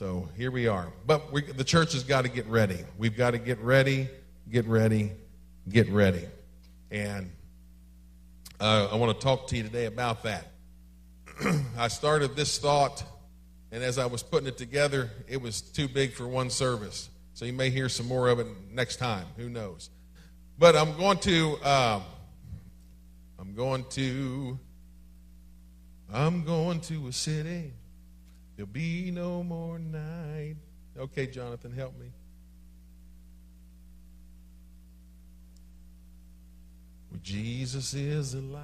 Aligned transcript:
So 0.00 0.30
here 0.34 0.50
we 0.50 0.66
are. 0.66 0.90
But 1.06 1.30
we, 1.30 1.42
the 1.42 1.62
church 1.62 1.92
has 1.92 2.04
got 2.04 2.22
to 2.22 2.30
get 2.30 2.46
ready. 2.46 2.78
We've 2.96 3.14
got 3.14 3.32
to 3.32 3.38
get 3.38 3.58
ready, 3.58 4.08
get 4.50 4.64
ready, 4.64 5.12
get 5.68 5.90
ready. 5.90 6.24
And 6.90 7.30
uh, 8.58 8.88
I 8.90 8.96
want 8.96 9.14
to 9.14 9.22
talk 9.22 9.48
to 9.48 9.58
you 9.58 9.62
today 9.62 9.84
about 9.84 10.22
that. 10.22 10.52
I 11.76 11.88
started 11.88 12.34
this 12.34 12.56
thought, 12.56 13.04
and 13.72 13.84
as 13.84 13.98
I 13.98 14.06
was 14.06 14.22
putting 14.22 14.48
it 14.48 14.56
together, 14.56 15.10
it 15.28 15.42
was 15.42 15.60
too 15.60 15.86
big 15.86 16.14
for 16.14 16.26
one 16.26 16.48
service. 16.48 17.10
So 17.34 17.44
you 17.44 17.52
may 17.52 17.68
hear 17.68 17.90
some 17.90 18.08
more 18.08 18.30
of 18.30 18.40
it 18.40 18.46
next 18.72 18.96
time. 18.96 19.26
Who 19.36 19.50
knows? 19.50 19.90
But 20.58 20.76
I'm 20.76 20.96
going 20.96 21.18
to, 21.18 21.62
um, 21.62 22.02
I'm 23.38 23.54
going 23.54 23.84
to, 23.90 24.58
I'm 26.10 26.42
going 26.42 26.80
to 26.80 27.08
a 27.08 27.12
city. 27.12 27.74
There'll 28.60 28.70
be 28.70 29.10
no 29.10 29.42
more 29.42 29.78
night. 29.78 30.56
Okay, 30.98 31.26
Jonathan, 31.26 31.72
help 31.72 31.98
me. 31.98 32.08
Where 37.08 37.20
Jesus 37.22 37.94
is 37.94 38.34
alive. 38.34 38.62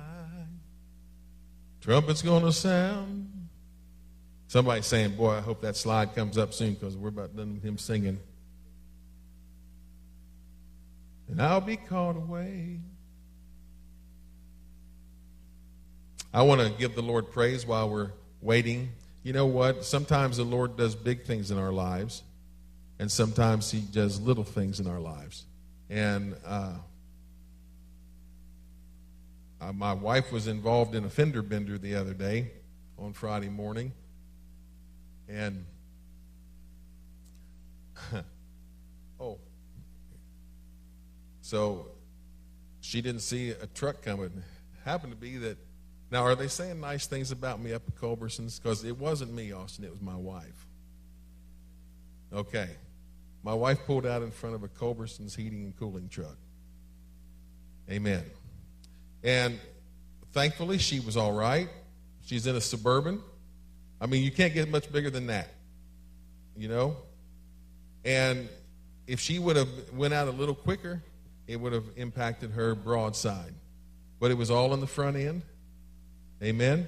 Trumpet's 1.81 2.21
going 2.21 2.45
to 2.45 2.53
sound. 2.53 3.49
Somebody's 4.49 4.85
saying, 4.85 5.17
Boy, 5.17 5.31
I 5.31 5.41
hope 5.41 5.63
that 5.63 5.77
slide 5.77 6.15
comes 6.15 6.37
up 6.37 6.53
soon 6.53 6.75
because 6.75 6.95
we're 6.95 7.09
about 7.09 7.35
done 7.35 7.55
with 7.55 7.63
him 7.63 7.79
singing 7.79 8.21
and 11.31 11.41
I'll 11.41 11.63
be 11.63 11.79
caught 11.79 12.17
away. 12.17 12.81
I 16.35 16.43
want 16.43 16.61
to 16.61 16.69
give 16.69 16.95
the 16.95 17.03
Lord 17.03 17.31
praise 17.31 17.65
while 17.65 17.89
we're 17.89 18.11
waiting. 18.43 18.91
You 19.27 19.33
know 19.33 19.47
what? 19.47 19.85
Sometimes 19.85 20.37
the 20.37 20.45
Lord 20.45 20.77
does 20.77 20.95
big 20.95 21.25
things 21.25 21.51
in 21.51 21.59
our 21.59 21.73
lives, 21.73 22.23
and 23.01 23.11
sometimes 23.11 23.73
He 23.73 23.81
does 23.81 24.21
little 24.21 24.45
things 24.45 24.79
in 24.79 24.87
our 24.87 25.01
lives. 25.01 25.47
And 25.91 26.37
uh, 26.47 26.75
uh, 29.61 29.73
my 29.73 29.95
wife 29.95 30.31
was 30.31 30.47
involved 30.47 30.95
in 30.95 31.05
a 31.05 31.11
fender 31.11 31.43
bender 31.43 31.77
the 31.77 31.97
other 31.97 32.15
day 32.15 32.53
on 33.01 33.13
Friday 33.15 33.49
morning, 33.49 33.91
and 35.29 35.67
oh, 39.19 39.39
so 41.41 41.89
she 42.81 43.03
didn't 43.03 43.23
see 43.23 43.51
a 43.51 43.67
truck 43.75 44.03
coming. 44.03 44.45
Happened 44.85 45.15
to 45.15 45.19
be 45.19 45.37
that. 45.39 45.59
Now, 46.11 46.23
are 46.23 46.35
they 46.35 46.49
saying 46.49 46.81
nice 46.81 47.07
things 47.07 47.33
about 47.33 47.61
me 47.61 47.73
up 47.73 47.83
at 47.89 47.97
Culberson's? 47.97 48.59
Because 48.59 48.85
it 48.85 48.97
wasn't 48.97 49.33
me, 49.35 49.53
Austin. 49.53 49.85
It 49.85 49.91
was 49.91 50.01
my 50.01 50.15
wife. 50.17 50.67
Okay. 52.33 52.69
My 53.43 53.55
wife 53.55 53.79
pulled 53.87 54.07
out 54.07 54.23
in 54.23 54.31
front 54.31 54.55
of 54.55 54.63
a 54.63 54.69
Culberson's 54.69 55.35
heating 55.35 55.65
and 55.65 55.77
cooling 55.77 56.09
truck. 56.09 56.37
Amen. 57.91 58.25
And 59.23 59.59
thankfully, 60.33 60.79
she 60.79 61.01
was 61.01 61.17
all 61.17 61.33
right. 61.33 61.69
She's 62.25 62.47
in 62.47 62.57
a 62.57 62.61
suburban. 62.61 63.21
I 64.01 64.07
mean, 64.07 64.23
you 64.23 64.31
can't 64.31 64.53
get 64.53 64.69
much 64.69 64.93
bigger 64.93 65.11
than 65.11 65.29
that, 65.29 65.49
you 66.57 66.69
know. 66.69 66.97
And 68.05 68.49
if 69.07 69.21
she 69.21 69.39
would 69.39 69.57
have 69.57 69.69
went 69.93 70.13
out 70.13 70.29
a 70.29 70.33
little 70.33 70.55
quicker, 70.55 71.03
it 71.47 71.57
would 71.57 71.73
have 71.73 71.85
impacted 71.97 72.51
her 72.53 72.75
broadside. 72.75 73.55
But 74.19 74.31
it 74.31 74.35
was 74.35 74.51
all 74.51 74.75
in 74.75 74.81
the 74.81 74.87
front 74.87 75.17
end. 75.17 75.43
Amen. 76.43 76.87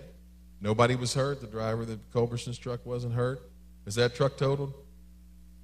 Nobody 0.61 0.97
was 0.97 1.15
hurt. 1.15 1.41
The 1.41 1.47
driver 1.47 1.83
of 1.83 1.89
the 1.89 1.99
Culberson's 2.13 2.59
truck 2.59 2.85
wasn't 2.85 3.15
hurt. 3.15 3.51
Is 3.87 3.95
that 3.95 4.15
truck 4.15 4.37
totaled? 4.37 4.75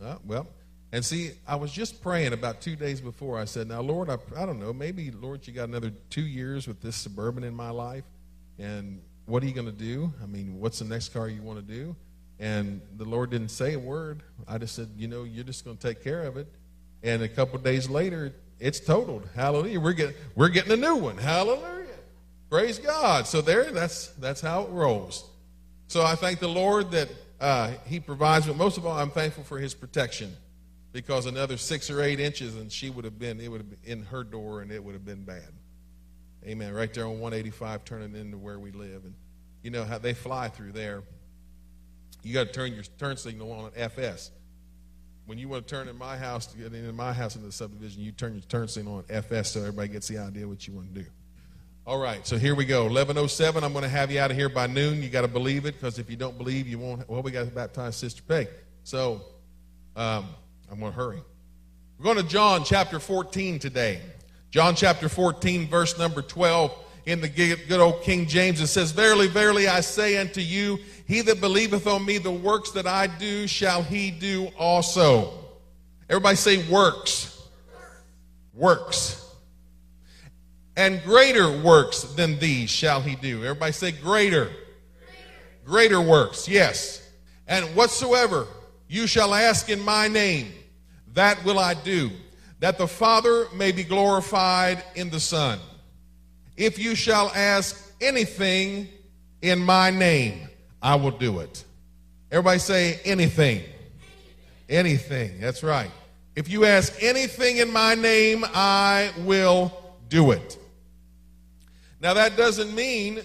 Uh, 0.02 0.16
well, 0.24 0.46
and 0.92 1.04
see, 1.04 1.32
I 1.46 1.56
was 1.56 1.72
just 1.72 2.02
praying 2.02 2.32
about 2.32 2.60
two 2.60 2.76
days 2.76 3.00
before. 3.00 3.38
I 3.38 3.46
said, 3.46 3.68
Now, 3.68 3.80
Lord, 3.80 4.08
I, 4.08 4.16
I 4.36 4.46
don't 4.46 4.60
know, 4.60 4.72
maybe, 4.72 5.10
Lord, 5.10 5.46
you 5.46 5.52
got 5.52 5.68
another 5.68 5.92
two 6.08 6.24
years 6.24 6.68
with 6.68 6.80
this 6.80 6.96
Suburban 6.96 7.42
in 7.42 7.54
my 7.54 7.70
life. 7.70 8.04
And 8.58 9.02
what 9.26 9.42
are 9.42 9.46
you 9.46 9.52
going 9.52 9.66
to 9.66 9.72
do? 9.72 10.12
I 10.22 10.26
mean, 10.26 10.60
what's 10.60 10.78
the 10.78 10.84
next 10.84 11.12
car 11.12 11.28
you 11.28 11.42
want 11.42 11.66
to 11.66 11.74
do? 11.74 11.96
And 12.38 12.80
the 12.96 13.04
Lord 13.04 13.30
didn't 13.30 13.48
say 13.48 13.74
a 13.74 13.78
word. 13.78 14.22
I 14.46 14.58
just 14.58 14.74
said, 14.74 14.90
You 14.96 15.08
know, 15.08 15.24
you're 15.24 15.44
just 15.44 15.64
going 15.64 15.76
to 15.76 15.86
take 15.86 16.02
care 16.02 16.22
of 16.22 16.36
it. 16.36 16.46
And 17.02 17.22
a 17.22 17.28
couple 17.28 17.58
days 17.58 17.88
later, 17.88 18.32
it's 18.60 18.80
totaled. 18.80 19.28
Hallelujah. 19.34 19.80
We're 19.80 19.92
getting 19.92 20.14
we're 20.34 20.48
getting 20.48 20.72
a 20.72 20.76
new 20.76 20.96
one. 20.96 21.18
Hallelujah. 21.18 21.83
Praise 22.54 22.78
God. 22.78 23.26
So 23.26 23.40
there, 23.40 23.64
that's 23.72 24.06
that's 24.10 24.40
how 24.40 24.62
it 24.62 24.70
rolls. 24.70 25.28
So 25.88 26.04
I 26.04 26.14
thank 26.14 26.38
the 26.38 26.46
Lord 26.46 26.92
that 26.92 27.08
uh, 27.40 27.72
He 27.84 27.98
provides, 27.98 28.46
but 28.46 28.56
most 28.56 28.78
of 28.78 28.86
all, 28.86 28.96
I'm 28.96 29.10
thankful 29.10 29.42
for 29.42 29.58
His 29.58 29.74
protection, 29.74 30.36
because 30.92 31.26
another 31.26 31.56
six 31.56 31.90
or 31.90 32.00
eight 32.00 32.20
inches 32.20 32.54
and 32.54 32.70
she 32.70 32.90
would 32.90 33.04
have 33.04 33.18
been 33.18 33.40
it 33.40 33.50
would 33.50 33.60
have 33.60 33.68
been 33.68 33.80
in 33.82 34.04
her 34.04 34.22
door 34.22 34.62
and 34.62 34.70
it 34.70 34.84
would 34.84 34.92
have 34.92 35.04
been 35.04 35.24
bad. 35.24 35.48
Amen. 36.46 36.72
Right 36.72 36.94
there 36.94 37.06
on 37.06 37.18
185, 37.18 37.84
turning 37.84 38.14
into 38.14 38.38
where 38.38 38.60
we 38.60 38.70
live, 38.70 39.04
and 39.04 39.14
you 39.64 39.72
know 39.72 39.82
how 39.82 39.98
they 39.98 40.14
fly 40.14 40.46
through 40.46 40.70
there. 40.70 41.02
You 42.22 42.34
got 42.34 42.46
to 42.46 42.52
turn 42.52 42.72
your 42.72 42.84
turn 42.84 43.16
signal 43.16 43.50
on 43.50 43.72
at 43.74 43.98
FS 43.98 44.30
when 45.26 45.38
you 45.38 45.48
want 45.48 45.66
to 45.66 45.74
turn 45.74 45.88
in 45.88 45.98
my 45.98 46.16
house 46.16 46.46
to 46.46 46.56
get 46.56 46.72
into 46.72 46.92
my 46.92 47.12
house 47.12 47.34
into 47.34 47.48
the 47.48 47.52
subdivision, 47.52 48.00
you 48.00 48.12
turn 48.12 48.34
your 48.34 48.42
turn 48.42 48.68
signal 48.68 48.98
on 48.98 49.04
FS 49.08 49.50
so 49.50 49.58
everybody 49.58 49.88
gets 49.88 50.06
the 50.06 50.18
idea 50.18 50.46
what 50.46 50.68
you 50.68 50.72
want 50.72 50.94
to 50.94 51.00
do. 51.02 51.06
All 51.86 51.98
right, 51.98 52.26
so 52.26 52.38
here 52.38 52.54
we 52.54 52.64
go. 52.64 52.84
1107, 52.84 53.62
I'm 53.62 53.74
going 53.74 53.82
to 53.82 53.90
have 53.90 54.10
you 54.10 54.18
out 54.18 54.30
of 54.30 54.38
here 54.38 54.48
by 54.48 54.66
noon. 54.66 55.02
You 55.02 55.10
got 55.10 55.20
to 55.20 55.28
believe 55.28 55.66
it 55.66 55.74
because 55.74 55.98
if 55.98 56.08
you 56.08 56.16
don't 56.16 56.38
believe, 56.38 56.66
you 56.66 56.78
won't. 56.78 57.06
Well, 57.06 57.20
we 57.20 57.30
got 57.30 57.44
to 57.44 57.50
baptize 57.50 57.94
Sister 57.94 58.22
Peg. 58.26 58.48
So 58.84 59.20
um, 59.94 60.26
I'm 60.72 60.80
going 60.80 60.92
to 60.92 60.96
hurry. 60.96 61.22
We're 61.98 62.04
going 62.04 62.16
to 62.16 62.22
John 62.22 62.64
chapter 62.64 62.98
14 62.98 63.58
today. 63.58 64.00
John 64.50 64.74
chapter 64.74 65.10
14, 65.10 65.68
verse 65.68 65.98
number 65.98 66.22
12 66.22 66.74
in 67.04 67.20
the 67.20 67.28
good 67.28 67.80
old 67.80 68.00
King 68.00 68.28
James. 68.28 68.62
It 68.62 68.68
says, 68.68 68.90
Verily, 68.92 69.26
verily, 69.26 69.68
I 69.68 69.80
say 69.80 70.16
unto 70.16 70.40
you, 70.40 70.78
he 71.06 71.20
that 71.20 71.42
believeth 71.42 71.86
on 71.86 72.02
me, 72.02 72.16
the 72.16 72.30
works 72.30 72.70
that 72.70 72.86
I 72.86 73.08
do 73.08 73.46
shall 73.46 73.82
he 73.82 74.10
do 74.10 74.46
also. 74.58 75.34
Everybody 76.08 76.36
say 76.36 76.66
works. 76.70 77.46
Works. 78.54 79.23
And 80.76 81.02
greater 81.04 81.50
works 81.62 82.02
than 82.02 82.38
these 82.38 82.68
shall 82.68 83.00
he 83.00 83.14
do. 83.14 83.44
Everybody 83.44 83.72
say 83.72 83.92
greater. 83.92 84.50
Greater 85.64 86.00
works, 86.00 86.48
yes. 86.48 87.08
And 87.46 87.64
whatsoever 87.76 88.46
you 88.88 89.06
shall 89.06 89.34
ask 89.34 89.68
in 89.68 89.80
my 89.80 90.08
name, 90.08 90.52
that 91.14 91.42
will 91.44 91.58
I 91.58 91.74
do, 91.74 92.10
that 92.60 92.76
the 92.76 92.88
Father 92.88 93.46
may 93.54 93.72
be 93.72 93.84
glorified 93.84 94.82
in 94.94 95.10
the 95.10 95.20
Son. 95.20 95.58
If 96.56 96.78
you 96.78 96.94
shall 96.94 97.30
ask 97.34 97.92
anything 98.00 98.88
in 99.42 99.60
my 99.60 99.90
name, 99.90 100.48
I 100.82 100.96
will 100.96 101.12
do 101.12 101.38
it. 101.40 101.64
Everybody 102.30 102.58
say 102.58 103.00
anything. 103.04 103.62
Anything. 104.68 105.40
That's 105.40 105.62
right. 105.62 105.90
If 106.34 106.48
you 106.48 106.64
ask 106.64 107.00
anything 107.00 107.58
in 107.58 107.72
my 107.72 107.94
name, 107.94 108.44
I 108.54 109.12
will 109.18 109.72
do 110.08 110.32
it. 110.32 110.58
Now, 112.04 112.12
that 112.12 112.36
doesn't 112.36 112.74
mean 112.74 113.22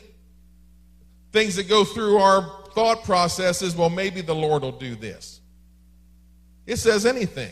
things 1.34 1.58
that 1.58 1.68
go 1.68 1.84
through 1.84 2.18
our 2.18 2.64
thought 2.74 3.04
processes, 3.04 3.76
well, 3.76 3.90
maybe 3.90 4.22
the 4.22 4.34
Lord 4.34 4.62
will 4.62 4.72
do 4.72 4.96
this. 4.96 5.42
It 6.66 6.78
says 6.78 7.06
anything. 7.06 7.52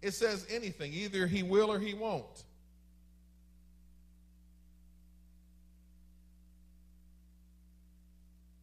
It 0.00 0.14
says 0.14 0.46
anything. 0.48 0.90
Either 0.94 1.26
he 1.26 1.42
will 1.42 1.70
or 1.70 1.78
he 1.78 1.92
won't. 1.92 2.44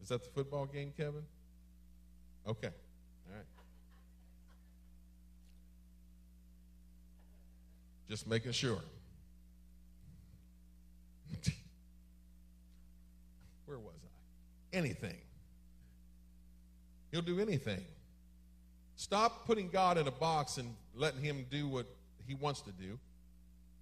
Is 0.02 0.08
that 0.08 0.24
the 0.24 0.30
football 0.30 0.66
game, 0.66 0.92
Kevin? 0.96 1.22
Okay. 2.48 2.66
All 2.66 3.36
right. 3.36 3.46
Just 8.08 8.26
making 8.26 8.50
sure. 8.50 8.80
Where 13.66 13.78
was 13.78 13.94
I? 14.04 14.76
Anything. 14.76 15.16
He'll 17.10 17.22
do 17.22 17.38
anything. 17.40 17.84
Stop 18.96 19.46
putting 19.46 19.68
God 19.68 19.98
in 19.98 20.08
a 20.08 20.12
box 20.12 20.58
and 20.58 20.74
letting 20.94 21.20
Him 21.20 21.46
do 21.50 21.68
what 21.68 21.86
He 22.26 22.34
wants 22.34 22.60
to 22.62 22.72
do. 22.72 22.98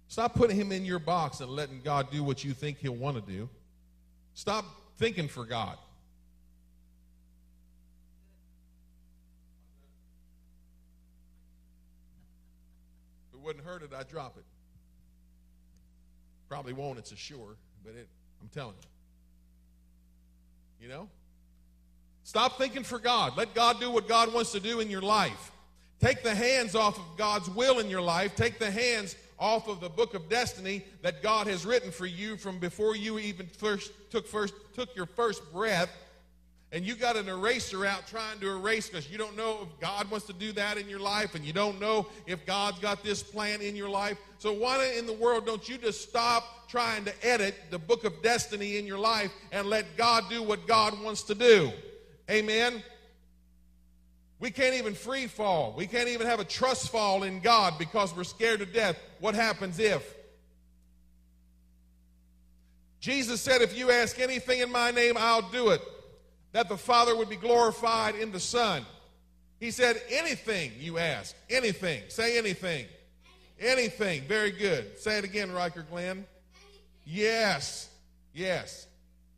Stop 0.07 0.35
putting 0.35 0.55
Him 0.55 0.71
in 0.71 0.85
your 0.85 0.99
box 0.99 1.39
and 1.39 1.49
letting 1.49 1.81
God 1.81 2.11
do 2.11 2.23
what 2.23 2.43
you 2.43 2.53
think 2.53 2.77
He'll 2.77 2.93
want 2.93 3.15
to 3.15 3.31
do. 3.31 3.49
Stop 4.33 4.65
thinking 4.97 5.27
for 5.27 5.45
God. 5.45 5.77
It 13.33 13.39
wouldn't 13.39 13.65
hurt 13.65 13.83
it, 13.83 13.91
I'd 13.97 14.07
drop 14.09 14.37
it. 14.37 14.43
Probably 16.53 16.73
won't, 16.73 16.99
it's 16.99 17.11
a 17.11 17.15
sure, 17.15 17.57
but 17.83 17.95
it, 17.95 18.07
I'm 18.39 18.47
telling 18.49 18.75
you. 20.79 20.85
You 20.85 20.93
know? 20.93 21.09
Stop 22.23 22.59
thinking 22.59 22.83
for 22.83 22.99
God. 22.99 23.35
Let 23.35 23.55
God 23.55 23.79
do 23.79 23.89
what 23.89 24.07
God 24.07 24.31
wants 24.31 24.51
to 24.51 24.59
do 24.59 24.79
in 24.79 24.87
your 24.87 25.01
life. 25.01 25.51
Take 25.99 26.21
the 26.21 26.35
hands 26.35 26.75
off 26.75 26.99
of 26.99 27.17
God's 27.17 27.49
will 27.49 27.79
in 27.79 27.89
your 27.89 28.03
life. 28.03 28.35
Take 28.35 28.59
the 28.59 28.69
hands 28.69 29.15
off 29.39 29.67
of 29.67 29.79
the 29.79 29.89
book 29.89 30.13
of 30.13 30.29
destiny 30.29 30.85
that 31.01 31.23
God 31.23 31.47
has 31.47 31.65
written 31.65 31.89
for 31.89 32.05
you 32.05 32.37
from 32.37 32.59
before 32.59 32.95
you 32.95 33.17
even 33.17 33.47
first 33.47 33.91
took 34.11 34.27
first 34.27 34.53
took 34.75 34.95
your 34.95 35.07
first 35.07 35.51
breath. 35.51 35.89
And 36.73 36.83
you 36.83 36.95
got 36.95 37.15
an 37.15 37.29
eraser 37.29 37.85
out 37.85 38.07
trying 38.07 38.39
to 38.39 38.49
erase 38.49 38.89
because 38.89 39.07
you 39.07 39.19
don't 39.19 39.37
know 39.37 39.59
if 39.61 39.79
God 39.79 40.09
wants 40.09 40.25
to 40.25 40.33
do 40.33 40.51
that 40.53 40.79
in 40.79 40.89
your 40.89 40.99
life 40.99 41.35
and 41.35 41.45
you 41.45 41.53
don't 41.53 41.79
know 41.79 42.07
if 42.25 42.43
God's 42.47 42.79
got 42.79 43.03
this 43.03 43.21
plan 43.21 43.61
in 43.61 43.75
your 43.75 43.89
life. 43.89 44.17
So 44.39 44.51
why 44.51 44.83
in 44.97 45.05
the 45.05 45.13
world 45.13 45.45
don't 45.45 45.69
you 45.69 45.77
just 45.77 46.01
stop 46.01 46.67
trying 46.67 47.05
to 47.05 47.13
edit 47.21 47.53
the 47.69 47.77
book 47.77 48.05
of 48.05 48.23
destiny 48.23 48.77
in 48.77 48.87
your 48.87 48.97
life 48.97 49.31
and 49.51 49.67
let 49.67 49.95
God 49.97 50.23
do 50.31 50.41
what 50.41 50.65
God 50.65 50.99
wants 51.03 51.21
to 51.23 51.35
do? 51.35 51.71
Amen. 52.29 52.81
We 54.39 54.49
can't 54.49 54.73
even 54.73 54.95
free 54.95 55.27
fall. 55.27 55.75
We 55.77 55.85
can't 55.85 56.09
even 56.09 56.25
have 56.25 56.39
a 56.39 56.43
trust 56.43 56.89
fall 56.89 57.21
in 57.21 57.39
God 57.39 57.77
because 57.77 58.15
we're 58.15 58.23
scared 58.23 58.61
to 58.61 58.65
death. 58.65 58.97
What 59.19 59.35
happens 59.35 59.77
if? 59.77 60.11
Jesus 62.99 63.41
said, 63.41 63.61
If 63.61 63.77
you 63.77 63.91
ask 63.91 64.19
anything 64.19 64.61
in 64.61 64.71
my 64.71 64.89
name, 64.89 65.15
I'll 65.17 65.49
do 65.51 65.69
it, 65.69 65.81
that 66.53 66.69
the 66.69 66.77
Father 66.77 67.15
would 67.15 67.29
be 67.29 67.35
glorified 67.35 68.15
in 68.15 68.31
the 68.31 68.39
Son. 68.39 68.85
He 69.59 69.71
said, 69.71 70.01
Anything 70.09 70.71
you 70.79 70.97
ask, 70.97 71.35
anything. 71.49 72.03
Say 72.07 72.37
anything. 72.37 72.85
Anything. 73.59 74.23
Very 74.23 74.51
good. 74.51 74.97
Say 74.97 75.17
it 75.17 75.23
again, 75.23 75.51
Riker 75.51 75.85
Glenn. 75.89 76.25
Yes. 77.05 77.89
Yes. 78.33 78.87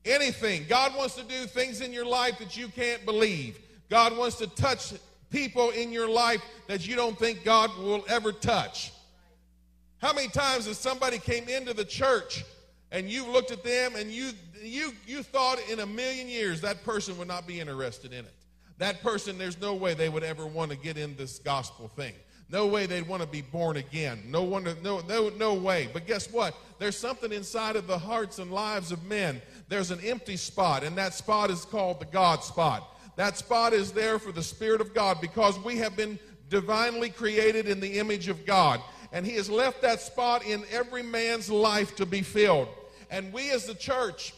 Anything. 0.06 0.66
God 0.70 0.96
wants 0.96 1.16
to 1.16 1.24
do 1.24 1.46
things 1.46 1.82
in 1.82 1.92
your 1.92 2.06
life 2.06 2.38
that 2.40 2.56
you 2.56 2.68
can't 2.68 3.06
believe. 3.06 3.60
God 3.90 4.18
wants 4.18 4.38
to 4.38 4.48
touch 4.48 4.94
people 5.32 5.72
in 5.72 5.92
your 5.92 6.10
life 6.10 6.42
that 6.68 6.88
you 6.88 6.96
don't 6.96 7.18
think 7.18 7.44
God 7.44 7.76
will 7.78 8.06
ever 8.08 8.32
touch. 8.32 8.92
How 10.00 10.14
many 10.14 10.28
times 10.28 10.66
has 10.68 10.78
somebody 10.78 11.18
came 11.18 11.48
into 11.50 11.74
the 11.74 11.86
church 11.86 12.44
and 12.92 13.10
you 13.10 13.26
looked 13.28 13.52
at 13.52 13.64
them 13.64 13.96
and 13.96 14.12
you 14.12 14.32
you 14.68 14.94
you 15.06 15.24
thought 15.24 15.58
in 15.70 15.80
a 15.80 15.86
million 15.86 16.28
years 16.28 16.62
that 16.62 16.84
person 16.84 17.18
would 17.18 17.28
not 17.28 17.48
be 17.48 17.60
interested 17.60 18.14
in 18.14 18.26
it. 18.26 18.34
That 18.78 19.02
person, 19.02 19.38
there's 19.38 19.60
no 19.60 19.74
way 19.74 19.94
they 19.94 20.10
would 20.10 20.24
ever 20.24 20.46
want 20.46 20.72
to 20.72 20.78
get 20.78 20.98
in 20.98 21.16
this 21.16 21.40
gospel 21.40 21.88
thing. 21.88 22.14
No 22.50 22.68
way 22.68 22.86
they'd 22.86 23.08
want 23.08 23.24
to 23.24 23.28
be 23.28 23.42
born 23.42 23.78
again. 23.78 24.22
No 24.28 24.44
one, 24.44 24.68
no, 24.84 25.00
no, 25.08 25.30
no 25.30 25.54
way. 25.56 25.90
But 25.92 26.06
guess 26.06 26.32
what? 26.32 26.56
There's 26.78 26.98
something 26.98 27.32
inside 27.32 27.76
of 27.76 27.88
the 27.88 27.98
hearts 27.98 28.38
and 28.38 28.52
lives 28.52 28.92
of 28.92 29.04
men. 29.06 29.42
There's 29.68 29.92
an 29.92 30.00
empty 30.02 30.38
spot, 30.38 30.84
and 30.84 30.96
that 30.98 31.14
spot 31.14 31.50
is 31.50 31.66
called 31.66 32.00
the 32.00 32.06
God 32.06 32.44
spot. 32.44 32.98
That 33.16 33.38
spot 33.38 33.74
is 33.74 33.94
there 33.94 34.20
for 34.20 34.32
the 34.32 34.44
Spirit 34.44 34.82
of 34.82 34.94
God 34.94 35.22
because 35.22 35.58
we 35.60 35.78
have 35.78 35.96
been 35.96 36.20
divinely 36.50 37.10
created 37.10 37.68
in 37.68 37.80
the 37.80 37.98
image 37.98 38.28
of 38.28 38.46
God. 38.46 38.80
And 39.12 39.26
He 39.26 39.36
has 39.36 39.50
left 39.50 39.82
that 39.82 40.02
spot 40.02 40.46
in 40.46 40.64
every 40.70 41.02
man's 41.02 41.50
life 41.50 41.96
to 41.96 42.06
be 42.06 42.22
filled. 42.22 42.68
And 43.10 43.34
we 43.34 43.52
as 43.52 43.66
the 43.66 43.74
church 43.74 44.34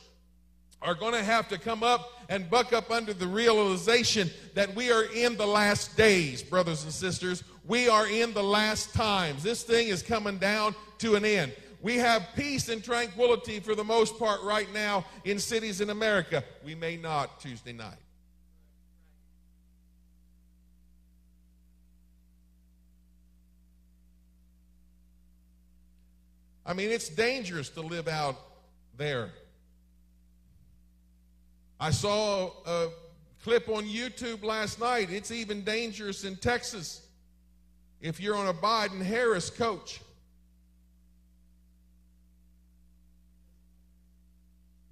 are 0.81 0.95
going 0.95 1.13
to 1.13 1.23
have 1.23 1.47
to 1.49 1.57
come 1.57 1.83
up 1.83 2.11
and 2.29 2.49
buck 2.49 2.73
up 2.73 2.91
under 2.91 3.13
the 3.13 3.27
realization 3.27 4.29
that 4.53 4.73
we 4.75 4.91
are 4.91 5.05
in 5.05 5.35
the 5.37 5.45
last 5.45 5.97
days, 5.97 6.43
brothers 6.43 6.83
and 6.83 6.93
sisters. 6.93 7.43
We 7.65 7.89
are 7.89 8.07
in 8.07 8.33
the 8.33 8.43
last 8.43 8.93
times. 8.93 9.43
This 9.43 9.63
thing 9.63 9.87
is 9.87 10.03
coming 10.03 10.37
down 10.37 10.75
to 10.99 11.15
an 11.15 11.25
end. 11.25 11.53
We 11.81 11.97
have 11.97 12.27
peace 12.35 12.69
and 12.69 12.83
tranquility 12.83 13.59
for 13.59 13.75
the 13.75 13.83
most 13.83 14.17
part 14.17 14.41
right 14.43 14.71
now 14.73 15.05
in 15.23 15.39
cities 15.39 15.81
in 15.81 15.89
America. 15.89 16.43
We 16.63 16.75
may 16.75 16.97
not 16.97 17.39
Tuesday 17.39 17.73
night. 17.73 17.97
I 26.65 26.73
mean, 26.73 26.89
it's 26.89 27.07
dangerous 27.07 27.69
to 27.69 27.81
live 27.81 28.09
out 28.09 28.35
there. 28.97 29.31
I 31.79 31.91
saw 31.91 32.51
a 32.65 32.87
clip 33.43 33.69
on 33.69 33.85
YouTube 33.85 34.43
last 34.43 34.79
night. 34.79 35.09
It's 35.11 35.31
even 35.31 35.63
dangerous 35.63 36.23
in 36.23 36.35
Texas 36.35 37.05
if 38.01 38.19
you're 38.19 38.35
on 38.35 38.47
a 38.47 38.53
Biden 38.53 39.01
Harris 39.01 39.49
coach. 39.49 40.01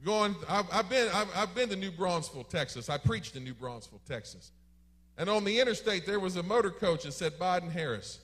Going, 0.04 0.36
I've, 0.48 0.66
I've 0.72 0.90
been, 0.90 1.10
I've, 1.12 1.36
I've 1.36 1.56
been 1.56 1.70
to 1.70 1.76
New 1.76 1.90
Braunfels, 1.90 2.46
Texas. 2.50 2.92
I 2.92 3.00
preached 3.00 3.36
in 3.36 3.44
New 3.44 3.56
Braunfels, 3.56 4.02
Texas. 4.08 4.52
And 5.18 5.30
on 5.30 5.44
the 5.44 5.60
interstate, 5.60 6.06
there 6.06 6.20
was 6.20 6.36
a 6.36 6.44
motor 6.44 6.70
coach 6.70 7.04
that 7.04 7.14
said 7.14 7.40
Biden 7.40 7.72
Harris. 7.72 8.20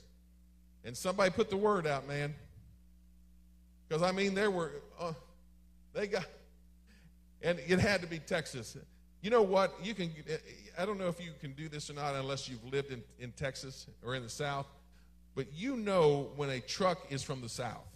And 0.84 0.96
somebody 0.96 1.30
put 1.30 1.50
the 1.50 1.56
word 1.56 1.86
out, 1.86 2.06
man. 2.06 2.34
Because, 3.88 4.02
I 4.02 4.12
mean, 4.12 4.34
there 4.34 4.50
were, 4.50 4.70
uh, 5.00 5.12
they 5.92 6.06
got, 6.06 6.26
and 7.42 7.58
it 7.66 7.78
had 7.78 8.00
to 8.02 8.06
be 8.06 8.18
Texas. 8.18 8.76
You 9.20 9.30
know 9.30 9.42
what? 9.42 9.74
You 9.82 9.94
can, 9.94 10.12
I 10.78 10.84
don't 10.84 10.98
know 10.98 11.08
if 11.08 11.20
you 11.20 11.30
can 11.40 11.52
do 11.52 11.68
this 11.68 11.90
or 11.90 11.94
not 11.94 12.14
unless 12.14 12.48
you've 12.48 12.64
lived 12.64 12.92
in, 12.92 13.02
in 13.18 13.32
Texas 13.32 13.86
or 14.04 14.14
in 14.14 14.22
the 14.22 14.28
South, 14.28 14.66
but 15.34 15.46
you 15.52 15.76
know 15.76 16.30
when 16.36 16.50
a 16.50 16.60
truck 16.60 16.98
is 17.10 17.22
from 17.22 17.40
the 17.40 17.48
South. 17.48 17.86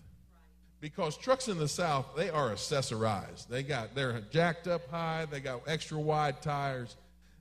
Because 0.81 1.17
trucks 1.17 1.49
in 1.49 1.59
the 1.59 1.69
South, 1.69 2.07
they 2.17 2.29
are 2.29 2.51
accessorized. 2.51 3.49
They 3.49 3.63
got, 3.63 3.95
they're 3.95 4.21
jacked 4.31 4.69
up 4.69 4.89
high, 4.91 5.27
they 5.31 5.41
got 5.41 5.63
extra 5.67 5.99
wide 5.99 6.43
tires, 6.43 6.97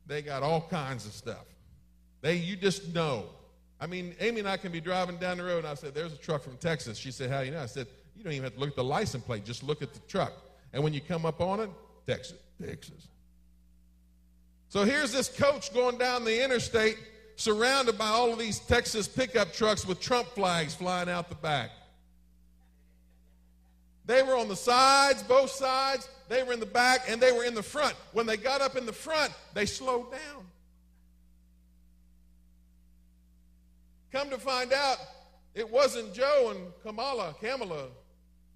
they 0.07 0.21
got 0.21 0.41
all 0.41 0.67
kinds 0.69 1.05
of 1.05 1.11
stuff. 1.11 1.45
They, 2.21 2.37
you 2.37 2.55
just 2.55 2.93
know. 2.93 3.25
I 3.79 3.87
mean, 3.87 4.15
Amy 4.19 4.39
and 4.39 4.47
I 4.47 4.57
can 4.57 4.71
be 4.71 4.79
driving 4.79 5.17
down 5.17 5.37
the 5.37 5.43
road, 5.43 5.59
and 5.59 5.67
I 5.67 5.75
said, 5.75 5.93
There's 5.93 6.13
a 6.13 6.17
truck 6.17 6.43
from 6.43 6.57
Texas. 6.57 6.97
She 6.97 7.11
said, 7.11 7.29
How 7.29 7.41
do 7.41 7.47
you 7.47 7.51
know? 7.51 7.61
I 7.61 7.65
said, 7.65 7.87
you 8.15 8.23
don't 8.23 8.33
even 8.33 8.43
have 8.45 8.53
to 8.53 8.59
look 8.59 8.69
at 8.69 8.75
the 8.75 8.83
license 8.83 9.23
plate, 9.23 9.45
just 9.45 9.63
look 9.63 9.81
at 9.81 9.93
the 9.93 9.99
truck. 10.07 10.33
And 10.73 10.83
when 10.83 10.93
you 10.93 11.01
come 11.01 11.25
up 11.25 11.41
on 11.41 11.59
it, 11.59 11.69
Texas, 12.07 12.39
Texas. 12.63 13.07
So 14.69 14.83
here's 14.83 15.11
this 15.11 15.29
coach 15.29 15.73
going 15.73 15.97
down 15.97 16.25
the 16.25 16.43
interstate, 16.43 16.97
surrounded 17.35 17.97
by 17.97 18.07
all 18.07 18.33
of 18.33 18.39
these 18.39 18.59
Texas 18.59 19.07
pickup 19.07 19.53
trucks 19.53 19.85
with 19.85 19.99
Trump 19.99 20.27
flags 20.29 20.73
flying 20.73 21.09
out 21.09 21.29
the 21.29 21.35
back. 21.35 21.71
They 24.05 24.21
were 24.21 24.35
on 24.35 24.47
the 24.47 24.55
sides, 24.55 25.23
both 25.23 25.49
sides. 25.49 26.09
They 26.29 26.43
were 26.43 26.53
in 26.53 26.59
the 26.59 26.65
back, 26.65 27.09
and 27.09 27.21
they 27.21 27.31
were 27.31 27.43
in 27.43 27.55
the 27.55 27.63
front. 27.63 27.95
When 28.13 28.25
they 28.25 28.37
got 28.37 28.61
up 28.61 28.75
in 28.75 28.85
the 28.85 28.93
front, 28.93 29.31
they 29.53 29.65
slowed 29.65 30.11
down. 30.11 30.45
Come 34.11 34.29
to 34.29 34.37
find 34.37 34.71
out, 34.73 34.97
it 35.53 35.69
wasn't 35.69 36.13
Joe 36.13 36.53
and 36.55 36.67
Kamala, 36.83 37.35
Kamala, 37.41 37.87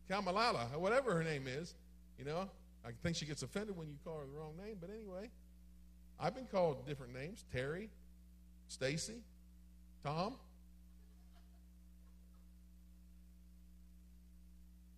Kamalala, 0.09 0.77
whatever 0.77 1.13
her 1.13 1.23
name 1.23 1.47
is. 1.47 1.73
You 2.17 2.25
know, 2.25 2.49
I 2.85 2.91
think 3.03 3.15
she 3.15 3.25
gets 3.25 3.43
offended 3.43 3.75
when 3.75 3.87
you 3.87 3.95
call 4.03 4.19
her 4.19 4.25
the 4.25 4.31
wrong 4.31 4.53
name, 4.57 4.77
but 4.79 4.89
anyway, 4.89 5.29
I've 6.19 6.35
been 6.35 6.47
called 6.47 6.85
different 6.87 7.13
names 7.13 7.45
Terry, 7.51 7.89
Stacy, 8.67 9.21
Tom. 10.03 10.35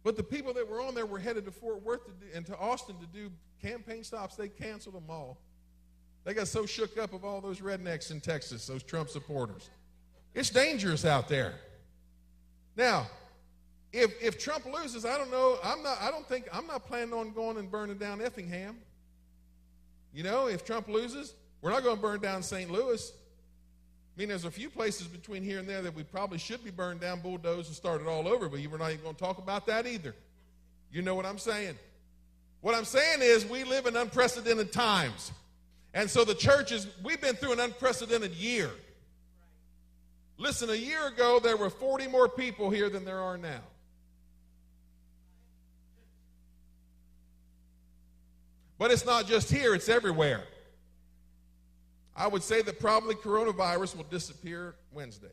But 0.03 0.17
the 0.17 0.23
people 0.23 0.53
that 0.53 0.67
were 0.67 0.81
on 0.81 0.95
there 0.95 1.05
were 1.05 1.19
headed 1.19 1.45
to 1.45 1.51
Fort 1.51 1.83
Worth 1.83 2.05
to 2.05 2.11
do, 2.11 2.25
and 2.33 2.45
to 2.47 2.57
Austin 2.57 2.95
to 2.99 3.05
do 3.07 3.31
campaign 3.61 4.03
stops. 4.03 4.35
They 4.35 4.49
canceled 4.49 4.95
them 4.95 5.09
all. 5.09 5.37
They 6.23 6.33
got 6.33 6.47
so 6.47 6.65
shook 6.65 6.97
up 6.97 7.13
of 7.13 7.23
all 7.23 7.41
those 7.41 7.61
rednecks 7.61 8.11
in 8.11 8.19
Texas, 8.21 8.65
those 8.65 8.83
Trump 8.83 9.09
supporters. 9.09 9.69
It's 10.33 10.49
dangerous 10.49 11.05
out 11.05 11.27
there. 11.27 11.55
Now, 12.75 13.07
if, 13.93 14.21
if 14.21 14.39
Trump 14.39 14.65
loses, 14.65 15.05
I 15.05 15.17
don't 15.17 15.31
know. 15.31 15.57
I'm 15.63 15.83
not. 15.83 15.97
I 16.01 16.11
don't 16.11 16.27
think 16.27 16.47
I'm 16.53 16.67
not 16.67 16.87
planning 16.87 17.13
on 17.13 17.33
going 17.33 17.57
and 17.57 17.69
burning 17.69 17.97
down 17.97 18.21
Effingham. 18.21 18.77
You 20.13 20.23
know, 20.23 20.47
if 20.47 20.65
Trump 20.65 20.87
loses, 20.87 21.33
we're 21.61 21.71
not 21.71 21.83
going 21.83 21.95
to 21.95 22.01
burn 22.01 22.19
down 22.19 22.43
St. 22.43 22.69
Louis. 22.69 23.11
I 24.15 24.19
mean, 24.19 24.29
there's 24.29 24.45
a 24.45 24.51
few 24.51 24.69
places 24.69 25.07
between 25.07 25.43
here 25.43 25.59
and 25.59 25.67
there 25.67 25.81
that 25.81 25.95
we 25.95 26.03
probably 26.03 26.37
should 26.37 26.63
be 26.63 26.71
burned 26.71 26.99
down, 26.99 27.21
bulldozed, 27.21 27.67
and 27.67 27.75
started 27.75 28.07
all 28.07 28.27
over, 28.27 28.49
but 28.49 28.59
we're 28.59 28.77
not 28.77 28.91
even 28.91 29.03
going 29.03 29.15
to 29.15 29.23
talk 29.23 29.37
about 29.37 29.65
that 29.67 29.87
either. 29.87 30.13
You 30.91 31.01
know 31.01 31.15
what 31.15 31.25
I'm 31.25 31.37
saying? 31.37 31.75
What 32.59 32.75
I'm 32.75 32.85
saying 32.85 33.19
is 33.21 33.45
we 33.45 33.63
live 33.63 33.85
in 33.85 33.95
unprecedented 33.95 34.73
times. 34.73 35.31
And 35.93 36.09
so 36.09 36.25
the 36.25 36.35
church 36.35 36.71
is, 36.71 36.87
we've 37.03 37.21
been 37.21 37.35
through 37.35 37.53
an 37.53 37.59
unprecedented 37.61 38.33
year. 38.33 38.69
Listen, 40.37 40.69
a 40.69 40.75
year 40.75 41.07
ago, 41.07 41.39
there 41.39 41.55
were 41.55 41.69
40 41.69 42.07
more 42.07 42.27
people 42.27 42.69
here 42.69 42.89
than 42.89 43.05
there 43.05 43.19
are 43.19 43.37
now. 43.37 43.61
But 48.81 48.89
it's 48.89 49.05
not 49.05 49.27
just 49.27 49.51
here, 49.51 49.75
it's 49.75 49.89
everywhere. 49.89 50.41
I 52.15 52.27
would 52.27 52.41
say 52.41 52.63
that 52.63 52.79
probably 52.79 53.13
coronavirus 53.13 53.95
will 53.95 54.05
disappear 54.05 54.73
Wednesday. 54.91 55.27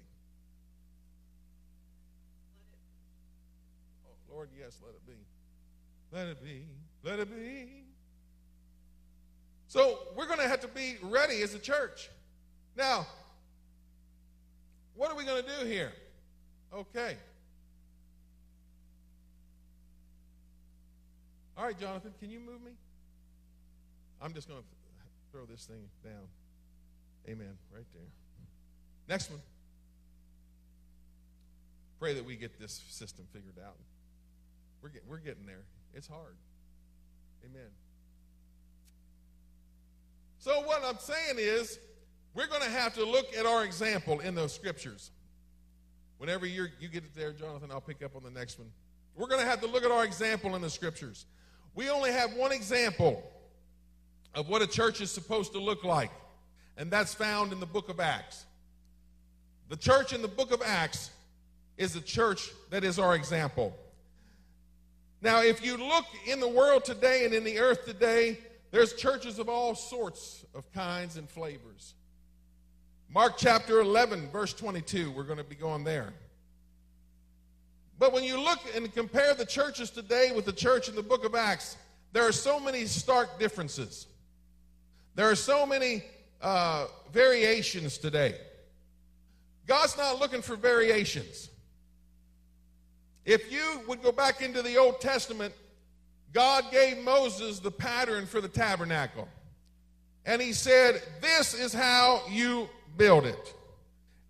Oh, 4.06 4.34
Lord, 4.34 4.50
yes, 4.54 4.76
let 4.84 4.94
it 4.94 5.06
be. 5.06 5.14
Let 6.12 6.26
it 6.26 6.44
be. 6.44 6.66
Let 7.02 7.20
it 7.20 7.34
be. 7.34 7.84
So 9.66 10.00
we're 10.14 10.26
going 10.26 10.40
to 10.40 10.48
have 10.48 10.60
to 10.60 10.68
be 10.68 10.98
ready 11.00 11.40
as 11.40 11.54
a 11.54 11.58
church. 11.58 12.10
Now, 12.76 13.06
what 14.94 15.10
are 15.10 15.16
we 15.16 15.24
going 15.24 15.42
to 15.42 15.48
do 15.58 15.66
here? 15.66 15.92
Okay. 16.74 17.16
All 21.56 21.64
right, 21.64 21.80
Jonathan, 21.80 22.12
can 22.20 22.30
you 22.30 22.40
move 22.40 22.62
me? 22.62 22.72
I'm 24.20 24.34
just 24.34 24.48
going 24.48 24.60
to 24.60 24.66
throw 25.32 25.44
this 25.44 25.64
thing 25.64 25.88
down. 26.04 26.26
Amen. 27.28 27.56
Right 27.72 27.86
there. 27.92 28.08
Next 29.08 29.30
one. 29.30 29.40
Pray 31.98 32.14
that 32.14 32.24
we 32.24 32.36
get 32.36 32.58
this 32.60 32.82
system 32.88 33.26
figured 33.32 33.58
out. 33.64 33.76
We're, 34.82 34.90
get, 34.90 35.02
we're 35.08 35.18
getting 35.18 35.46
there. 35.46 35.64
It's 35.94 36.06
hard. 36.06 36.36
Amen. 37.44 37.68
So, 40.38 40.60
what 40.62 40.84
I'm 40.84 40.98
saying 40.98 41.36
is, 41.38 41.78
we're 42.34 42.46
going 42.46 42.62
to 42.62 42.70
have 42.70 42.94
to 42.94 43.04
look 43.04 43.36
at 43.36 43.46
our 43.46 43.64
example 43.64 44.20
in 44.20 44.34
those 44.34 44.54
scriptures. 44.54 45.10
Whenever 46.18 46.46
you 46.46 46.66
you 46.78 46.88
get 46.88 47.04
it 47.04 47.14
there, 47.14 47.32
Jonathan, 47.32 47.70
I'll 47.72 47.80
pick 47.80 48.02
up 48.02 48.14
on 48.14 48.22
the 48.22 48.30
next 48.30 48.58
one. 48.58 48.68
We're 49.16 49.28
going 49.28 49.40
to 49.40 49.46
have 49.46 49.60
to 49.62 49.66
look 49.66 49.84
at 49.84 49.90
our 49.90 50.04
example 50.04 50.54
in 50.54 50.62
the 50.62 50.70
scriptures. 50.70 51.26
We 51.74 51.90
only 51.90 52.12
have 52.12 52.34
one 52.34 52.52
example 52.52 53.22
of 54.34 54.48
what 54.48 54.62
a 54.62 54.66
church 54.66 55.00
is 55.00 55.10
supposed 55.10 55.52
to 55.52 55.58
look 55.58 55.84
like, 55.84 56.10
and 56.76 56.90
that's 56.90 57.14
found 57.14 57.52
in 57.52 57.60
the 57.60 57.66
book 57.66 57.88
of 57.88 58.00
Acts. 58.00 58.44
The 59.68 59.76
church 59.76 60.12
in 60.12 60.22
the 60.22 60.28
book 60.28 60.52
of 60.52 60.62
Acts 60.64 61.10
is 61.76 61.94
a 61.96 62.00
church 62.00 62.50
that 62.70 62.84
is 62.84 62.98
our 62.98 63.14
example. 63.14 63.76
Now, 65.20 65.42
if 65.42 65.64
you 65.64 65.76
look 65.76 66.06
in 66.26 66.40
the 66.40 66.48
world 66.48 66.84
today 66.84 67.24
and 67.24 67.34
in 67.34 67.44
the 67.44 67.58
earth 67.58 67.84
today, 67.84 68.38
there's 68.70 68.92
churches 68.94 69.38
of 69.38 69.48
all 69.48 69.74
sorts 69.74 70.44
of 70.54 70.70
kinds 70.72 71.16
and 71.16 71.28
flavors. 71.28 71.94
Mark 73.12 73.34
chapter 73.36 73.80
11, 73.80 74.28
verse 74.30 74.52
22, 74.52 75.10
we're 75.10 75.22
going 75.22 75.38
to 75.38 75.44
be 75.44 75.54
going 75.54 75.82
there. 75.82 76.12
But 77.98 78.12
when 78.12 78.22
you 78.22 78.40
look 78.40 78.60
and 78.76 78.92
compare 78.94 79.34
the 79.34 79.46
churches 79.46 79.90
today 79.90 80.30
with 80.34 80.44
the 80.44 80.52
church 80.52 80.88
in 80.88 80.94
the 80.94 81.02
book 81.02 81.24
of 81.24 81.34
Acts, 81.34 81.76
there 82.12 82.26
are 82.26 82.32
so 82.32 82.60
many 82.60 82.84
stark 82.84 83.38
differences. 83.38 84.06
There 85.18 85.28
are 85.28 85.34
so 85.34 85.66
many 85.66 86.04
uh, 86.40 86.86
variations 87.12 87.98
today. 87.98 88.36
God's 89.66 89.96
not 89.96 90.20
looking 90.20 90.42
for 90.42 90.54
variations. 90.54 91.50
If 93.24 93.50
you 93.50 93.82
would 93.88 94.00
go 94.00 94.12
back 94.12 94.42
into 94.42 94.62
the 94.62 94.76
Old 94.76 95.00
Testament, 95.00 95.52
God 96.32 96.70
gave 96.70 96.98
Moses 96.98 97.58
the 97.58 97.72
pattern 97.72 98.26
for 98.26 98.40
the 98.40 98.46
tabernacle. 98.46 99.26
And 100.24 100.40
he 100.40 100.52
said, 100.52 101.02
This 101.20 101.52
is 101.52 101.72
how 101.72 102.22
you 102.30 102.68
build 102.96 103.26
it. 103.26 103.54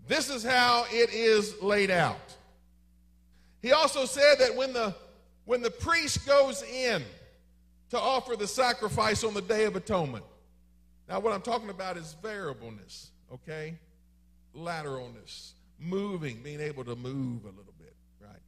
This 0.07 0.31
is 0.31 0.43
how 0.43 0.87
it 0.91 1.13
is 1.13 1.61
laid 1.61 1.91
out. 1.91 2.35
He 3.61 3.73
also 3.73 4.07
said 4.07 4.37
that 4.39 4.57
when 4.57 4.73
the 4.73 4.95
when 5.45 5.61
the 5.61 5.71
priest 5.71 6.27
goes 6.27 6.63
in 6.63 7.03
to 7.91 8.01
offer 8.01 8.37
the 8.37 8.47
sacrifice 8.47 9.23
on 9.23 9.35
the 9.35 9.43
Day 9.43 9.65
of 9.65 9.77
Atonement. 9.77 10.25
Now, 11.09 11.21
what 11.21 11.33
I'm 11.33 11.41
talking 11.41 11.71
about 11.71 11.97
is 11.97 12.15
variableness, 12.23 13.11
okay? 13.33 13.75
Lateralness, 14.55 15.53
moving, 15.79 16.43
being 16.43 16.61
able 16.61 16.85
to 16.85 16.95
move 16.97 17.45
a 17.45 17.49
little 17.49 17.75
bit, 17.79 17.95
right? 18.21 18.43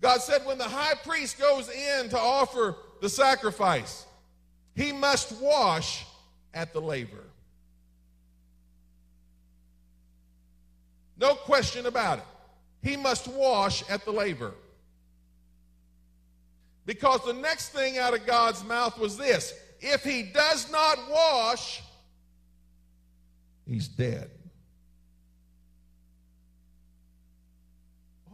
God 0.00 0.22
said 0.22 0.46
when 0.46 0.56
the 0.56 0.64
high 0.64 0.94
priest 0.94 1.38
goes 1.38 1.68
in 1.68 2.08
to 2.08 2.18
offer 2.18 2.76
the 3.02 3.08
sacrifice, 3.08 4.06
he 4.74 4.92
must 4.92 5.32
wash 5.40 6.06
at 6.54 6.72
the 6.72 6.80
laver. 6.80 7.24
No 11.18 11.34
question 11.34 11.86
about 11.86 12.18
it. 12.18 12.24
He 12.82 12.96
must 12.96 13.28
wash 13.28 13.88
at 13.90 14.04
the 14.04 14.10
laver. 14.10 14.54
Because 16.86 17.24
the 17.24 17.32
next 17.32 17.70
thing 17.70 17.98
out 17.98 18.14
of 18.14 18.24
God's 18.26 18.62
mouth 18.64 18.98
was 18.98 19.16
this 19.16 19.52
if 19.80 20.02
he 20.04 20.22
does 20.22 20.70
not 20.70 20.98
wash, 21.10 21.82
he's 23.66 23.88
dead. 23.88 24.30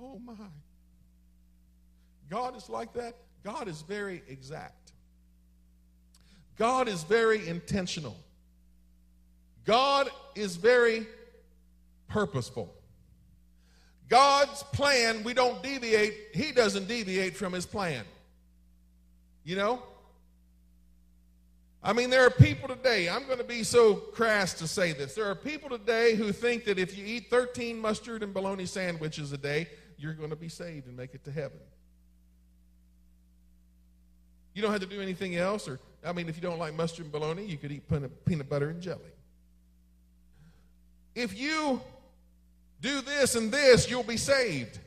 Oh 0.00 0.18
my. 0.18 0.34
God 2.28 2.56
is 2.56 2.68
like 2.68 2.92
that. 2.94 3.16
God 3.44 3.68
is 3.68 3.82
very 3.82 4.22
exact. 4.28 4.92
God 6.56 6.88
is 6.88 7.02
very 7.02 7.46
intentional. 7.48 8.16
God 9.64 10.10
is 10.34 10.56
very 10.56 11.06
purposeful. 12.08 12.74
God's 14.08 14.62
plan, 14.64 15.24
we 15.24 15.32
don't 15.34 15.62
deviate, 15.62 16.14
He 16.34 16.52
doesn't 16.52 16.86
deviate 16.86 17.36
from 17.36 17.52
His 17.52 17.64
plan. 17.64 18.04
You 19.44 19.56
know? 19.56 19.82
I 21.84 21.92
mean, 21.92 22.10
there 22.10 22.24
are 22.24 22.30
people 22.30 22.68
today, 22.68 23.08
I'm 23.08 23.26
going 23.26 23.38
to 23.38 23.44
be 23.44 23.64
so 23.64 23.94
crass 23.94 24.54
to 24.54 24.68
say 24.68 24.92
this. 24.92 25.14
There 25.14 25.28
are 25.28 25.34
people 25.34 25.68
today 25.68 26.14
who 26.14 26.30
think 26.30 26.64
that 26.66 26.78
if 26.78 26.96
you 26.96 27.04
eat 27.04 27.28
13 27.28 27.78
mustard 27.78 28.22
and 28.22 28.32
bologna 28.32 28.66
sandwiches 28.66 29.32
a 29.32 29.38
day, 29.38 29.68
you're 29.98 30.14
going 30.14 30.30
to 30.30 30.36
be 30.36 30.48
saved 30.48 30.86
and 30.86 30.96
make 30.96 31.14
it 31.14 31.24
to 31.24 31.32
heaven. 31.32 31.58
You 34.54 34.62
don't 34.62 34.70
have 34.70 34.80
to 34.82 34.86
do 34.86 35.00
anything 35.00 35.34
else, 35.36 35.66
or, 35.66 35.80
I 36.04 36.12
mean, 36.12 36.28
if 36.28 36.36
you 36.36 36.42
don't 36.42 36.58
like 36.58 36.74
mustard 36.74 37.06
and 37.06 37.12
bologna, 37.12 37.44
you 37.44 37.56
could 37.56 37.72
eat 37.72 37.82
peanut 37.88 38.48
butter 38.48 38.68
and 38.68 38.80
jelly. 38.80 39.00
If 41.16 41.38
you 41.38 41.80
do 42.80 43.00
this 43.00 43.34
and 43.34 43.50
this, 43.50 43.90
you'll 43.90 44.02
be 44.02 44.16
saved. 44.16 44.78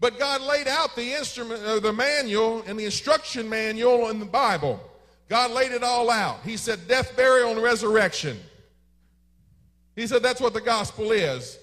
But 0.00 0.18
God 0.18 0.42
laid 0.42 0.68
out 0.68 0.94
the 0.94 1.12
instrument, 1.12 1.62
uh, 1.64 1.80
the 1.80 1.92
manual 1.92 2.62
and 2.66 2.78
the 2.78 2.84
instruction 2.84 3.48
manual 3.48 4.10
in 4.10 4.20
the 4.20 4.26
Bible. 4.26 4.80
God 5.28 5.50
laid 5.50 5.72
it 5.72 5.82
all 5.82 6.10
out. 6.10 6.40
He 6.44 6.56
said 6.56 6.86
death, 6.86 7.16
burial, 7.16 7.52
and 7.52 7.62
resurrection. 7.62 8.38
He 9.96 10.06
said 10.06 10.22
that's 10.22 10.40
what 10.40 10.54
the 10.54 10.60
gospel 10.60 11.12
is. 11.12 11.58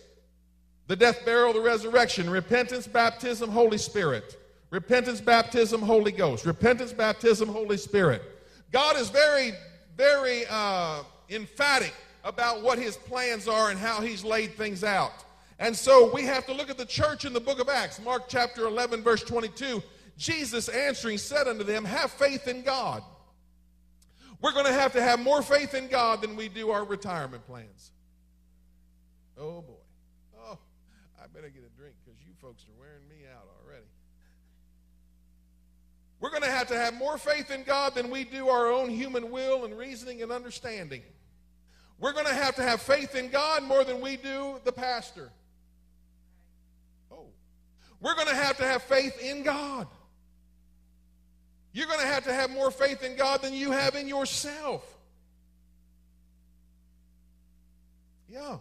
The 0.88 0.96
death, 0.96 1.24
burial, 1.26 1.54
the 1.54 1.62
resurrection, 1.62 2.30
repentance, 2.30 2.88
baptism, 2.88 3.50
Holy 3.50 3.78
Spirit. 3.78 4.38
Repentance, 4.72 5.22
baptism, 5.22 5.82
Holy 5.82 6.12
Ghost. 6.12 6.46
Repentance, 6.46 6.94
baptism, 6.94 7.50
Holy 7.50 7.78
Spirit. 7.78 8.22
God 8.72 8.96
is 8.98 9.10
very, 9.10 9.52
very 9.98 10.44
uh, 10.50 11.04
emphatic 11.30 11.94
about 12.24 12.62
what 12.62 12.80
his 12.80 12.98
plans 12.98 13.48
are 13.48 13.70
and 13.70 13.80
how 13.80 14.02
he's 14.02 14.24
laid 14.24 14.54
things 14.56 14.84
out. 14.84 15.12
And 15.60 15.76
so 15.76 16.12
we 16.14 16.24
have 16.24 16.46
to 16.48 16.54
look 16.54 16.70
at 16.70 16.78
the 16.78 16.86
church 16.86 17.26
in 17.26 17.34
the 17.34 17.40
book 17.40 17.60
of 17.60 17.70
Acts, 17.70 18.02
Mark 18.02 18.24
chapter 18.28 18.66
11, 18.66 19.04
verse 19.04 19.24
22. 19.24 19.84
Jesus 20.18 20.70
answering 20.70 21.18
said 21.18 21.48
unto 21.48 21.64
them, 21.64 21.86
Have 21.86 22.12
faith 22.12 22.48
in 22.48 22.64
God. 22.64 23.04
We're 24.42 24.54
going 24.54 24.66
to 24.66 24.74
have 24.74 24.94
to 24.94 25.02
have 25.02 25.20
more 25.20 25.44
faith 25.44 25.76
in 25.76 25.88
God 25.88 26.22
than 26.22 26.36
we 26.36 26.50
do 26.50 26.72
our 26.72 26.84
retirement 26.84 27.46
plans. 27.46 27.92
Oh 29.38 29.62
boy. 29.62 29.74
Oh, 30.40 30.58
I 31.22 31.28
better 31.28 31.50
get 31.50 31.64
a 31.64 31.78
drink 31.80 31.96
because 32.04 32.20
you 32.26 32.34
folks 32.42 32.64
are 32.64 32.80
wearing 32.80 33.08
me 33.08 33.28
out 33.32 33.48
already. 33.64 33.86
We're 36.20 36.32
going 36.32 36.44
to 36.44 36.52
have 36.52 36.68
to 36.68 36.78
have 36.78 36.96
more 36.96 37.18
faith 37.18 37.52
in 37.52 37.64
God 37.64 37.96
than 37.96 38.10
we 38.10 38.24
do 38.24 38.50
our 38.50 38.72
own 38.72 38.90
human 38.90 39.32
will 39.32 39.66
and 39.66 39.78
reasoning 39.78 40.24
and 40.24 40.32
understanding. 40.32 41.04
We're 42.00 42.14
going 42.14 42.26
to 42.26 42.34
have 42.34 42.56
to 42.56 42.64
have 42.64 42.82
faith 42.82 43.16
in 43.16 43.30
God 43.30 43.64
more 43.64 43.84
than 43.84 44.02
we 44.02 44.18
do 44.18 44.60
the 44.64 44.72
pastor. 44.72 45.32
Oh. 47.12 47.28
We're 48.00 48.16
going 48.16 48.28
to 48.28 48.36
have 48.36 48.58
to 48.58 48.64
have 48.64 48.82
faith 48.84 49.20
in 49.22 49.44
God. 49.44 49.88
You're 51.74 51.88
going 51.88 52.00
to 52.00 52.06
have 52.06 52.26
to 52.26 52.34
have 52.34 52.50
more 52.50 52.72
faith 52.72 53.04
in 53.04 53.16
God 53.16 53.42
than 53.42 53.54
you 53.54 53.72
have 53.72 53.96
in 53.96 54.08
yourself. 54.08 54.98
Yeah. 58.30 58.58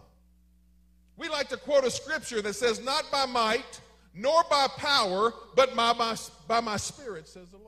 We 1.17 1.29
like 1.29 1.49
to 1.49 1.57
quote 1.57 1.83
a 1.83 1.91
scripture 1.91 2.41
that 2.41 2.53
says, 2.53 2.83
Not 2.83 3.05
by 3.11 3.25
might, 3.25 3.81
nor 4.13 4.43
by 4.49 4.67
power, 4.77 5.33
but 5.55 5.75
by 5.75 5.93
my, 5.93 6.15
by 6.47 6.59
my 6.59 6.77
spirit, 6.77 7.27
says 7.27 7.49
the 7.49 7.57
Lord. 7.57 7.67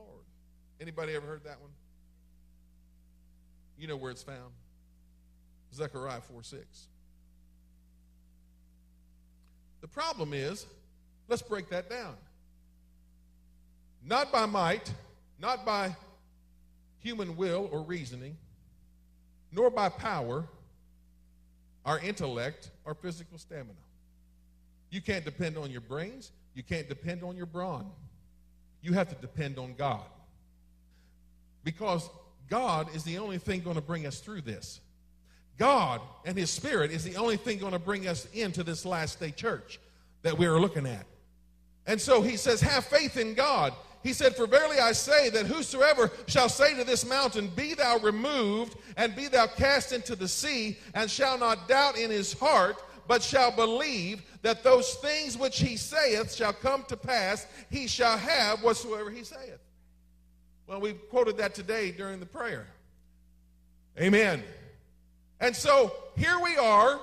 Anybody 0.80 1.14
ever 1.14 1.26
heard 1.26 1.44
that 1.44 1.60
one? 1.60 1.70
You 3.78 3.86
know 3.86 3.96
where 3.96 4.10
it's 4.10 4.22
found. 4.22 4.52
Zechariah 5.74 6.20
4 6.20 6.42
6. 6.42 6.88
The 9.80 9.88
problem 9.88 10.32
is, 10.32 10.66
Let's 11.28 11.42
break 11.42 11.70
that 11.70 11.88
down. 11.88 12.14
Not 14.04 14.30
by 14.30 14.46
might, 14.46 14.92
not 15.40 15.64
by 15.64 15.94
human 17.00 17.36
will 17.36 17.68
or 17.70 17.82
reasoning, 17.82 18.36
nor 19.52 19.70
by 19.70 19.88
power, 19.88 20.44
our 21.84 21.98
intellect, 22.00 22.70
or 22.84 22.94
physical 22.94 23.38
stamina. 23.38 23.74
You 24.90 25.00
can't 25.00 25.24
depend 25.24 25.58
on 25.58 25.70
your 25.70 25.80
brains. 25.80 26.32
You 26.54 26.62
can't 26.62 26.88
depend 26.88 27.22
on 27.22 27.36
your 27.36 27.46
brawn. 27.46 27.90
You 28.80 28.92
have 28.92 29.08
to 29.08 29.14
depend 29.16 29.58
on 29.58 29.74
God. 29.74 30.06
Because 31.64 32.08
God 32.48 32.94
is 32.94 33.04
the 33.04 33.18
only 33.18 33.38
thing 33.38 33.60
going 33.60 33.76
to 33.76 33.82
bring 33.82 34.06
us 34.06 34.20
through 34.20 34.42
this. 34.42 34.80
God 35.58 36.00
and 36.24 36.36
His 36.36 36.50
Spirit 36.50 36.90
is 36.90 37.04
the 37.04 37.16
only 37.16 37.36
thing 37.36 37.58
going 37.58 37.72
to 37.72 37.78
bring 37.78 38.06
us 38.06 38.26
into 38.32 38.62
this 38.62 38.84
last 38.84 39.20
day 39.20 39.30
church 39.30 39.80
that 40.22 40.36
we 40.36 40.46
are 40.46 40.60
looking 40.60 40.86
at. 40.86 41.06
And 41.86 42.00
so 42.00 42.22
he 42.22 42.36
says, 42.36 42.60
Have 42.60 42.84
faith 42.84 43.16
in 43.16 43.34
God. 43.34 43.72
He 44.04 44.12
said, 44.12 44.36
For 44.36 44.46
verily 44.46 44.78
I 44.78 44.92
say 44.92 45.30
that 45.30 45.46
whosoever 45.46 46.12
shall 46.26 46.50
say 46.50 46.76
to 46.76 46.84
this 46.84 47.06
mountain, 47.06 47.48
Be 47.48 47.72
thou 47.72 47.98
removed, 47.98 48.76
and 48.98 49.16
be 49.16 49.28
thou 49.28 49.46
cast 49.46 49.92
into 49.92 50.14
the 50.14 50.28
sea, 50.28 50.76
and 50.92 51.10
shall 51.10 51.38
not 51.38 51.68
doubt 51.68 51.98
in 51.98 52.10
his 52.10 52.34
heart, 52.34 52.76
but 53.08 53.22
shall 53.22 53.50
believe 53.50 54.22
that 54.42 54.62
those 54.62 54.94
things 54.96 55.38
which 55.38 55.58
he 55.58 55.78
saith 55.78 56.34
shall 56.34 56.52
come 56.52 56.84
to 56.88 56.98
pass, 56.98 57.46
he 57.70 57.86
shall 57.86 58.18
have 58.18 58.62
whatsoever 58.62 59.10
he 59.10 59.24
saith. 59.24 59.58
Well, 60.66 60.82
we 60.82 60.92
quoted 60.92 61.38
that 61.38 61.54
today 61.54 61.90
during 61.90 62.20
the 62.20 62.26
prayer. 62.26 62.66
Amen. 63.98 64.42
And 65.40 65.56
so 65.56 65.94
here 66.16 66.38
we 66.42 66.58
are, 66.58 67.00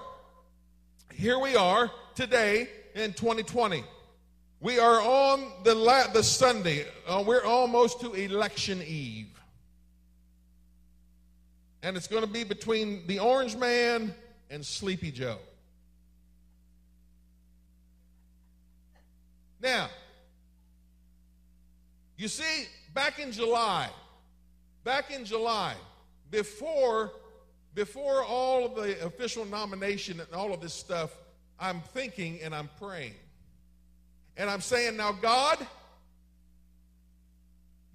here 1.14 1.40
we 1.40 1.56
are 1.56 1.90
today 2.14 2.70
in 2.94 3.14
2020. 3.14 3.84
We 4.62 4.78
are 4.78 5.02
on 5.02 5.52
the, 5.64 5.74
la- 5.74 6.08
the 6.08 6.24
Sunday, 6.24 6.86
uh, 7.08 7.24
we're 7.26 7.44
almost 7.44 8.00
to 8.02 8.14
election 8.14 8.84
eve. 8.86 9.28
And 11.82 11.98
it's 11.98 12.08
going 12.08 12.24
to 12.24 12.30
be 12.30 12.44
between 12.44 13.08
the 13.08 13.18
Orange 13.18 13.56
Man 13.56 14.14
and 14.52 14.64
Sleepy 14.64 15.10
Joe. 15.10 15.40
Now, 19.60 19.90
you 22.18 22.28
see, 22.28 22.68
back 22.94 23.18
in 23.18 23.32
July, 23.32 23.90
back 24.84 25.10
in 25.10 25.26
July, 25.26 25.74
before 26.30 27.12
before 27.74 28.24
all 28.24 28.66
of 28.66 28.76
the 28.76 29.04
official 29.06 29.46
nomination 29.46 30.20
and 30.20 30.30
all 30.34 30.54
of 30.54 30.60
this 30.62 30.74
stuff, 30.74 31.18
I'm 31.60 31.80
thinking 31.94 32.40
and 32.44 32.54
I'm 32.54 32.70
praying. 32.80 33.14
And 34.38 34.50
I'm 34.50 34.62
saying, 34.62 34.98
now, 34.98 35.12
God, 35.12 35.58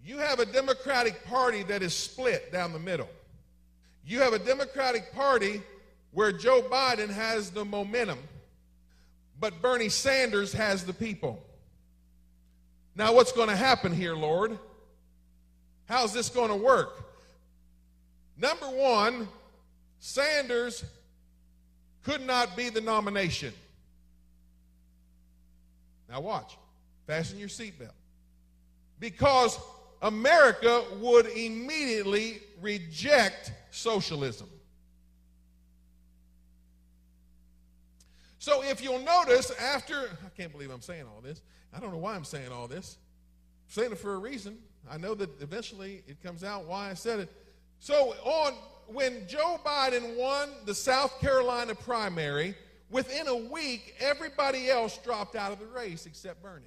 you 0.05 0.19
have 0.19 0.39
a 0.39 0.47
Democratic 0.47 1.25
Party 1.25 1.63
that 1.65 1.83
is 1.83 1.95
split 1.95 2.53
down 2.53 2.73
the 2.73 2.79
middle. 2.79 3.09
You 4.07 4.21
have 4.21 4.33
a 4.33 4.39
Democratic 4.39 5.13
Party 5.13 5.63
where 6.13 6.31
Joe 6.33 6.63
Biden 6.63 7.11
has 7.11 7.51
the 7.51 7.65
momentum, 7.65 8.19
but 9.41 9.61
Bernie 9.61 9.89
Sanders 9.89 10.53
has 10.53 10.85
the 10.85 10.93
people. 10.93 11.43
Now, 12.95 13.13
what's 13.13 13.33
going 13.33 13.49
to 13.49 13.57
happen 13.57 13.93
here, 13.93 14.15
Lord? 14.15 14.59
How's 15.89 16.13
this 16.13 16.29
going 16.29 16.51
to 16.51 16.57
work? 16.57 17.05
Number 18.39 18.67
one, 18.67 19.29
Sanders 19.99 20.85
could 22.05 22.25
not 22.25 22.57
be 22.57 22.69
the 22.69 22.81
nomination. 22.81 23.53
Now, 26.09 26.21
watch. 26.21 26.57
Fasten 27.07 27.39
your 27.39 27.49
seatbelt. 27.49 27.93
Because 28.99 29.59
America 30.03 30.83
would 31.01 31.27
immediately 31.27 32.41
reject 32.61 33.53
socialism. 33.71 34.49
So, 38.39 38.63
if 38.63 38.83
you'll 38.83 39.01
notice, 39.01 39.51
after, 39.61 40.09
I 40.25 40.29
can't 40.37 40.53
believe 40.53 40.71
I'm 40.71 40.81
saying 40.81 41.05
all 41.13 41.21
this. 41.21 41.43
I 41.75 41.81
don't 41.81 41.91
know 41.91 41.99
why 41.99 42.15
I'm 42.15 42.25
saying 42.25 42.53
all 42.53 42.69
this. 42.69 42.97
I'm 43.67 43.73
saying 43.73 43.93
it 43.93 43.99
for 43.99 44.15
a 44.15 44.19
reason. 44.19 44.59
I 44.89 44.99
know 44.99 45.15
that 45.17 45.43
eventually 45.43 46.05
it 46.07 46.23
comes 46.23 46.45
out 46.45 46.67
why 46.67 46.91
I 46.91 46.95
said 46.95 47.19
it. 47.21 47.33
So, 47.81 48.15
on 48.25 48.55
when 48.87 49.27
Joe 49.27 49.59
Biden 49.65 50.17
won 50.17 50.51
the 50.65 50.75
South 50.75 51.21
Carolina 51.21 51.75
primary, 51.75 52.55
within 52.91 53.29
a 53.29 53.37
week, 53.37 53.95
everybody 53.99 54.71
else 54.71 54.99
dropped 54.99 55.37
out 55.37 55.53
of 55.53 55.59
the 55.59 55.67
race 55.67 56.07
except 56.07 56.43
Bernie. 56.43 56.65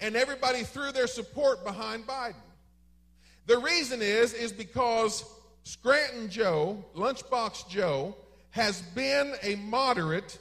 And 0.00 0.16
everybody 0.16 0.64
threw 0.64 0.90
their 0.92 1.06
support 1.06 1.64
behind 1.64 2.06
Biden. 2.06 2.34
The 3.46 3.58
reason 3.58 4.02
is, 4.02 4.32
is 4.32 4.52
because 4.52 5.24
Scranton 5.64 6.28
Joe, 6.28 6.84
Lunchbox 6.96 7.68
Joe, 7.68 8.16
has 8.50 8.82
been 8.82 9.34
a 9.42 9.56
moderate 9.56 10.38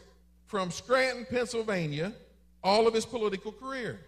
from 0.48 0.72
Scranton, 0.72 1.26
Pennsylvania, 1.30 2.14
all 2.64 2.88
of 2.88 2.94
his 2.94 3.06
political 3.06 3.52
career. 3.52 4.00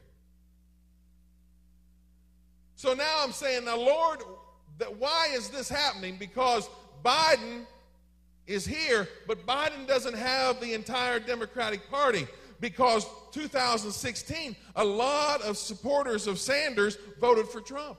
So 2.75 2.93
now 2.93 3.15
I'm 3.19 3.31
saying, 3.31 3.65
now, 3.65 3.77
Lord, 3.77 4.19
why 4.97 5.29
is 5.33 5.49
this 5.49 5.69
happening? 5.69 6.17
Because 6.19 6.69
Biden 7.03 7.65
is 8.45 8.65
here, 8.65 9.07
but 9.27 9.45
Biden 9.45 9.87
doesn't 9.87 10.15
have 10.15 10.59
the 10.59 10.73
entire 10.73 11.19
Democratic 11.19 11.89
Party 11.89 12.27
because 12.59 13.05
2016, 13.31 14.55
a 14.75 14.83
lot 14.83 15.41
of 15.41 15.57
supporters 15.57 16.27
of 16.27 16.39
Sanders 16.39 16.97
voted 17.19 17.47
for 17.47 17.61
Trump. 17.61 17.97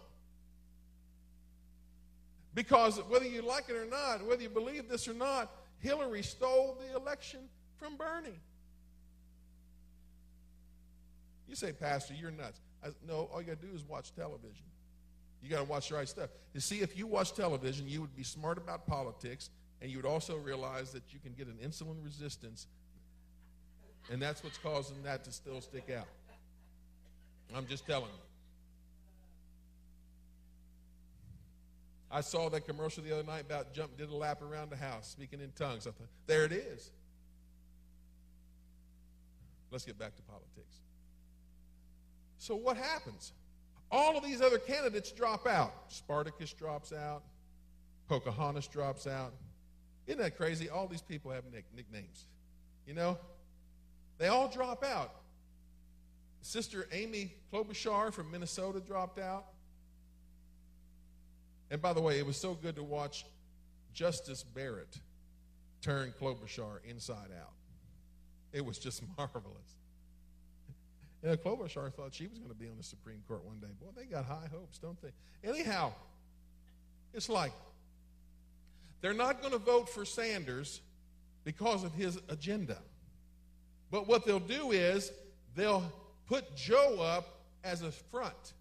Because 2.55 2.99
whether 3.09 3.27
you 3.27 3.43
like 3.43 3.69
it 3.69 3.77
or 3.77 3.87
not, 3.87 4.25
whether 4.27 4.43
you 4.43 4.49
believe 4.49 4.89
this 4.89 5.09
or 5.09 5.15
not, 5.15 5.51
Hillary 5.81 6.23
stole 6.23 6.79
the 6.81 6.97
election 6.97 7.41
from 7.77 7.97
Bernie. 7.97 8.41
You 11.49 11.55
say, 11.57 11.73
Pastor, 11.73 12.15
you're 12.15 12.31
nuts. 12.31 12.61
I, 12.83 12.89
no, 13.07 13.29
all 13.33 13.41
you 13.41 13.49
got 13.49 13.61
to 13.61 13.67
do 13.67 13.75
is 13.75 13.85
watch 13.85 14.15
television. 14.15 14.65
You 15.43 15.51
got 15.51 15.59
to 15.59 15.65
watch 15.65 15.91
the 15.91 15.97
right 15.97 16.09
stuff. 16.09 16.31
You 16.55 16.61
see, 16.61 16.81
if 16.81 16.97
you 16.97 17.07
watch 17.07 17.35
television, 17.35 17.87
you 17.87 18.01
would 18.01 18.17
be 18.17 18.23
smart 18.23 18.57
about 18.57 18.87
politics, 18.87 19.51
and 19.85 19.93
you 19.93 19.99
would 19.99 20.07
also 20.07 20.39
realize 20.39 20.93
that 20.93 21.03
you 21.13 21.19
can 21.19 21.35
get 21.35 21.47
an 21.47 21.59
insulin 21.63 22.03
resistance, 22.03 22.69
and 24.11 24.21
that's 24.21 24.43
what's 24.43 24.57
causing 24.57 25.03
that 25.03 25.25
to 25.25 25.31
still 25.31 25.61
stick 25.61 25.91
out. 25.95 26.07
I'm 27.55 27.67
just 27.67 27.87
telling 27.87 28.07
you. 28.07 28.23
I 32.11 32.23
saw 32.23 32.49
that 32.49 32.67
commercial 32.67 33.05
the 33.05 33.13
other 33.13 33.25
night 33.25 33.43
about 33.43 33.75
jump, 33.75 33.99
did 33.99 34.09
a 34.09 34.17
lap 34.17 34.41
around 34.41 34.71
the 34.71 34.77
house, 34.77 35.07
speaking 35.07 35.43
in 35.43 35.53
tongues. 35.55 35.87
I 35.87 35.91
thought, 35.91 36.09
there 36.27 36.45
it 36.45 36.53
is. 36.53 36.91
Let's 39.71 39.85
get 39.85 39.99
back 39.99 40.17
to 40.17 40.23
politics. 40.23 40.79
So, 42.39 42.57
what 42.57 42.79
happens? 42.79 43.35
All 43.91 44.17
of 44.17 44.25
these 44.25 44.41
other 44.41 44.57
candidates 44.57 45.13
drop 45.13 45.47
out. 45.47 45.75
Spartacus 45.89 46.55
drops 46.55 46.91
out. 46.91 47.23
Pocahontas 48.09 48.67
drops 48.67 49.07
out. 49.07 49.35
Isn't 50.07 50.21
that 50.21 50.37
crazy? 50.37 50.69
All 50.69 50.87
these 50.87 51.03
people 51.03 51.31
have 51.31 51.45
nick- 51.53 51.65
nicknames. 51.75 52.27
You 52.87 52.95
know? 52.95 53.19
They 54.19 54.29
all 54.29 54.49
drop 54.49 54.85
out. 54.85 55.13
Sister 56.43 56.87
Amy 56.93 57.35
Klobuchar 57.53 58.13
from 58.13 58.31
Minnesota 58.31 58.81
dropped 58.81 59.19
out. 59.19 59.47
And 61.71 61.81
by 61.81 61.93
the 61.93 62.03
way, 62.03 62.19
it 62.19 62.27
was 62.27 62.37
so 62.37 62.55
good 62.55 62.77
to 62.77 62.83
watch 62.83 63.25
Justice 63.95 64.43
Barrett 64.43 65.01
turn 65.81 66.13
Klobuchar 66.21 66.85
inside 66.85 67.31
out. 67.41 67.53
It 68.53 68.65
was 68.65 68.79
just 68.79 69.03
marvelous. 69.19 69.75
Know, 71.23 71.37
Klobuchar 71.39 71.91
thought 71.95 72.13
she 72.13 72.27
was 72.27 72.39
going 72.39 72.51
to 72.51 72.57
be 72.57 72.69
on 72.69 72.77
the 72.77 72.83
Supreme 72.83 73.23
Court 73.27 73.43
one 73.45 73.59
day. 73.59 73.69
Boy, 73.81 73.87
they 73.97 74.05
got 74.05 74.27
high 74.27 74.49
hopes, 74.53 74.79
don't 74.79 75.01
they? 75.01 75.09
Anyhow, 75.43 75.93
it's 77.15 77.31
like 77.31 77.53
they're 79.05 79.13
not 79.13 79.43
going 79.43 79.53
to 79.53 79.59
vote 79.59 79.91
for 79.91 80.07
Sanders 80.07 80.81
because 81.45 81.85
of 81.85 81.93
his 81.93 82.19
agenda. 82.31 82.79
But 83.91 84.09
what 84.09 84.25
they'll 84.25 84.41
do 84.41 84.71
is 84.71 85.13
they'll 85.55 85.85
put 86.27 86.57
Joe 86.57 87.03
up 87.03 87.43
as 87.65 87.83
a 87.83 87.93
front. 87.93 88.55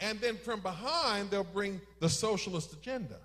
And 0.00 0.18
then 0.20 0.38
from 0.38 0.60
behind, 0.60 1.30
they'll 1.30 1.44
bring 1.44 1.82
the 2.00 2.08
socialist 2.08 2.72
agenda 2.72 3.18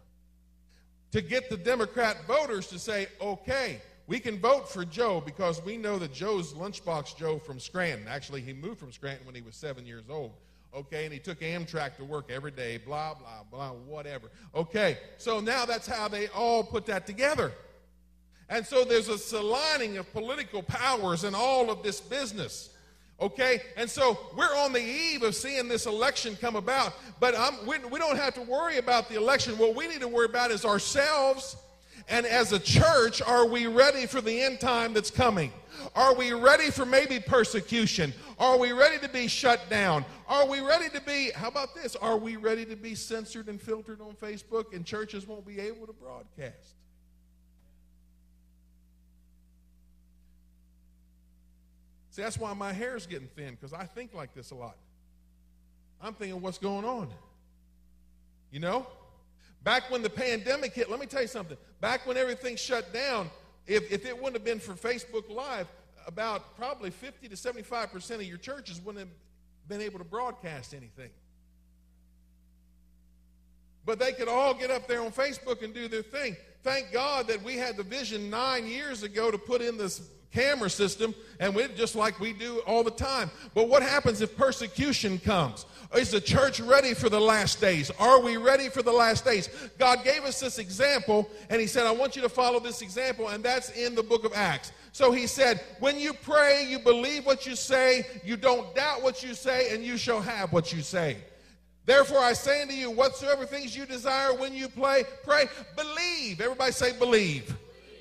to 1.13 1.21
get 1.21 1.49
the 1.49 1.55
Democrat 1.55 2.17
voters 2.27 2.67
to 2.67 2.77
say, 2.77 3.07
okay, 3.21 3.81
we 4.05 4.19
can 4.19 4.37
vote 4.37 4.69
for 4.69 4.83
Joe 4.83 5.23
because 5.25 5.63
we 5.63 5.77
know 5.77 5.97
that 5.97 6.13
Joe's 6.13 6.51
lunchbox 6.51 7.15
Joe 7.15 7.39
from 7.39 7.57
Scranton. 7.57 8.05
Actually, 8.05 8.41
he 8.41 8.51
moved 8.51 8.81
from 8.81 8.91
Scranton 8.91 9.25
when 9.25 9.33
he 9.33 9.41
was 9.41 9.55
seven 9.55 9.85
years 9.85 10.03
old. 10.09 10.33
Okay, 10.75 11.05
and 11.05 11.13
he 11.13 11.19
took 11.19 11.39
Amtrak 11.39 11.97
to 11.97 12.03
work 12.03 12.29
every 12.29 12.51
day, 12.51 12.77
blah, 12.77 13.13
blah, 13.13 13.43
blah, 13.49 13.71
whatever. 13.71 14.29
Okay, 14.53 14.97
so 15.17 15.39
now 15.39 15.65
that's 15.65 15.87
how 15.87 16.07
they 16.07 16.27
all 16.27 16.63
put 16.63 16.85
that 16.87 17.07
together. 17.07 17.51
And 18.49 18.65
so 18.65 18.83
there's 18.83 19.09
a 19.09 19.37
aligning 19.37 19.97
of 19.97 20.11
political 20.13 20.63
powers 20.63 21.23
in 21.23 21.35
all 21.35 21.69
of 21.69 21.83
this 21.83 21.99
business. 21.99 22.69
Okay, 23.19 23.61
and 23.75 23.89
so 23.89 24.19
we're 24.37 24.55
on 24.57 24.73
the 24.73 24.81
eve 24.81 25.23
of 25.23 25.35
seeing 25.35 25.67
this 25.67 25.87
election 25.87 26.37
come 26.39 26.55
about, 26.55 26.93
but 27.19 27.35
we, 27.65 27.79
we 27.89 27.97
don't 27.97 28.17
have 28.17 28.35
to 28.35 28.41
worry 28.41 28.77
about 28.77 29.09
the 29.09 29.15
election. 29.15 29.57
What 29.57 29.75
we 29.75 29.87
need 29.87 30.01
to 30.01 30.07
worry 30.07 30.27
about 30.27 30.51
is 30.51 30.63
ourselves 30.63 31.57
And 32.09 32.25
as 32.25 32.53
a 32.53 32.59
church, 32.59 33.21
are 33.21 33.45
we 33.45 33.67
ready 33.67 34.05
for 34.05 34.21
the 34.21 34.41
end 34.41 34.59
time 34.59 34.93
that's 34.93 35.11
coming? 35.11 35.51
Are 35.95 36.15
we 36.15 36.31
ready 36.31 36.71
for 36.71 36.85
maybe 36.85 37.19
persecution? 37.19 38.13
Are 38.39 38.57
we 38.57 38.71
ready 38.71 38.97
to 38.99 39.09
be 39.09 39.27
shut 39.27 39.69
down? 39.69 40.05
Are 40.27 40.47
we 40.47 40.61
ready 40.61 40.89
to 40.89 41.01
be, 41.01 41.31
how 41.35 41.49
about 41.49 41.75
this? 41.75 41.95
Are 41.97 42.17
we 42.17 42.37
ready 42.37 42.65
to 42.65 42.75
be 42.75 42.95
censored 42.95 43.49
and 43.49 43.61
filtered 43.61 43.99
on 43.99 44.13
Facebook 44.15 44.73
and 44.73 44.85
churches 44.85 45.27
won't 45.27 45.45
be 45.45 45.59
able 45.59 45.85
to 45.85 45.93
broadcast? 45.93 46.75
See, 52.11 52.21
that's 52.23 52.37
why 52.37 52.53
my 52.53 52.73
hair 52.73 52.95
is 52.95 53.05
getting 53.05 53.27
thin 53.27 53.51
because 53.55 53.73
I 53.73 53.83
think 53.83 54.13
like 54.13 54.33
this 54.33 54.51
a 54.51 54.55
lot. 54.55 54.77
I'm 56.01 56.13
thinking, 56.13 56.41
what's 56.41 56.57
going 56.57 56.85
on? 56.85 57.09
You 58.51 58.59
know? 58.59 58.87
Back 59.63 59.89
when 59.91 60.01
the 60.01 60.09
pandemic 60.09 60.73
hit, 60.73 60.89
let 60.89 60.99
me 60.99 61.05
tell 61.05 61.21
you 61.21 61.27
something. 61.27 61.57
Back 61.81 62.05
when 62.05 62.17
everything 62.17 62.55
shut 62.55 62.93
down, 62.93 63.29
if, 63.65 63.91
if 63.91 64.05
it 64.05 64.15
wouldn't 64.15 64.35
have 64.35 64.45
been 64.45 64.59
for 64.59 64.73
Facebook 64.73 65.29
Live, 65.29 65.67
about 66.07 66.55
probably 66.55 66.89
50 66.89 67.27
to 67.27 67.35
75% 67.35 68.11
of 68.15 68.23
your 68.23 68.37
churches 68.37 68.81
wouldn't 68.81 69.05
have 69.05 69.13
been 69.67 69.81
able 69.81 69.99
to 69.99 70.05
broadcast 70.05 70.73
anything. 70.73 71.09
But 73.87 73.99
they 73.99 74.11
could 74.11 74.27
all 74.27 74.53
get 74.53 74.69
up 74.69 74.85
there 74.85 75.01
on 75.01 75.11
Facebook 75.11 75.63
and 75.63 75.73
do 75.73 75.87
their 75.87 76.01
thing. 76.01 76.35
Thank 76.61 76.91
God 76.91 77.25
that 77.27 77.41
we 77.41 77.55
had 77.55 77.77
the 77.77 77.83
vision 77.83 78.29
nine 78.29 78.67
years 78.67 79.01
ago 79.01 79.31
to 79.31 79.37
put 79.37 79.61
in 79.61 79.77
this 79.77 80.01
camera 80.33 80.69
system, 80.69 81.15
and 81.39 81.55
we 81.55 81.65
just 81.69 81.95
like 81.95 82.19
we 82.19 82.33
do 82.33 82.59
all 82.67 82.83
the 82.83 82.91
time. 82.91 83.31
But 83.55 83.69
what 83.69 83.81
happens 83.81 84.19
if 84.19 84.35
persecution 84.35 85.19
comes? 85.19 85.65
Is 85.95 86.11
the 86.11 86.19
church 86.19 86.59
ready 86.59 86.93
for 86.93 87.07
the 87.07 87.21
last 87.21 87.61
days? 87.61 87.89
Are 87.97 88.19
we 88.19 88.35
ready 88.35 88.67
for 88.67 88.83
the 88.83 88.91
last 88.91 89.23
days? 89.23 89.47
God 89.79 90.03
gave 90.03 90.25
us 90.25 90.41
this 90.41 90.59
example, 90.59 91.29
and 91.49 91.61
He 91.61 91.65
said, 91.65 91.85
I 91.85 91.91
want 91.91 92.17
you 92.17 92.21
to 92.23 92.29
follow 92.29 92.59
this 92.59 92.81
example, 92.81 93.29
and 93.29 93.41
that's 93.41 93.69
in 93.69 93.95
the 93.95 94.03
book 94.03 94.25
of 94.25 94.33
Acts. 94.35 94.73
So 94.91 95.13
He 95.13 95.27
said, 95.27 95.61
When 95.79 95.97
you 95.97 96.11
pray, 96.11 96.67
you 96.67 96.79
believe 96.79 97.25
what 97.25 97.45
you 97.45 97.55
say, 97.55 98.05
you 98.25 98.35
don't 98.35 98.75
doubt 98.75 99.01
what 99.01 99.23
you 99.23 99.33
say, 99.33 99.73
and 99.73 99.81
you 99.81 99.95
shall 99.95 100.19
have 100.19 100.51
what 100.51 100.73
you 100.73 100.81
say. 100.81 101.19
Therefore, 101.87 102.19
I 102.19 102.33
say 102.33 102.61
unto 102.61 102.73
you, 102.73 102.91
whatsoever 102.91 103.45
things 103.45 103.73
you 103.73 103.85
desire 103.85 104.33
when 104.33 104.53
you 104.53 104.67
pray, 104.67 105.05
pray, 105.23 105.45
believe. 105.77 106.41
Everybody 106.41 106.73
say, 106.73 106.91
believe. 106.99 107.55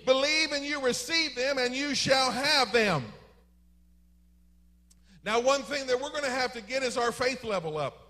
Believe 0.05 0.51
and 0.51 0.64
you 0.64 0.83
receive 0.83 1.37
them, 1.37 1.59
and 1.59 1.72
you 1.72 1.94
shall 1.94 2.33
have 2.33 2.72
them. 2.72 3.05
Now, 5.25 5.38
one 5.38 5.62
thing 5.62 5.87
that 5.87 6.01
we're 6.01 6.11
going 6.11 6.25
to 6.25 6.31
have 6.31 6.53
to 6.55 6.61
get 6.61 6.83
is 6.83 6.96
our 6.96 7.12
faith 7.12 7.44
level 7.44 7.79
up. 7.79 8.09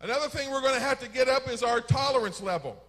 Another 0.00 0.28
thing 0.28 0.48
we're 0.52 0.60
going 0.60 0.74
to 0.74 0.80
have 0.80 1.00
to 1.00 1.08
get 1.08 1.28
up 1.28 1.48
is 1.48 1.64
our 1.64 1.80
tolerance 1.80 2.40
level. 2.40 2.80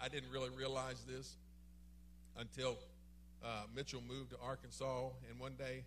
I 0.00 0.08
didn't 0.08 0.30
really 0.30 0.50
realize 0.50 1.02
this 1.08 1.34
until 2.38 2.76
uh, 3.44 3.64
Mitchell 3.74 4.02
moved 4.06 4.30
to 4.30 4.36
Arkansas, 4.42 5.08
and 5.30 5.38
one 5.38 5.54
day 5.56 5.84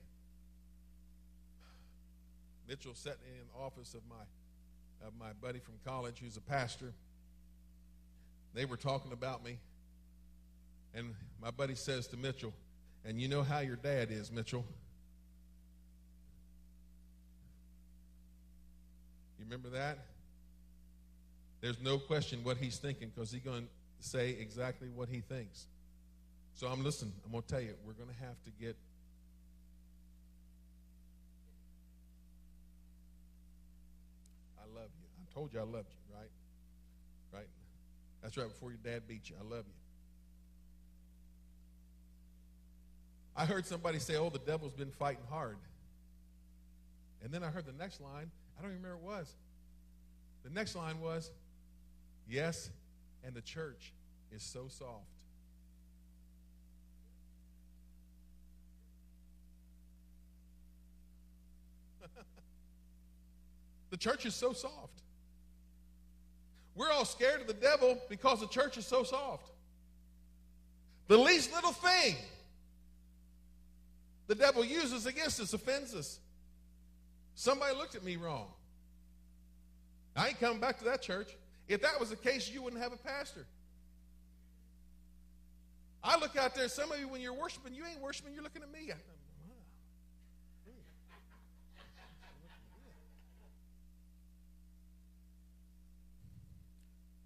Mitchell 2.68 2.94
sat 2.94 3.18
in 3.28 3.48
the 3.54 3.60
office 3.60 3.94
of 3.94 4.02
my 4.10 4.24
of 5.06 5.14
my 5.18 5.32
buddy 5.42 5.60
from 5.60 5.76
college 5.86 6.20
who's 6.20 6.38
a 6.38 6.42
pastor. 6.42 6.94
They 8.54 8.66
were 8.66 8.78
talking 8.78 9.12
about 9.12 9.44
me, 9.44 9.58
and 10.94 11.16
my 11.42 11.52
buddy 11.52 11.76
says 11.76 12.08
to 12.08 12.18
Mitchell, 12.18 12.54
"And 13.06 13.20
you 13.20 13.28
know 13.28 13.44
how 13.44 13.60
your 13.60 13.76
dad 13.76 14.12
is, 14.12 14.32
Mitchell." 14.32 14.66
You 19.38 19.46
remember 19.46 19.70
that? 19.70 19.98
There's 21.62 21.82
no 21.82 21.98
question 21.98 22.44
what 22.44 22.58
he's 22.58 22.78
thinking 22.78 23.12
because 23.14 23.32
he's 23.32 23.42
going 23.42 23.64
to 23.64 24.08
say 24.08 24.32
exactly 24.32 24.90
what 24.90 25.10
he 25.10 25.22
thinks. 25.22 25.66
So 26.56 26.68
I'm 26.68 26.84
listening. 26.84 27.14
I'm 27.26 27.32
going 27.32 27.44
to 27.44 27.48
tell 27.48 27.62
you, 27.62 27.74
we're 27.86 27.94
going 27.94 28.10
to 28.10 28.26
have 28.26 28.36
to 28.44 28.52
get 28.60 28.76
I 34.58 34.66
love 34.78 34.90
you. 35.00 35.08
I 35.22 35.34
told 35.34 35.54
you 35.54 35.60
I 35.60 35.64
loved 35.64 35.90
you, 35.90 36.16
right? 36.16 36.30
Right? 37.34 37.48
That's 38.22 38.38
right 38.38 38.48
before 38.48 38.72
your 38.72 38.80
dad 38.84 39.08
beat 39.08 39.30
you. 39.30 39.36
I 39.40 39.44
love 39.44 39.64
you. 39.66 39.74
I 43.36 43.46
heard 43.46 43.66
somebody 43.66 44.00
say, 44.00 44.18
oh, 44.18 44.30
the 44.30 44.40
devil's 44.40 44.74
been 44.74 44.92
fighting 44.92 45.24
hard. 45.30 45.56
And 47.24 47.32
then 47.32 47.42
I 47.44 47.48
heard 47.48 47.66
the 47.66 47.72
next 47.72 48.02
line. 48.02 48.32
I 48.58 48.62
don't 48.62 48.72
even 48.72 48.84
remember 48.84 49.04
what 49.04 49.14
it 49.14 49.20
was. 49.20 49.36
The 50.44 50.50
next 50.50 50.76
line 50.76 51.00
was, 51.00 51.32
yes, 52.28 52.70
and 53.24 53.34
the 53.34 53.42
church 53.42 53.94
is 54.32 54.44
so 54.44 54.68
soft. 54.68 55.19
The 63.90 63.98
church 63.98 64.26
is 64.26 64.36
so 64.36 64.54
soft. 64.54 65.02
We're 66.76 66.92
all 66.92 67.06
scared 67.06 67.42
of 67.42 67.48
the 67.48 67.54
devil 67.54 67.98
because 68.10 68.40
the 68.40 68.48
church 68.48 68.78
is 68.78 68.86
so 68.86 69.04
soft. 69.04 69.52
The 71.08 71.18
least 71.18 71.54
little 71.54 71.72
thing 71.72 72.16
the 74.28 74.36
devil 74.36 74.64
uses 74.64 75.08
against 75.08 75.42
us 75.42 75.54
offends 75.54 75.96
us. 75.96 76.20
Somebody 77.34 77.76
looked 77.76 77.96
at 77.96 78.04
me 78.04 78.16
wrong. 78.16 78.46
I 80.16 80.28
ain't 80.28 80.40
coming 80.40 80.60
back 80.60 80.78
to 80.80 80.84
that 80.86 81.02
church. 81.02 81.36
If 81.68 81.82
that 81.82 82.00
was 82.00 82.12
the 82.12 82.16
case, 82.16 82.50
you 82.50 82.62
wouldn't 82.62 82.82
have 82.82 82.94
a 82.94 82.98
pastor. 82.98 83.48
I 86.04 86.18
look 86.20 86.38
out 86.38 86.54
there, 86.54 86.68
some 86.68 86.92
of 86.92 87.00
you, 87.00 87.08
when 87.08 87.22
you're 87.22 87.34
worshiping, 87.34 87.74
you 87.74 87.84
ain't 87.86 88.00
worshiping, 88.02 88.34
you're 88.34 88.44
looking 88.44 88.62
at 88.62 88.72
me. 88.72 88.92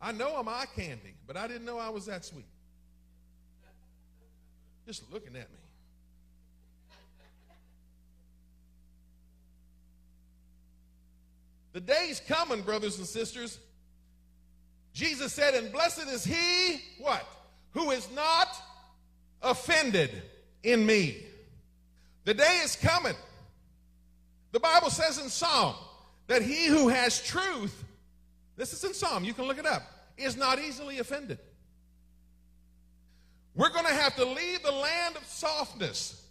I 0.03 0.11
know 0.11 0.35
I'm 0.35 0.49
eye 0.49 0.65
candy, 0.75 1.15
but 1.25 1.37
I 1.37 1.47
didn't 1.47 1.63
know 1.63 1.79
I 1.79 1.87
was 1.87 2.07
that 2.07 2.25
sweet. 2.25 2.45
Just 4.85 5.09
looking 5.13 5.33
at 5.37 5.49
me. 5.49 5.57
The 11.71 11.79
day's 11.79 12.21
coming, 12.27 12.61
brothers 12.63 12.97
and 12.97 13.07
sisters. 13.07 13.57
Jesus 14.93 15.31
said, 15.31 15.53
and 15.53 15.71
blessed 15.71 16.07
is 16.09 16.25
he, 16.25 16.81
what? 16.99 17.25
Who 17.71 17.91
is 17.91 18.07
not 18.13 18.49
offended 19.41 20.21
in 20.63 20.85
me. 20.85 21.17
The 22.25 22.33
day 22.33 22.59
is 22.61 22.75
coming. 22.75 23.15
The 24.51 24.59
Bible 24.59 24.89
says 24.89 25.17
in 25.17 25.29
Psalm 25.29 25.75
that 26.27 26.41
he 26.41 26.65
who 26.65 26.89
has 26.89 27.21
truth, 27.23 27.83
this 28.55 28.73
is 28.73 28.83
in 28.83 28.93
Psalm, 28.93 29.23
you 29.23 29.33
can 29.33 29.45
look 29.45 29.57
it 29.57 29.65
up, 29.65 29.83
is 30.17 30.37
not 30.37 30.59
easily 30.59 30.99
offended. 30.99 31.39
We're 33.55 33.69
going 33.69 33.85
to 33.85 33.93
have 33.93 34.15
to 34.15 34.25
leave 34.25 34.63
the 34.63 34.71
land 34.71 35.15
of 35.15 35.25
softness 35.25 36.27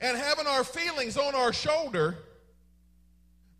and 0.00 0.16
having 0.16 0.46
our 0.46 0.64
feelings 0.64 1.16
on 1.16 1.34
our 1.34 1.52
shoulder 1.52 2.18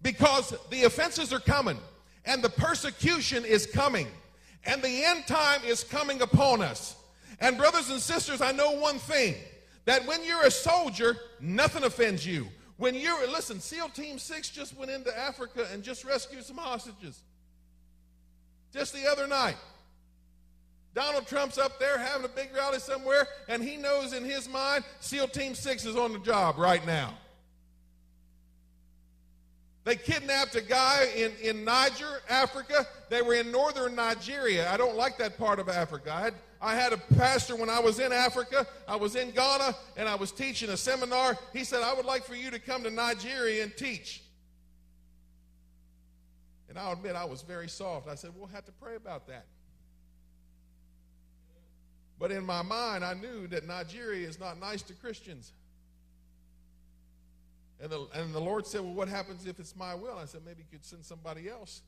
because 0.03 0.55
the 0.71 0.85
offenses 0.85 1.33
are 1.33 1.41
coming 1.41 1.79
and 2.25 2.43
the 2.43 2.49
persecution 2.49 3.45
is 3.45 3.67
coming 3.67 4.09
and 4.65 4.83
the 4.83 5.05
end 5.05 5.27
time 5.27 5.61
is 5.65 5.85
coming 5.85 6.23
upon 6.23 6.63
us. 6.63 6.97
And, 7.41 7.57
brothers 7.57 7.91
and 7.91 8.01
sisters, 8.01 8.41
I 8.41 8.53
know 8.53 8.73
one 8.73 8.99
thing 8.99 9.35
that 9.87 10.07
when 10.07 10.25
you're 10.25 10.45
a 10.45 10.51
soldier, 10.51 11.17
nothing 11.41 11.85
offends 11.85 12.27
you. 12.27 12.49
When 12.77 12.95
you're, 12.95 13.27
listen, 13.29 13.61
SEAL 13.61 13.91
Team 13.91 14.19
6 14.19 14.51
just 14.51 14.77
went 14.77 14.91
into 14.91 15.17
Africa 15.19 15.67
and 15.73 15.83
just 15.83 16.05
rescued 16.05 16.45
some 16.45 16.59
hostages 16.59 17.23
just 18.73 18.93
the 18.93 19.07
other 19.07 19.27
night. 19.27 19.57
Donald 20.95 21.27
Trump's 21.27 21.57
up 21.57 21.79
there 21.79 21.99
having 21.99 22.25
a 22.25 22.29
big 22.29 22.55
rally 22.55 22.81
somewhere, 22.81 23.29
and 23.49 23.63
he 23.63 23.77
knows 23.77 24.13
in 24.13 24.25
his 24.25 24.49
mind 24.49 24.85
SEAL 25.01 25.29
Team 25.29 25.55
6 25.55 25.85
is 25.87 25.97
on 25.97 26.13
the 26.13 26.19
job 26.19 26.59
right 26.59 26.85
now. 26.85 27.15
They 29.85 29.97
kidnapped 29.97 30.57
a 30.57 30.61
guy 30.61 31.09
in, 31.17 31.33
in 31.43 31.65
Niger, 31.65 32.21
Africa. 32.29 32.87
They 33.09 33.23
were 33.23 33.35
in 33.35 33.51
northern 33.51 33.95
Nigeria. 33.95 34.71
I 34.71 34.77
don't 34.77 34.97
like 34.97 35.17
that 35.19 35.39
part 35.39 35.59
of 35.59 35.69
Africa. 35.69 36.13
I 36.13 36.21
had, 36.21 36.35
I 36.61 36.75
had 36.75 36.93
a 36.93 36.99
pastor 36.99 37.57
when 37.57 37.71
I 37.71 37.81
was 37.81 37.99
in 37.99 38.13
Africa. 38.13 38.67
I 38.87 38.97
was 38.97 39.17
in 39.17 39.31
Ghana 39.31 39.75
and 39.97 40.07
I 40.07 40.17
was 40.17 40.33
teaching 40.33 40.69
a 40.69 40.77
seminar. 40.77 41.39
He 41.55 41.65
said, 41.65 41.83
I 41.83 41.95
would 41.95 42.05
like 42.05 42.25
for 42.25 42.35
you 42.35 42.51
to 42.51 42.59
come 42.59 42.83
to 42.83 42.91
Nigeria 42.91 43.63
and 43.63 43.75
teach. 43.75 44.23
And 46.71 46.79
I'll 46.79 46.93
admit 46.93 47.17
I 47.17 47.25
was 47.25 47.43
very 47.43 47.69
soft. 47.69 48.09
I 48.09 48.15
said, 48.15 48.31
We'll 48.35 48.47
have 48.47 48.65
to 48.65 48.73
pray 48.73 48.95
about 48.95 49.27
that. 49.27 49.45
But 52.19 52.31
in 52.31 52.47
my 52.47 52.63
mind, 52.63 53.05
I 53.05 53.13
knew 53.15 53.49
that 53.49 53.67
Nigeria 53.67 54.27
is 54.27 54.39
not 54.39 54.59
nice 54.61 54.81
to 54.83 54.95
Christians. 54.95 55.53
And 57.81 57.91
the, 57.91 58.07
and 58.15 58.33
the 58.33 58.41
Lord 58.41 58.67
said, 58.67 58.83
Well, 58.83 58.95
what 58.95 59.09
happens 59.09 59.47
if 59.47 59.59
it's 59.59 59.75
my 59.75 59.97
will? 59.97 60.17
I 60.17 60.27
said, 60.27 60.43
Maybe 60.47 60.63
you 60.63 60.79
could 60.79 60.87
send 60.87 61.05
somebody 61.05 61.49
else. 61.49 61.83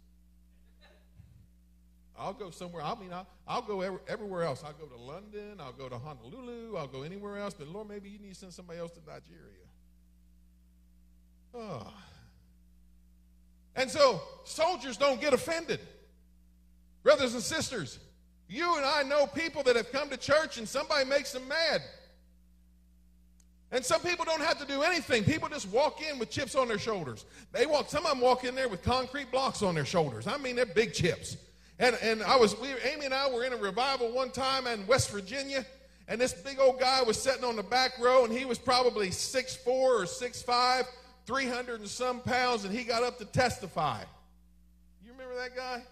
I'll 2.18 2.34
go 2.34 2.50
somewhere. 2.50 2.82
I 2.82 2.94
mean, 2.96 3.12
I'll, 3.12 3.26
I'll 3.46 3.62
go 3.62 3.82
every, 3.82 4.00
everywhere 4.08 4.42
else. 4.42 4.64
I'll 4.66 4.72
go 4.72 4.86
to 4.86 5.00
London. 5.00 5.60
I'll 5.60 5.72
go 5.72 5.88
to 5.88 5.96
Honolulu. 5.96 6.76
I'll 6.76 6.88
go 6.88 7.02
anywhere 7.02 7.38
else. 7.38 7.54
But 7.54 7.68
Lord, 7.68 7.88
maybe 7.88 8.10
you 8.10 8.18
need 8.18 8.34
to 8.34 8.34
send 8.34 8.52
somebody 8.52 8.80
else 8.80 8.92
to 8.92 9.00
Nigeria. 9.06 9.62
Oh. 11.54 11.92
And 13.74 13.90
so 13.90 14.20
soldiers 14.44 14.96
don't 14.96 15.20
get 15.20 15.32
offended. 15.32 15.80
Brothers 17.02 17.34
and 17.34 17.42
sisters, 17.42 17.98
you 18.48 18.76
and 18.76 18.84
I 18.84 19.02
know 19.02 19.26
people 19.26 19.62
that 19.64 19.76
have 19.76 19.90
come 19.90 20.08
to 20.10 20.16
church 20.16 20.58
and 20.58 20.68
somebody 20.68 21.08
makes 21.08 21.32
them 21.32 21.48
mad. 21.48 21.82
And 23.72 23.82
some 23.82 24.02
people 24.02 24.26
don't 24.26 24.42
have 24.42 24.58
to 24.58 24.66
do 24.66 24.82
anything. 24.82 25.24
People 25.24 25.48
just 25.48 25.66
walk 25.70 26.02
in 26.02 26.18
with 26.18 26.30
chips 26.30 26.54
on 26.54 26.68
their 26.68 26.78
shoulders. 26.78 27.24
They 27.52 27.64
walk, 27.64 27.88
some 27.88 28.04
of 28.04 28.12
them 28.12 28.20
walk 28.20 28.44
in 28.44 28.54
there 28.54 28.68
with 28.68 28.82
concrete 28.82 29.30
blocks 29.32 29.62
on 29.62 29.74
their 29.74 29.86
shoulders. 29.86 30.26
I 30.26 30.36
mean, 30.36 30.56
they're 30.56 30.66
big 30.66 30.92
chips. 30.92 31.38
And, 31.78 31.96
and 32.02 32.22
I 32.22 32.36
was, 32.36 32.58
we, 32.60 32.68
Amy 32.92 33.06
and 33.06 33.14
I 33.14 33.30
were 33.30 33.44
in 33.44 33.54
a 33.54 33.56
revival 33.56 34.12
one 34.12 34.30
time 34.30 34.66
in 34.66 34.86
West 34.86 35.10
Virginia, 35.10 35.64
and 36.06 36.20
this 36.20 36.34
big 36.34 36.60
old 36.60 36.78
guy 36.78 37.02
was 37.02 37.20
sitting 37.20 37.44
on 37.44 37.56
the 37.56 37.62
back 37.62 37.98
row, 37.98 38.24
and 38.24 38.32
he 38.32 38.44
was 38.44 38.58
probably 38.58 39.08
6'4 39.08 39.66
or 39.66 40.02
6'5, 40.02 40.84
300 41.26 41.80
and 41.80 41.88
some 41.88 42.20
pounds, 42.20 42.64
and 42.64 42.74
he 42.74 42.84
got 42.84 43.02
up 43.02 43.18
to 43.18 43.24
testify. 43.24 44.02
You 45.04 45.12
remember 45.12 45.34
that 45.36 45.56
guy? 45.56 45.82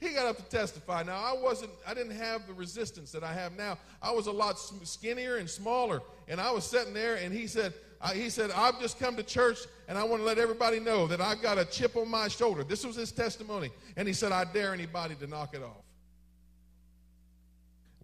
He 0.00 0.10
got 0.10 0.26
up 0.26 0.36
to 0.36 0.44
testify. 0.44 1.02
Now, 1.02 1.16
I 1.16 1.32
wasn't, 1.32 1.72
I 1.86 1.92
didn't 1.92 2.16
have 2.16 2.46
the 2.46 2.54
resistance 2.54 3.10
that 3.12 3.24
I 3.24 3.32
have 3.32 3.56
now. 3.56 3.78
I 4.00 4.12
was 4.12 4.28
a 4.28 4.32
lot 4.32 4.58
skinnier 4.58 5.36
and 5.36 5.50
smaller. 5.50 6.00
And 6.28 6.40
I 6.40 6.52
was 6.52 6.64
sitting 6.64 6.94
there, 6.94 7.16
and 7.16 7.34
he 7.34 7.48
said, 7.48 7.74
uh, 8.00 8.10
he 8.10 8.30
said, 8.30 8.52
I've 8.52 8.80
just 8.80 9.00
come 9.00 9.16
to 9.16 9.24
church, 9.24 9.58
and 9.88 9.98
I 9.98 10.04
want 10.04 10.20
to 10.20 10.26
let 10.26 10.38
everybody 10.38 10.78
know 10.78 11.08
that 11.08 11.20
I've 11.20 11.42
got 11.42 11.58
a 11.58 11.64
chip 11.64 11.96
on 11.96 12.08
my 12.08 12.28
shoulder. 12.28 12.62
This 12.62 12.86
was 12.86 12.94
his 12.94 13.10
testimony. 13.10 13.70
And 13.96 14.06
he 14.06 14.14
said, 14.14 14.30
I 14.30 14.44
dare 14.44 14.72
anybody 14.72 15.16
to 15.16 15.26
knock 15.26 15.54
it 15.54 15.62
off. 15.62 15.82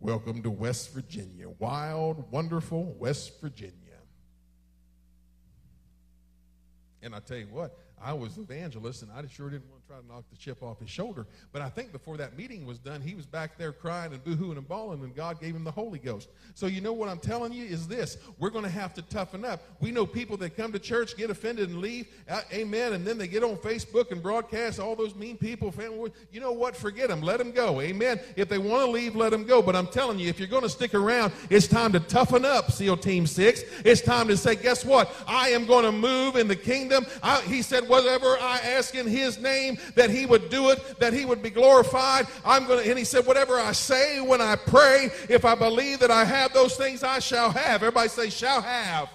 Welcome 0.01 0.43
to 0.43 0.51
West 0.51 0.93
Virginia. 0.93 1.49
Wild, 1.61 2.31
wonderful 2.33 2.93
West 2.99 3.41
Virginia. 3.41 3.84
And 7.05 7.15
I 7.15 7.21
tell 7.21 7.37
you 7.37 7.49
what, 7.51 7.77
I 8.03 8.13
was 8.15 8.39
evangelist, 8.39 9.03
and 9.03 9.13
I 9.13 9.27
sure 9.29 9.51
didn't 9.51 9.71
try 9.95 10.01
to 10.01 10.07
knock 10.13 10.25
the 10.31 10.37
chip 10.37 10.63
off 10.63 10.81
his 10.81 10.91
shoulder. 10.91 11.27
But 11.53 11.63
I 11.63 11.69
think 11.69 11.93
before 11.93 12.17
that 12.17 12.37
meeting 12.37 12.67
was 12.67 12.79
done, 12.79 13.01
he 13.01 13.15
was 13.15 13.27
back 13.27 13.57
there 13.57 13.73
crying 13.73 14.13
and 14.13 14.25
boohooing 14.25 14.57
and 14.57 14.67
bawling, 14.67 15.03
and 15.03 15.15
God 15.15 15.41
gave 15.41 15.55
him 15.55 15.65
the 15.65 15.71
Holy 15.71 15.99
Ghost. 15.99 16.29
So 16.55 16.67
you 16.67 16.81
know 16.81 16.93
what 16.93 17.09
I'm 17.09 17.19
telling 17.19 17.53
you 17.53 17.65
is 17.65 17.87
this: 17.87 18.17
we're 18.39 18.51
going 18.51 18.65
to 18.65 18.71
have 18.71 18.95
to 18.95 19.03
toughen 19.03 19.45
up. 19.45 19.63
We 19.81 19.93
know 19.93 20.07
people 20.07 20.37
that 20.39 20.57
come 20.57 20.73
to 20.73 20.79
church, 20.79 21.17
get 21.17 21.31
offended, 21.31 21.69
and 21.69 21.79
leave. 21.79 22.09
Uh, 22.29 22.41
amen. 22.53 22.95
And 22.95 23.07
then 23.07 23.19
they 23.19 23.29
get 23.29 23.45
on 23.45 23.57
Facebook 23.57 24.11
and 24.11 24.23
broadcast 24.23 24.81
all 24.81 24.97
those 24.97 25.15
mean 25.15 25.37
people. 25.37 25.71
Family, 25.71 26.13
you 26.33 26.41
know 26.41 26.53
what? 26.53 26.77
Forget 26.77 27.09
them. 27.09 27.21
Let 27.21 27.39
them 27.39 27.53
go. 27.53 27.81
Amen. 27.81 28.19
If 28.37 28.49
they 28.49 28.59
want 28.59 28.85
to 28.85 28.91
leave, 28.91 29.15
let 29.15 29.31
them 29.31 29.45
go. 29.45 29.63
But 29.63 29.77
I'm 29.77 29.87
telling 29.87 30.19
you, 30.19 30.29
if 30.29 30.39
you're 30.39 30.49
going 30.49 30.63
to 30.63 30.69
stick 30.69 30.95
around, 30.95 31.33
it's 31.51 31.69
time 31.69 31.93
to 31.93 32.01
toughen 32.01 32.45
up, 32.45 32.73
SEAL 32.73 32.97
Team 32.99 33.27
Six. 33.27 33.63
It's 33.85 34.01
time 34.01 34.29
to 34.29 34.37
say, 34.37 34.57
guess 34.57 34.85
what? 34.85 35.15
I 35.29 35.51
am 35.51 35.67
going 35.67 35.85
to 35.85 35.93
move 35.93 36.37
in 36.37 36.49
the 36.49 36.57
kingdom. 36.57 37.07
I, 37.23 37.41
he 37.43 37.63
said, 37.63 37.89
whatever 37.89 38.37
I 38.41 38.59
ask 38.59 38.95
in 38.95 39.07
His 39.07 39.39
name 39.39 39.79
that 39.95 40.11
he 40.11 40.27
would 40.27 40.51
do 40.51 40.71
it, 40.71 40.99
that 41.01 41.13
he 41.13 41.25
would 41.25 41.43
be 41.43 41.51
glorified. 41.51 42.27
I'm 42.45 42.67
going 42.67 42.83
to, 42.83 42.89
and 42.89 42.99
he 42.99 43.05
said, 43.05 43.27
whatever 43.27 43.59
I 43.59 43.73
say 43.73 44.21
when 44.21 44.41
I 44.41 44.57
pray, 44.57 45.11
if 45.29 45.45
I 45.45 45.55
believe 45.55 46.01
that 46.01 46.11
I 46.11 46.25
have 46.25 46.53
those 46.53 46.77
things, 46.77 47.03
I 47.03 47.19
shall 47.19 47.51
have. 47.51 47.83
Everybody 47.83 48.09
say, 48.09 48.31
shall 48.31 48.63
have. 48.63 49.09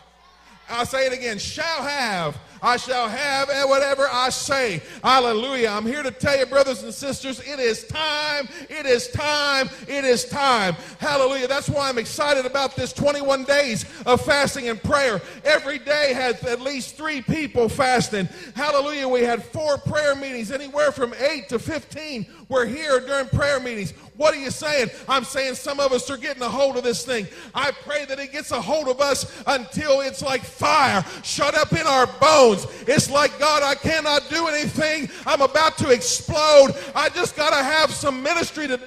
I'll 0.70 0.86
say 0.86 1.08
it 1.08 1.14
again, 1.14 1.40
shall 1.40 1.84
have. 1.84 2.38
I 2.62 2.78
shall 2.78 3.08
have 3.08 3.50
whatever 3.68 4.08
I 4.12 4.30
say. 4.30 4.82
Hallelujah. 5.04 5.70
I'm 5.70 5.86
here 5.86 6.04
to 6.04 6.12
tell 6.12 6.38
you, 6.38 6.46
brothers 6.46 6.84
and 6.84 6.94
sisters, 6.94 7.40
it 7.40 7.60
is 7.60 7.86
time. 7.86 8.48
It 8.70 8.86
is 8.86 9.10
time. 9.10 9.70
It 9.88 10.04
is 10.04 10.26
time. 10.26 10.76
Hallelujah. 11.00 11.48
That's 11.48 11.70
why 11.70 11.90
I'm 11.90 11.98
excited 11.98 12.46
about 12.46 12.76
this 12.76 12.94
21 12.94 13.46
days 13.46 13.86
of 14.06 14.22
fasting 14.22 14.70
and 14.70 14.82
prayer. 14.82 15.22
Every 15.44 15.80
day 15.80 16.14
has 16.14 16.44
at 16.44 16.62
least 16.62 16.96
three 16.96 17.22
people 17.22 17.70
fasting. 17.70 18.28
Hallelujah. 18.56 19.08
We 19.08 19.22
had 19.22 19.44
four 19.44 19.78
prayer 19.78 20.16
meetings, 20.16 20.52
anywhere 20.52 20.92
from 20.92 21.14
8 21.14 21.50
to 21.50 21.60
15 21.60 22.26
were 22.50 22.66
here 22.66 23.00
during 23.00 23.28
prayer 23.28 23.60
meetings. 23.60 23.92
What 24.18 24.34
are 24.34 24.40
you 24.40 24.52
saying? 24.52 24.90
I'm 25.08 25.24
saying 25.24 25.56
some 25.56 25.80
of 25.80 25.94
us 25.94 26.10
are 26.10 26.18
getting 26.18 26.44
a 26.44 26.50
hold 26.50 26.76
of 26.76 26.84
this 26.84 27.06
thing. 27.06 27.28
I 27.56 27.72
pray 27.72 28.06
that 28.06 28.20
it 28.20 28.32
gets 28.34 28.52
a 28.52 28.60
hold 28.60 28.90
of 28.90 29.00
us 29.00 29.32
until 29.48 30.02
it's 30.02 30.22
like 30.22 30.42
fire 30.42 31.06
shut 31.24 31.56
up 31.56 31.72
in 31.72 31.88
our 31.88 32.08
bones. 32.20 32.49
It's 32.54 33.10
like, 33.10 33.38
God, 33.40 33.64
I 33.64 33.76
cannot 33.76 34.30
do 34.30 34.48
anything. 34.48 35.10
I'm 35.26 35.42
about 35.42 35.78
to 35.80 35.90
explode. 35.92 36.76
I 36.96 37.10
just 37.10 37.36
got 37.36 37.50
to 37.50 37.64
have 37.64 37.92
some 37.92 38.24
ministry 38.24 38.68
to. 38.68 38.80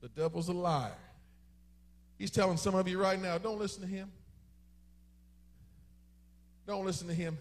The 0.00 0.08
devil's 0.08 0.48
a 0.48 0.52
liar. 0.52 0.92
He's 2.18 2.30
telling 2.30 2.56
some 2.56 2.74
of 2.74 2.88
you 2.88 2.98
right 2.98 3.20
now, 3.20 3.38
don't 3.38 3.58
listen 3.58 3.82
to 3.82 3.88
him. 3.88 4.10
Don't 6.66 6.84
listen 6.84 7.06
to 7.08 7.14
him. 7.14 7.38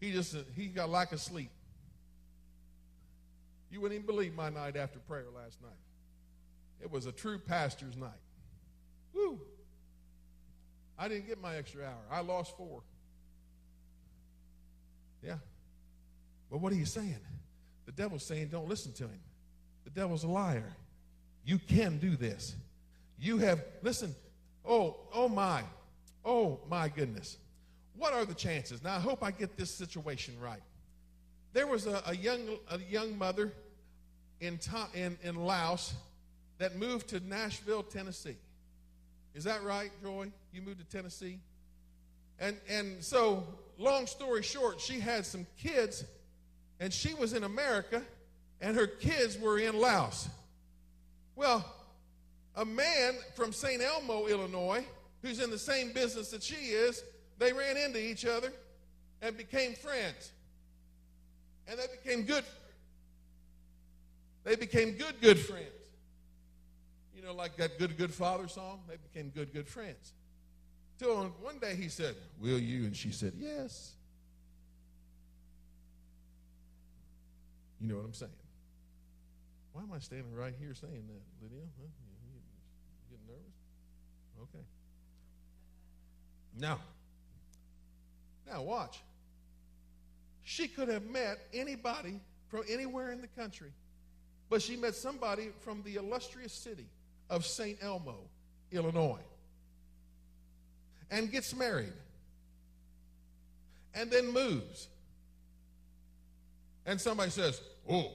He 0.00 0.12
just 0.12 0.34
he 0.56 0.66
got 0.66 0.88
lack 0.88 1.12
of 1.12 1.20
sleep. 1.20 1.50
You 3.70 3.80
wouldn't 3.80 4.00
even 4.00 4.06
believe 4.06 4.34
my 4.34 4.50
night 4.50 4.76
after 4.76 4.98
prayer 4.98 5.26
last 5.34 5.60
night. 5.62 5.70
It 6.80 6.90
was 6.90 7.06
a 7.06 7.12
true 7.12 7.38
pastor's 7.38 7.96
night. 7.96 8.10
Woo! 9.14 9.40
I 11.00 11.08
didn't 11.08 11.26
get 11.26 11.40
my 11.40 11.56
extra 11.56 11.84
hour. 11.84 12.02
I 12.12 12.20
lost 12.20 12.54
four. 12.58 12.82
Yeah. 15.24 15.36
But 16.50 16.58
what 16.58 16.74
are 16.74 16.76
you 16.76 16.84
saying? 16.84 17.16
The 17.86 17.92
devil's 17.92 18.22
saying, 18.22 18.48
don't 18.48 18.68
listen 18.68 18.92
to 18.92 19.04
him. 19.04 19.18
The 19.84 19.90
devil's 19.90 20.24
a 20.24 20.28
liar. 20.28 20.76
You 21.42 21.58
can 21.58 21.96
do 21.96 22.16
this. 22.16 22.54
You 23.18 23.38
have, 23.38 23.64
listen, 23.80 24.14
oh, 24.62 24.98
oh 25.14 25.30
my, 25.30 25.62
oh 26.22 26.60
my 26.68 26.90
goodness. 26.90 27.38
What 27.96 28.12
are 28.12 28.26
the 28.26 28.34
chances? 28.34 28.84
Now, 28.84 28.96
I 28.96 29.00
hope 29.00 29.24
I 29.24 29.30
get 29.30 29.56
this 29.56 29.70
situation 29.70 30.34
right. 30.38 30.62
There 31.54 31.66
was 31.66 31.86
a, 31.86 32.02
a 32.06 32.14
young, 32.14 32.58
a 32.70 32.78
young 32.78 33.16
mother 33.16 33.52
in, 34.40 34.60
in, 34.94 35.16
in 35.22 35.34
Laos 35.34 35.94
that 36.58 36.76
moved 36.76 37.08
to 37.08 37.20
Nashville, 37.20 37.82
Tennessee. 37.82 38.36
Is 39.34 39.44
that 39.44 39.62
right, 39.62 39.90
Joy? 40.02 40.30
You 40.52 40.62
moved 40.62 40.78
to 40.78 40.84
Tennessee? 40.84 41.38
And, 42.38 42.56
and 42.68 43.02
so, 43.02 43.44
long 43.78 44.06
story 44.06 44.42
short, 44.42 44.80
she 44.80 44.98
had 44.98 45.26
some 45.26 45.46
kids, 45.58 46.04
and 46.78 46.92
she 46.92 47.14
was 47.14 47.32
in 47.32 47.44
America, 47.44 48.02
and 48.60 48.76
her 48.76 48.86
kids 48.86 49.38
were 49.38 49.58
in 49.58 49.78
Laos. 49.78 50.28
Well, 51.36 51.64
a 52.56 52.64
man 52.64 53.14
from 53.34 53.52
St. 53.52 53.82
Elmo, 53.82 54.26
Illinois, 54.26 54.84
who's 55.22 55.40
in 55.40 55.50
the 55.50 55.58
same 55.58 55.92
business 55.92 56.30
that 56.30 56.42
she 56.42 56.54
is, 56.54 57.02
they 57.38 57.52
ran 57.52 57.76
into 57.76 58.02
each 58.02 58.24
other 58.24 58.52
and 59.22 59.36
became 59.36 59.74
friends 59.74 60.32
and 61.70 61.78
they 61.78 61.86
became 62.02 62.24
good. 62.24 62.44
They 64.42 64.56
became 64.56 64.92
good, 64.92 65.20
good 65.20 65.38
friends. 65.38 65.66
You 67.14 67.22
know, 67.22 67.32
like 67.32 67.56
that 67.56 67.78
good, 67.78 67.96
good 67.96 68.12
father 68.12 68.48
song? 68.48 68.80
They 68.88 68.96
became 68.96 69.30
good, 69.30 69.52
good 69.52 69.68
friends. 69.68 70.12
Till 71.00 71.32
one 71.40 71.58
day 71.58 71.74
he 71.76 71.88
said, 71.88 72.14
Will 72.38 72.58
you? 72.58 72.84
And 72.84 72.94
she 72.94 73.10
said, 73.10 73.32
Yes. 73.38 73.92
You 77.80 77.88
know 77.88 77.96
what 77.96 78.04
I'm 78.04 78.12
saying? 78.12 78.30
Why 79.72 79.80
am 79.80 79.92
I 79.94 79.98
standing 79.98 80.34
right 80.34 80.52
here 80.60 80.74
saying 80.74 80.92
that, 80.92 81.42
Lydia? 81.42 81.64
Huh? 81.78 81.86
You, 82.26 82.40
getting 83.08 83.26
nervous? 83.26 83.54
Okay. 84.42 84.64
Now, 86.58 86.80
now 88.46 88.60
watch. 88.60 89.00
She 90.42 90.68
could 90.68 90.88
have 90.88 91.06
met 91.06 91.38
anybody 91.54 92.20
from 92.48 92.64
anywhere 92.68 93.10
in 93.10 93.22
the 93.22 93.28
country, 93.28 93.72
but 94.50 94.60
she 94.60 94.76
met 94.76 94.94
somebody 94.94 95.48
from 95.60 95.82
the 95.82 95.96
illustrious 95.96 96.52
city 96.52 96.88
of 97.30 97.46
St. 97.46 97.78
Elmo, 97.80 98.18
Illinois, 98.70 99.20
and 101.10 101.30
gets 101.30 101.54
married, 101.54 101.92
and 103.94 104.10
then 104.10 104.32
moves. 104.32 104.88
And 106.86 107.00
somebody 107.00 107.30
says, 107.30 107.60
Oh, 107.88 108.12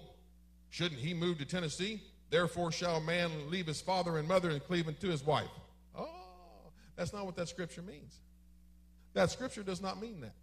shouldn't 0.69 0.99
he 0.99 1.13
move 1.13 1.37
to 1.39 1.45
Tennessee? 1.45 2.01
Therefore 2.29 2.71
shall 2.71 2.97
a 2.97 3.01
man 3.01 3.31
leave 3.49 3.67
his 3.67 3.81
father 3.81 4.17
and 4.17 4.27
mother 4.27 4.49
and 4.49 4.63
cleave 4.63 4.87
unto 4.87 5.09
his 5.09 5.25
wife. 5.25 5.49
Oh, 5.97 6.07
that's 6.95 7.13
not 7.13 7.25
what 7.25 7.35
that 7.35 7.49
scripture 7.49 7.81
means. 7.81 8.19
That 9.13 9.31
scripture 9.31 9.63
does 9.63 9.81
not 9.81 10.01
mean 10.01 10.21
that. 10.21 10.33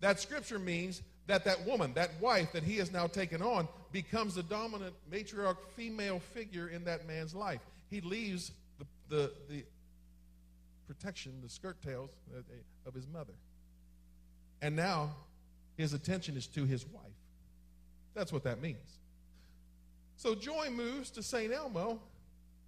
That 0.00 0.20
scripture 0.20 0.58
means 0.58 1.02
that 1.26 1.44
that 1.46 1.64
woman, 1.66 1.94
that 1.94 2.10
wife 2.20 2.52
that 2.52 2.62
he 2.62 2.76
has 2.76 2.92
now 2.92 3.06
taken 3.06 3.42
on, 3.42 3.66
becomes 3.90 4.34
the 4.34 4.42
dominant 4.42 4.94
matriarch 5.10 5.56
female 5.74 6.20
figure 6.20 6.68
in 6.68 6.84
that 6.84 7.06
man's 7.08 7.34
life. 7.34 7.60
He 7.88 8.00
leaves 8.00 8.52
the, 8.78 8.86
the, 9.08 9.32
the 9.48 9.64
protection, 10.86 11.40
the 11.42 11.48
skirt 11.48 11.80
tails 11.82 12.10
uh, 12.34 12.38
uh, 12.38 12.88
of 12.88 12.94
his 12.94 13.06
mother. 13.06 13.32
And 14.62 14.76
now 14.76 15.14
his 15.76 15.92
attention 15.92 16.36
is 16.36 16.46
to 16.48 16.64
his 16.64 16.86
wife. 16.86 17.02
That's 18.14 18.32
what 18.32 18.44
that 18.44 18.62
means. 18.62 18.98
So 20.16 20.34
Joy 20.34 20.70
moves 20.70 21.10
to 21.12 21.22
St. 21.22 21.52
Elmo. 21.52 22.00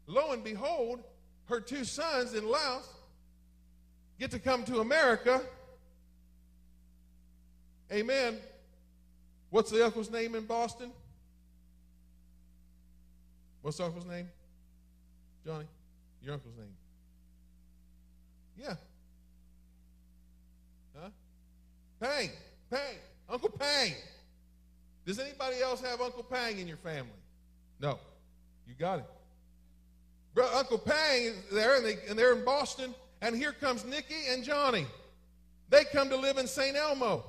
Lo 0.07 0.33
and 0.33 0.43
behold, 0.43 1.03
her 1.47 1.61
two 1.61 1.85
sons 1.85 2.35
in 2.35 2.49
Laos 2.49 2.89
get 4.19 4.31
to 4.33 4.39
come 4.39 4.65
to 4.65 4.81
America. 4.81 5.41
Amen. 7.93 8.39
What's 9.51 9.71
the 9.71 9.85
uncle's 9.85 10.11
name 10.11 10.35
in 10.35 10.45
Boston? 10.45 10.91
What's 13.63 13.81
uncle's 13.81 14.07
name? 14.07 14.29
Johnny? 15.45 15.67
Your 16.23 16.35
uncle's 16.35 16.57
name? 16.57 16.75
Yeah. 18.59 18.75
Huh? 20.99 21.09
Pang. 22.01 22.31
Pang. 22.71 22.97
Uncle 23.29 23.51
Pang. 23.51 23.93
Does 25.05 25.19
anybody 25.19 25.61
else 25.61 25.81
have 25.83 26.01
Uncle 26.01 26.23
Pang 26.23 26.59
in 26.59 26.67
your 26.67 26.77
family? 26.79 27.11
No. 27.81 27.99
You 28.67 28.75
got 28.75 29.01
it. 29.01 29.07
Bro, 30.35 30.51
Uncle 30.55 30.79
Pang 30.79 31.23
is 31.23 31.37
there, 31.51 31.77
and, 31.77 31.87
they, 31.87 31.97
and 32.09 32.19
they're 32.19 32.35
in 32.35 32.45
Boston, 32.45 32.95
and 33.23 33.35
here 33.35 33.53
comes 33.53 33.85
Nikki 33.85 34.29
and 34.29 34.45
Johnny. 34.45 34.87
They 35.71 35.85
come 35.85 36.11
to 36.11 36.17
live 36.17 36.39
in 36.39 36.47
St. 36.47 36.77
Elmo. 36.77 37.25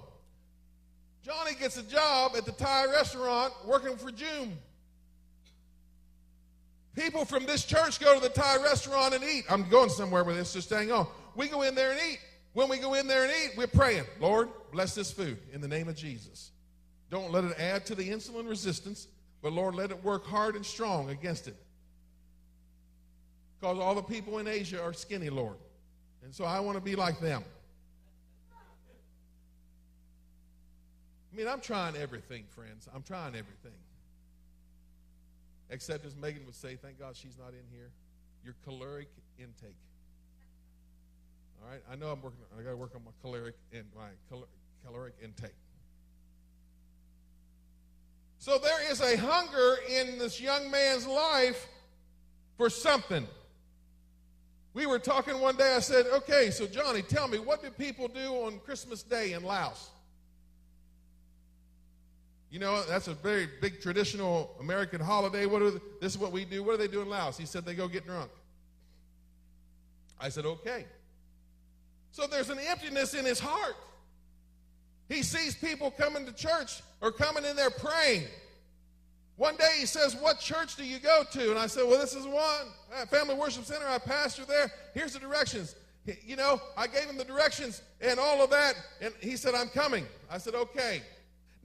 Johnny 1.24 1.52
gets 1.60 1.78
a 1.78 1.84
job 1.84 2.34
at 2.36 2.46
the 2.46 2.52
Thai 2.52 2.86
restaurant 2.86 3.54
working 3.66 3.98
for 3.98 4.12
June. 4.12 4.58
People 6.98 7.26
from 7.26 7.46
this 7.46 7.64
church 7.64 8.00
go 8.00 8.16
to 8.16 8.20
the 8.20 8.30
Thai 8.30 8.58
restaurant 8.64 9.14
and 9.14 9.24
eat. 9.24 9.46
I'm 9.52 9.70
going 9.70 9.90
somewhere 9.90 10.24
with 10.24 10.36
this, 10.36 10.54
just 10.54 10.72
hang 10.72 10.92
on. 10.92 11.06
We 11.36 11.48
go 11.48 11.62
in 11.62 11.76
there 11.76 11.92
and 11.92 12.00
eat. 12.12 12.18
When 12.54 12.70
we 12.70 12.80
go 12.80 12.96
in 12.96 13.06
there 13.06 13.24
and 13.24 13.32
eat, 13.44 13.52
we're 13.56 13.68
praying, 13.68 14.06
Lord, 14.20 14.50
bless 14.72 14.96
this 14.96 15.12
food 15.12 15.38
in 15.54 15.62
the 15.62 15.68
name 15.68 15.88
of 15.88 15.96
Jesus. 15.96 16.50
Don't 17.12 17.32
let 17.32 17.44
it 17.44 17.54
add 17.60 17.86
to 17.86 17.96
the 17.96 18.10
insulin 18.10 18.50
resistance, 18.50 19.08
but 19.44 19.54
Lord, 19.54 19.76
let 19.76 19.92
it 19.92 20.04
work 20.04 20.26
hard 20.26 20.56
and 20.56 20.66
strong 20.66 21.12
against 21.12 21.48
it. 21.48 21.56
Because 23.60 23.78
all 23.78 23.94
the 23.94 24.02
people 24.02 24.40
in 24.40 24.48
Asia 24.48 24.82
are 24.82 24.92
skinny, 24.92 25.30
Lord. 25.30 25.58
And 26.24 26.34
so 26.34 26.46
I 26.46 26.60
want 26.62 26.80
to 26.80 26.84
be 26.84 26.96
like 26.96 27.20
them. 27.20 27.44
I 31.32 31.38
mean, 31.38 31.48
I'm 31.48 31.62
trying 31.62 31.96
everything, 31.96 32.46
friends. 32.56 32.90
I'm 32.92 33.04
trying 33.04 33.36
everything. 33.36 33.74
Except 35.70 36.06
as 36.06 36.16
Megan 36.16 36.46
would 36.46 36.56
say, 36.56 36.76
thank 36.76 37.00
God 37.00 37.16
she's 37.16 37.38
not 37.38 37.50
in 37.50 37.66
here, 37.72 37.92
your 38.44 38.56
caloric 38.64 39.10
intake. 39.38 39.76
All 41.62 41.70
right, 41.70 41.82
I 41.92 41.96
know 41.96 42.08
I'm 42.10 42.22
working. 42.22 42.40
I 42.58 42.62
got 42.62 42.72
to 42.72 42.78
work 42.78 42.92
on 42.96 43.04
my 43.04 43.12
caloric 43.22 43.56
and 43.74 43.84
my 43.96 44.10
caloric 44.86 45.16
intake. 45.22 45.56
So 48.40 48.58
there 48.60 48.92
is 48.92 49.02
a 49.02 49.18
hunger 49.18 49.76
in 49.90 50.20
this 50.20 50.40
young 50.40 50.72
man's 50.72 51.06
life 51.06 51.68
for 52.56 52.70
something. 52.70 53.28
We 54.74 54.86
were 54.86 55.00
talking 55.00 55.40
one 55.42 55.58
day. 55.58 55.76
I 55.76 55.80
said, 55.80 56.06
"Okay, 56.08 56.52
so 56.52 56.68
Johnny, 56.68 57.02
tell 57.02 57.28
me, 57.28 57.40
what 57.40 57.62
do 57.62 57.72
people 57.72 58.08
do 58.08 58.46
on 58.46 58.60
Christmas 58.60 59.04
Day 59.04 59.34
in 59.34 59.44
Laos?" 59.44 59.90
You 62.50 62.60
know, 62.60 62.84
that's 62.84 63.08
a 63.08 63.14
very 63.14 63.48
big 63.62 63.82
traditional 63.82 64.56
American 64.60 65.02
holiday. 65.02 65.46
What 65.46 65.62
are 65.62 65.72
the, 65.72 65.82
this 66.00 66.14
is 66.14 66.18
what 66.18 66.32
we 66.32 66.46
do. 66.46 66.64
What 66.64 66.74
do 66.74 66.78
they 66.78 66.92
do 66.92 67.02
in 67.02 67.10
Laos? 67.10 67.38
He 67.38 67.46
said 67.46 67.66
they 67.66 67.76
go 67.76 67.88
get 67.88 68.06
drunk. 68.06 68.32
I 70.20 70.30
said, 70.30 70.46
okay. 70.46 70.86
So 72.12 72.26
there's 72.26 72.50
an 72.50 72.60
emptiness 72.60 73.14
in 73.14 73.26
his 73.26 73.40
heart. 73.40 73.76
He 75.10 75.24
sees 75.24 75.56
people 75.56 75.92
coming 75.92 76.26
to 76.26 76.34
church 76.34 76.82
or 77.02 77.12
coming 77.12 77.46
in 77.46 77.56
there 77.56 77.70
praying. 77.70 78.24
One 79.38 79.56
day 79.56 79.70
he 79.80 79.86
says, 79.86 80.16
What 80.16 80.40
church 80.40 80.76
do 80.76 80.84
you 80.84 81.00
go 81.00 81.24
to? 81.32 81.52
And 81.52 81.60
I 81.60 81.68
said, 81.68 81.84
Well, 81.88 82.00
this 82.00 82.14
is 82.16 82.26
one. 82.26 83.06
Family 83.10 83.36
Worship 83.36 83.64
Center. 83.66 83.86
I 83.88 84.00
pastor 84.00 84.46
there. 84.46 84.72
Here's 84.94 85.14
the 85.14 85.20
directions. 85.20 85.76
You 86.26 86.36
know, 86.36 86.60
I 86.76 86.88
gave 86.88 87.04
him 87.04 87.18
the 87.18 87.24
directions 87.24 87.84
and 88.02 88.20
all 88.20 88.44
of 88.44 88.50
that. 88.50 88.74
And 89.02 89.14
he 89.22 89.38
said, 89.38 89.54
I'm 89.54 89.70
coming. 89.70 90.06
I 90.30 90.40
said, 90.40 90.56
Okay. 90.56 91.04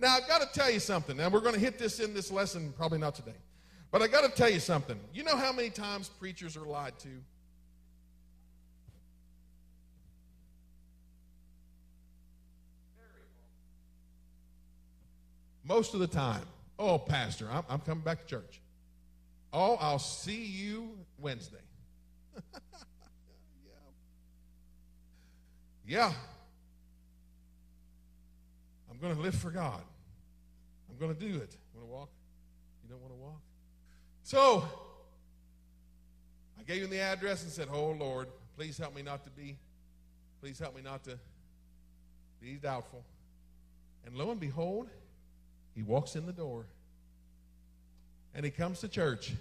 Now, 0.02 0.16
I've 0.16 0.26
got 0.26 0.40
to 0.40 0.48
tell 0.52 0.68
you 0.68 0.80
something. 0.80 1.16
Now, 1.16 1.28
we're 1.28 1.38
going 1.38 1.54
to 1.54 1.60
hit 1.60 1.78
this 1.78 2.00
in 2.00 2.12
this 2.12 2.32
lesson, 2.32 2.74
probably 2.76 2.98
not 2.98 3.14
today. 3.14 3.36
But 3.92 4.02
I've 4.02 4.10
got 4.10 4.28
to 4.28 4.36
tell 4.36 4.50
you 4.50 4.58
something. 4.58 4.98
You 5.14 5.22
know 5.22 5.36
how 5.36 5.52
many 5.52 5.70
times 5.70 6.08
preachers 6.08 6.56
are 6.56 6.66
lied 6.66 6.98
to? 6.98 7.08
Most 15.62 15.94
of 15.94 16.00
the 16.00 16.08
time. 16.08 16.42
Oh, 16.80 16.98
Pastor, 16.98 17.48
I'm, 17.48 17.62
I'm 17.68 17.78
coming 17.78 18.02
back 18.02 18.22
to 18.22 18.26
church. 18.26 18.60
Oh, 19.52 19.76
I'll 19.80 20.00
see 20.00 20.44
you 20.44 20.98
Wednesday. 21.20 21.58
yeah. 22.52 23.70
Yeah. 25.86 26.12
I'm 28.90 28.98
going 28.98 29.14
to 29.14 29.22
live 29.22 29.36
for 29.36 29.52
God. 29.52 29.82
Going 31.02 31.16
to 31.16 31.20
do 31.20 31.34
it. 31.34 31.56
Want 31.74 31.84
to 31.88 31.92
walk? 31.92 32.08
You 32.84 32.90
don't 32.90 33.00
want 33.00 33.12
to 33.12 33.18
walk? 33.18 33.40
So, 34.22 34.64
I 36.56 36.62
gave 36.62 36.80
him 36.80 36.90
the 36.90 37.00
address 37.00 37.42
and 37.42 37.50
said, 37.50 37.66
Oh, 37.72 37.90
Lord, 37.90 38.28
please 38.56 38.78
help 38.78 38.94
me 38.94 39.02
not 39.02 39.24
to 39.24 39.30
be, 39.30 39.56
please 40.40 40.60
help 40.60 40.76
me 40.76 40.80
not 40.80 41.02
to 41.02 41.18
be 42.40 42.52
doubtful. 42.52 43.02
And 44.06 44.14
lo 44.14 44.30
and 44.30 44.38
behold, 44.38 44.90
he 45.74 45.82
walks 45.82 46.14
in 46.14 46.24
the 46.24 46.32
door 46.32 46.66
and 48.32 48.44
he 48.44 48.52
comes 48.52 48.78
to 48.82 48.88
church. 48.88 49.32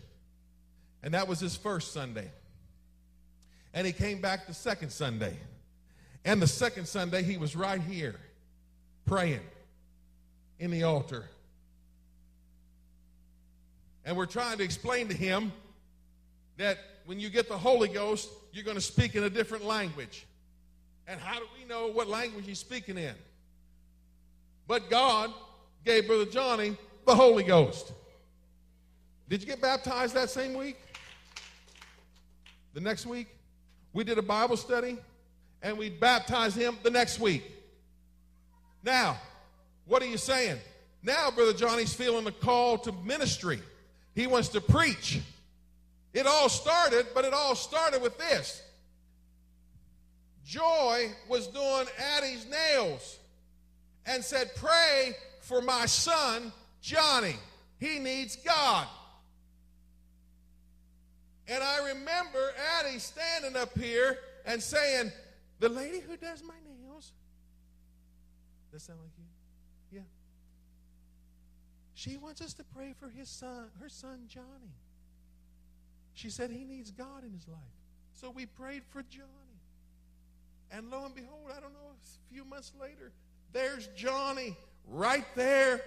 And 1.03 1.13
that 1.13 1.27
was 1.27 1.39
his 1.39 1.55
first 1.55 1.93
Sunday. 1.93 2.31
And 3.71 3.85
he 3.85 3.93
came 3.93 4.19
back 4.19 4.47
the 4.47 4.55
second 4.55 4.89
Sunday. 4.89 5.37
And 6.25 6.41
the 6.41 6.47
second 6.47 6.87
Sunday, 6.87 7.21
he 7.21 7.37
was 7.37 7.55
right 7.55 7.81
here 7.81 8.15
praying 9.05 9.41
in 10.57 10.71
the 10.71 10.81
altar. 10.81 11.25
And 14.05 14.17
we're 14.17 14.25
trying 14.25 14.57
to 14.57 14.63
explain 14.63 15.07
to 15.09 15.13
him 15.15 15.51
that 16.57 16.77
when 17.05 17.19
you 17.19 17.29
get 17.29 17.47
the 17.47 17.57
Holy 17.57 17.87
Ghost, 17.87 18.29
you're 18.51 18.63
going 18.63 18.75
to 18.75 18.81
speak 18.81 19.15
in 19.15 19.23
a 19.23 19.29
different 19.29 19.65
language. 19.65 20.25
And 21.07 21.19
how 21.19 21.39
do 21.39 21.45
we 21.57 21.65
know 21.67 21.87
what 21.87 22.07
language 22.07 22.45
he's 22.45 22.59
speaking 22.59 22.97
in? 22.97 23.15
But 24.67 24.89
God 24.89 25.31
gave 25.85 26.07
Brother 26.07 26.25
Johnny 26.25 26.77
the 27.05 27.15
Holy 27.15 27.43
Ghost. 27.43 27.91
Did 29.29 29.41
you 29.41 29.47
get 29.47 29.61
baptized 29.61 30.13
that 30.15 30.29
same 30.29 30.53
week? 30.53 30.77
The 32.73 32.81
next 32.81 33.05
week? 33.05 33.27
We 33.93 34.03
did 34.03 34.17
a 34.17 34.21
Bible 34.21 34.57
study 34.57 34.97
and 35.61 35.77
we 35.77 35.89
baptized 35.89 36.55
him 36.55 36.77
the 36.83 36.89
next 36.89 37.19
week. 37.19 37.43
Now, 38.83 39.17
what 39.85 40.01
are 40.01 40.07
you 40.07 40.17
saying? 40.17 40.57
Now, 41.03 41.31
Brother 41.31 41.53
Johnny's 41.53 41.93
feeling 41.93 42.25
the 42.25 42.31
call 42.31 42.77
to 42.79 42.91
ministry. 42.91 43.61
He 44.13 44.27
wants 44.27 44.49
to 44.49 44.61
preach. 44.61 45.19
It 46.13 46.27
all 46.27 46.49
started, 46.49 47.07
but 47.13 47.25
it 47.25 47.33
all 47.33 47.55
started 47.55 48.01
with 48.01 48.17
this. 48.17 48.61
Joy 50.45 51.11
was 51.29 51.47
doing 51.47 51.85
Addie's 52.17 52.45
nails 52.45 53.19
and 54.05 54.23
said, 54.23 54.51
Pray 54.55 55.15
for 55.39 55.61
my 55.61 55.85
son, 55.85 56.51
Johnny. 56.81 57.35
He 57.79 57.99
needs 57.99 58.35
God. 58.35 58.87
And 61.47 61.63
I 61.63 61.89
remember 61.89 62.53
Addie 62.79 62.99
standing 62.99 63.55
up 63.55 63.77
here 63.77 64.17
and 64.45 64.61
saying, 64.61 65.11
The 65.59 65.69
lady 65.69 65.99
who 65.99 66.17
does 66.17 66.43
my 66.43 66.53
nails. 66.65 67.11
That 68.71 68.81
sound 68.81 68.99
like. 69.01 69.10
She 72.01 72.17
wants 72.17 72.41
us 72.41 72.55
to 72.55 72.63
pray 72.63 72.95
for 72.99 73.09
his 73.09 73.29
son, 73.29 73.65
her 73.79 73.87
son 73.87 74.21
Johnny. 74.27 74.73
She 76.15 76.31
said 76.31 76.49
he 76.49 76.63
needs 76.63 76.89
God 76.89 77.23
in 77.23 77.31
his 77.31 77.47
life. 77.47 77.59
So 78.13 78.31
we 78.31 78.47
prayed 78.47 78.81
for 78.89 79.03
Johnny. 79.03 79.27
And 80.71 80.89
lo 80.89 81.05
and 81.05 81.13
behold, 81.13 81.51
I 81.55 81.59
don't 81.59 81.73
know, 81.73 81.91
a 81.93 82.33
few 82.33 82.43
months 82.43 82.71
later, 82.81 83.11
there's 83.53 83.85
Johnny 83.95 84.57
right 84.87 85.27
there 85.35 85.81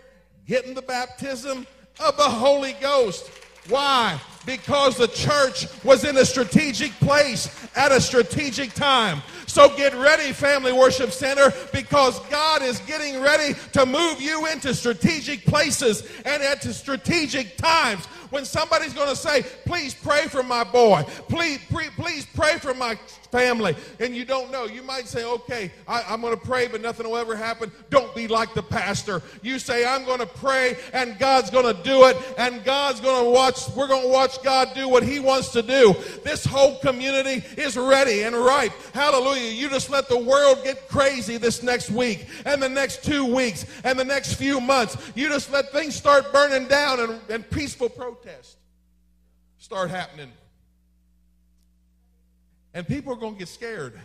getting 0.47 0.73
the 0.73 0.83
baptism 0.83 1.67
of 1.99 2.17
the 2.17 2.23
Holy 2.23 2.75
Ghost. 2.75 3.29
Why? 3.69 4.21
Because 4.45 4.99
the 4.99 5.09
church 5.09 5.67
was 5.85 6.05
in 6.05 6.17
a 6.19 6.25
strategic 6.25 6.93
place 6.93 7.49
at 7.75 7.93
a 7.93 8.01
strategic 8.01 8.75
time. 8.75 9.23
So 9.47 9.75
get 9.77 9.95
ready, 9.95 10.33
Family 10.33 10.73
Worship 10.73 11.13
Center, 11.13 11.53
because 11.73 12.19
God 12.29 12.61
is 12.61 12.79
getting 12.81 13.23
ready 13.23 13.55
to 13.73 13.87
move 13.87 14.21
you 14.21 14.47
into 14.47 14.75
strategic 14.75 15.45
places 15.47 16.07
and 16.25 16.43
at 16.43 16.63
strategic 16.63 17.57
times. 17.57 18.05
When 18.31 18.45
somebody's 18.45 18.93
going 18.93 19.09
to 19.09 19.17
say, 19.17 19.43
please 19.65 19.95
pray 19.95 20.27
for 20.27 20.43
my 20.43 20.65
boy, 20.65 21.05
please, 21.29 21.61
please, 21.71 21.91
please 21.97 22.27
pray 22.35 22.59
for 22.59 22.75
my 22.75 22.99
family 23.35 23.75
and 23.99 24.15
you 24.15 24.25
don't 24.25 24.53
know. 24.53 24.65
You 24.65 24.83
might 24.83 25.09
say, 25.09 25.25
okay, 25.25 25.73
I, 25.89 26.15
am 26.15 26.21
going 26.21 26.39
to 26.39 26.41
pray, 26.41 26.69
but 26.69 26.81
nothing 26.81 27.09
will 27.09 27.17
ever 27.17 27.35
happen. 27.35 27.73
Don't 27.91 28.15
be 28.15 28.29
like 28.29 28.55
the 28.55 28.63
pastor. 28.63 29.23
You 29.43 29.59
say, 29.59 29.85
I'm 29.85 30.05
going 30.05 30.21
to 30.21 30.27
pray 30.27 30.77
and 30.93 31.19
God's 31.19 31.51
going 31.51 31.75
to 31.75 31.83
do 31.83 32.05
it 32.07 32.17
and 32.39 32.65
God's 32.65 33.01
going 33.01 33.25
to 33.25 33.31
watch, 33.31 33.69
we're 33.77 33.89
going 33.89 34.03
to 34.03 34.09
watch 34.09 34.41
God 34.45 34.69
do 34.75 34.89
what 34.89 35.03
he 35.03 35.19
wants 35.19 35.51
to 35.53 35.63
do. 35.63 35.95
This 36.23 36.45
whole 36.45 36.79
community 36.79 37.45
is 37.61 37.77
ready 37.77 38.23
and 38.23 38.37
ripe. 38.37 38.73
Hallelujah. 38.93 39.51
You 39.51 39.69
just 39.69 39.91
let 39.91 40.09
the 40.09 40.19
world 40.19 40.63
get 40.63 40.89
crazy 40.89 41.37
this 41.37 41.63
next 41.63 41.91
week 41.91 42.29
and 42.45 42.63
the 42.63 42.69
next 42.69 43.03
two 43.03 43.25
weeks 43.25 43.67
and 43.83 43.99
the 43.99 44.05
next 44.05 44.35
few 44.35 44.61
months. 44.61 44.97
You 45.17 45.29
just 45.29 45.53
let 45.53 45.73
things 45.73 45.97
start 45.97 46.33
burning 46.33 46.69
down 46.69 47.01
and, 47.01 47.21
and 47.29 47.51
peaceful 47.51 47.89
protest 47.89 48.59
start 49.59 49.91
happening. 49.91 50.31
And 52.75 52.87
people 52.87 53.13
are 53.13 53.17
going 53.17 53.35
to 53.35 53.39
get 53.39 53.49
scared. 53.49 53.99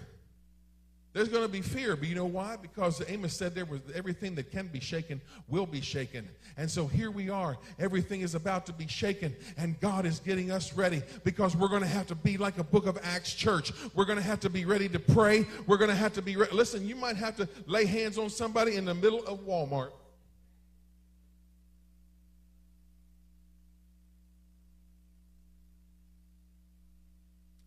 There's 1.12 1.28
going 1.28 1.42
to 1.42 1.50
be 1.50 1.62
fear, 1.62 1.96
but 1.96 2.08
you 2.08 2.14
know 2.14 2.28
why? 2.28 2.56
Because 2.56 3.02
Amos 3.08 3.36
said 3.36 3.56
there 3.56 3.66
was 3.66 3.82
everything 3.96 4.36
that 4.36 4.52
can 4.52 4.68
be 4.68 4.80
shaken 4.80 5.20
will 5.48 5.66
be 5.66 5.82
shaken. 5.82 6.30
And 6.56 6.70
so 6.70 6.86
here 6.86 7.10
we 7.10 7.32
are. 7.32 7.58
Everything 7.80 8.22
is 8.22 8.36
about 8.36 8.68
to 8.68 8.74
be 8.74 8.86
shaken, 8.86 9.36
and 9.58 9.80
God 9.80 10.06
is 10.06 10.20
getting 10.20 10.52
us 10.52 10.72
ready 10.74 11.02
because 11.24 11.56
we're 11.56 11.68
going 11.68 11.82
to 11.82 11.88
have 11.88 12.06
to 12.08 12.16
be 12.16 12.38
like 12.38 12.60
a 12.60 12.64
book 12.64 12.86
of 12.86 13.00
Acts 13.02 13.34
church. 13.34 13.74
We're 13.96 14.06
going 14.06 14.20
to 14.20 14.24
have 14.24 14.40
to 14.42 14.52
be 14.52 14.66
ready 14.66 14.88
to 14.88 15.00
pray. 15.00 15.48
We're 15.66 15.78
going 15.78 15.90
to 15.90 15.96
have 15.96 16.14
to 16.14 16.22
be 16.22 16.38
ready. 16.38 16.56
Listen, 16.56 16.88
you 16.88 16.96
might 16.96 17.16
have 17.16 17.36
to 17.38 17.50
lay 17.66 17.86
hands 17.86 18.20
on 18.20 18.30
somebody 18.30 18.76
in 18.76 18.86
the 18.86 18.94
middle 18.94 19.26
of 19.26 19.40
Walmart. 19.40 19.90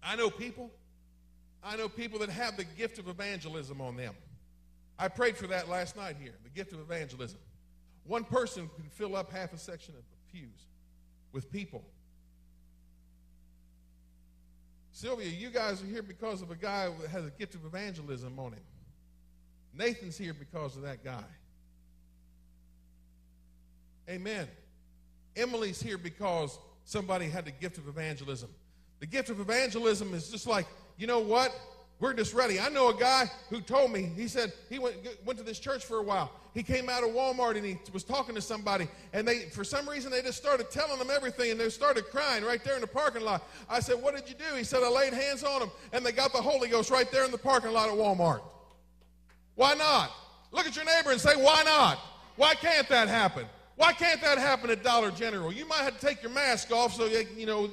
I 0.05 0.15
know 0.15 0.31
people 0.31 0.71
I 1.65 1.77
know 1.77 1.89
people 1.89 2.19
that 2.21 2.31
have 2.31 2.57
the 2.57 2.65
gift 2.65 2.99
of 2.99 3.09
evangelism 3.09 3.81
on 3.81 3.97
them. 3.97 4.15
I 4.99 5.09
prayed 5.09 5.37
for 5.37 5.47
that 5.49 5.69
last 5.69 5.97
night 5.97 6.17
here 6.21 6.35
the 6.43 6.51
gift 6.51 6.73
of 6.73 6.81
evangelism. 6.81 7.39
One 8.05 8.25
person 8.25 8.69
can 8.75 8.85
fill 8.91 9.17
up 9.17 9.33
half 9.33 9.53
a 9.53 9.59
section 9.59 9.95
of 9.97 10.03
pews 10.33 10.67
with 11.33 11.51
people. 11.53 11.85
Sylvia, 14.93 15.29
you 15.29 15.51
guys 15.51 15.83
are 15.83 15.87
here 15.87 16.03
because 16.03 16.43
of 16.43 16.51
a 16.51 16.57
guy 16.57 16.89
that 17.01 17.11
has 17.11 17.25
a 17.25 17.31
gift 17.31 17.55
of 17.55 17.65
evangelism 17.65 18.39
on 18.39 18.53
him. 18.53 18.63
Nathan's 19.75 20.19
here 20.19 20.35
because 20.35 20.77
of 20.77 20.83
that 20.83 21.03
guy. 21.03 21.25
Amen. 24.09 24.47
Emily's 25.35 25.81
here 25.81 25.97
because 25.97 26.59
somebody 26.85 27.29
had 27.29 27.47
the 27.47 27.53
gift 27.53 27.79
of 27.79 27.89
evangelism. 27.89 28.51
The 29.01 29.07
gift 29.07 29.31
of 29.31 29.41
evangelism 29.41 30.13
is 30.13 30.31
just 30.31 30.47
like 30.47 30.67
you 31.03 31.09
know 31.09 31.19
what? 31.19 31.53
We're 31.99 32.15
just 32.15 32.33
ready. 32.33 32.61
I 32.61 32.69
know 32.69 32.91
a 32.91 32.95
guy 32.95 33.29
who 33.51 33.61
told 33.61 33.91
me, 33.91 34.13
he 34.15 34.29
said 34.29 34.53
he 34.71 34.79
went, 34.79 34.95
went 35.25 35.37
to 35.41 35.45
this 35.45 35.59
church 35.59 35.85
for 35.85 35.99
a 35.99 36.03
while. 36.03 36.31
He 36.55 36.63
came 36.63 36.89
out 36.89 37.03
of 37.03 37.11
Walmart 37.11 37.57
and 37.57 37.67
he 37.67 37.77
was 37.93 38.05
talking 38.05 38.37
to 38.37 38.41
somebody, 38.41 38.87
and 39.13 39.27
they, 39.27 39.47
for 39.47 39.65
some 39.65 39.89
reason, 39.89 40.13
they 40.13 40.23
just 40.23 40.39
started 40.39 40.71
telling 40.71 41.01
him 41.01 41.11
everything, 41.13 41.51
and 41.51 41.59
they 41.59 41.71
started 41.71 42.05
crying 42.05 42.45
right 42.45 42.63
there 42.63 42.77
in 42.77 42.83
the 42.83 42.87
parking 42.87 43.23
lot. 43.23 43.43
I 43.69 43.81
said, 43.81 44.01
What 44.01 44.15
did 44.15 44.29
you 44.29 44.37
do? 44.37 44.55
He 44.57 44.63
said, 44.63 44.85
I 44.85 44.91
laid 44.91 45.13
hands 45.13 45.43
on 45.43 45.59
them, 45.59 45.73
and 45.93 46.07
they 46.07 46.13
got 46.13 46.33
the 46.33 46.41
Holy 46.41 46.69
Ghost 46.69 46.89
right 46.89 47.11
there 47.11 47.25
in 47.25 47.33
the 47.33 47.39
parking 47.39 47.73
lot 47.73 47.89
at 47.89 47.97
Walmart. 47.97 48.43
Why 49.57 49.75
not? 49.75 50.13
Look 50.53 50.67
at 50.67 50.77
your 50.77 50.85
neighbor 50.85 51.11
and 51.11 51.21
say, 51.21 51.35
Why 51.35 51.65
not? 51.65 51.99
Why 52.37 52.55
can't 52.55 52.89
that 52.91 53.09
happen? 53.09 53.47
Why 53.75 53.93
can't 53.93 54.21
that 54.21 54.39
happen 54.39 54.71
at 54.71 54.85
Dollar 54.85 55.11
General? 55.11 55.53
You 55.53 55.67
might 55.67 55.81
have 55.81 55.99
to 55.99 56.07
take 56.07 56.23
your 56.23 56.31
mask 56.31 56.71
off 56.71 56.95
so 56.95 57.07
you, 57.07 57.27
you 57.37 57.47
know, 57.47 57.71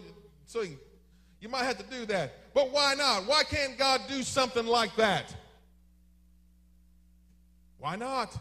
so 0.48 0.62
you, 0.62 0.80
you 1.42 1.50
might 1.50 1.64
have 1.64 1.78
to 1.78 1.98
do 1.98 2.06
that. 2.08 2.54
But 2.54 2.72
why 2.72 2.96
not? 2.96 3.26
Why 3.26 3.44
can't 3.44 3.78
God 3.78 4.02
do 4.08 4.24
something 4.24 4.66
like 4.66 4.96
that? 4.98 5.34
Why 7.78 7.96
not? 7.96 8.38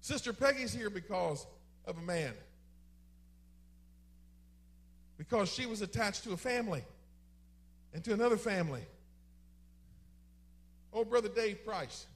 Sister 0.00 0.32
Peggy's 0.32 0.74
here 0.74 0.90
because 0.90 1.46
of 1.86 1.96
a 1.96 2.02
man. 2.02 2.32
Because 5.16 5.52
she 5.52 5.66
was 5.66 5.80
attached 5.80 6.24
to 6.24 6.32
a 6.32 6.36
family 6.36 6.84
and 7.92 8.02
to 8.04 8.12
another 8.12 8.36
family. 8.36 8.82
Oh, 10.92 11.04
Brother 11.04 11.28
Dave 11.28 11.64
Price. 11.64 12.06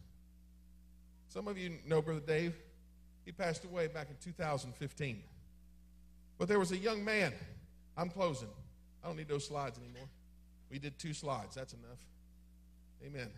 Some 1.29 1.47
of 1.47 1.57
you 1.57 1.79
know 1.87 2.03
Brother 2.03 2.21
Dave. 2.21 2.57
He 3.25 3.33
passed 3.33 3.65
away 3.65 3.87
back 3.87 4.09
in 4.11 4.17
2015. 4.23 5.23
But 6.39 6.49
there 6.49 6.59
was 6.59 6.73
a 6.73 6.77
young 6.77 7.05
man. 7.05 7.33
I'm 7.99 8.09
closing. 8.09 8.49
I 9.03 9.09
don't 9.09 9.17
need 9.17 9.29
those 9.29 9.47
slides 9.47 9.77
anymore. 9.77 10.09
We 10.71 10.79
did 10.79 10.99
two 10.99 11.13
slides. 11.13 11.57
That's 11.57 11.73
enough. 11.73 11.99
Amen. 13.05 13.29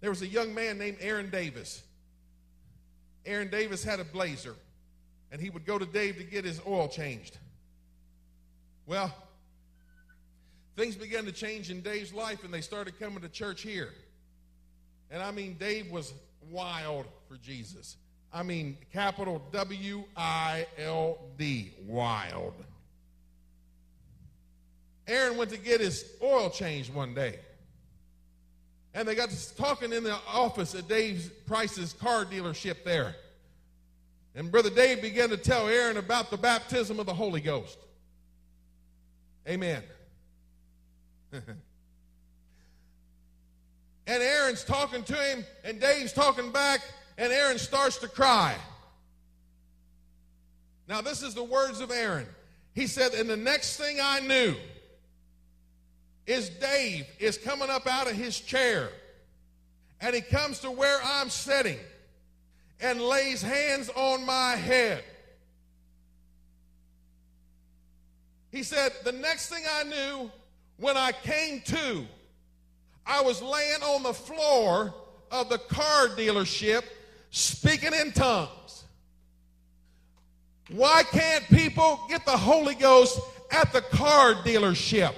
There 0.00 0.10
was 0.10 0.20
a 0.22 0.26
young 0.26 0.52
man 0.52 0.76
named 0.76 0.96
Aaron 1.00 1.30
Davis. 1.30 1.82
Aaron 3.24 3.48
Davis 3.48 3.84
had 3.84 4.00
a 4.00 4.04
blazer, 4.04 4.56
and 5.30 5.40
he 5.40 5.50
would 5.50 5.64
go 5.64 5.78
to 5.78 5.86
Dave 5.86 6.16
to 6.16 6.24
get 6.24 6.44
his 6.44 6.60
oil 6.66 6.88
changed. 6.88 7.36
Well, 8.86 9.14
things 10.76 10.96
began 10.96 11.26
to 11.26 11.32
change 11.32 11.70
in 11.70 11.80
Dave's 11.80 12.12
life, 12.12 12.42
and 12.42 12.52
they 12.52 12.62
started 12.62 12.98
coming 12.98 13.20
to 13.20 13.28
church 13.28 13.62
here. 13.62 13.90
And 15.10 15.22
I 15.22 15.30
mean, 15.30 15.56
Dave 15.60 15.90
was 15.90 16.12
wild 16.50 17.06
for 17.28 17.36
Jesus. 17.36 17.96
I 18.32 18.42
mean, 18.42 18.76
capital 18.92 19.42
W 19.52 20.04
I 20.16 20.66
L 20.78 21.18
D, 21.36 21.72
wild. 21.86 22.54
Aaron 25.08 25.36
went 25.36 25.50
to 25.50 25.58
get 25.58 25.80
his 25.80 26.04
oil 26.22 26.50
changed 26.50 26.94
one 26.94 27.14
day. 27.14 27.40
And 28.94 29.06
they 29.06 29.14
got 29.14 29.30
to 29.30 29.56
talking 29.56 29.92
in 29.92 30.04
the 30.04 30.16
office 30.32 30.74
at 30.74 30.88
Dave 30.88 31.32
Price's 31.46 31.92
car 31.92 32.24
dealership 32.24 32.84
there. 32.84 33.16
And 34.34 34.50
Brother 34.50 34.70
Dave 34.70 35.02
began 35.02 35.28
to 35.30 35.36
tell 35.36 35.68
Aaron 35.68 35.96
about 35.96 36.30
the 36.30 36.36
baptism 36.36 37.00
of 37.00 37.06
the 37.06 37.14
Holy 37.14 37.40
Ghost. 37.40 37.78
Amen. 39.48 39.82
and 41.32 41.44
Aaron's 44.06 44.64
talking 44.64 45.02
to 45.04 45.14
him, 45.14 45.44
and 45.64 45.80
Dave's 45.80 46.12
talking 46.12 46.52
back, 46.52 46.80
and 47.20 47.30
Aaron 47.34 47.58
starts 47.58 47.98
to 47.98 48.08
cry. 48.08 48.56
Now, 50.88 51.02
this 51.02 51.22
is 51.22 51.34
the 51.34 51.44
words 51.44 51.80
of 51.80 51.90
Aaron. 51.90 52.26
He 52.74 52.86
said, 52.86 53.12
And 53.12 53.28
the 53.28 53.36
next 53.36 53.76
thing 53.76 53.98
I 54.02 54.20
knew, 54.20 54.56
is 56.26 56.48
Dave 56.48 57.06
is 57.18 57.36
coming 57.36 57.68
up 57.68 57.86
out 57.86 58.10
of 58.10 58.16
his 58.16 58.40
chair 58.40 58.88
and 60.00 60.14
he 60.14 60.22
comes 60.22 60.60
to 60.60 60.70
where 60.70 60.98
I'm 61.04 61.28
sitting 61.28 61.78
and 62.80 63.00
lays 63.00 63.42
hands 63.42 63.90
on 63.94 64.24
my 64.24 64.52
head. 64.52 65.04
He 68.50 68.62
said, 68.62 68.92
The 69.04 69.12
next 69.12 69.50
thing 69.50 69.64
I 69.70 69.84
knew, 69.84 70.30
when 70.78 70.96
I 70.96 71.12
came 71.12 71.60
to, 71.66 72.06
I 73.04 73.20
was 73.20 73.42
laying 73.42 73.82
on 73.82 74.04
the 74.04 74.14
floor 74.14 74.94
of 75.30 75.50
the 75.50 75.58
car 75.58 76.08
dealership 76.08 76.84
speaking 77.30 77.92
in 77.94 78.12
tongues. 78.12 78.84
Why 80.70 81.02
can't 81.02 81.44
people 81.48 82.00
get 82.08 82.24
the 82.24 82.36
Holy 82.36 82.74
Ghost 82.74 83.18
at 83.50 83.72
the 83.72 83.80
car 83.80 84.34
dealership? 84.34 85.14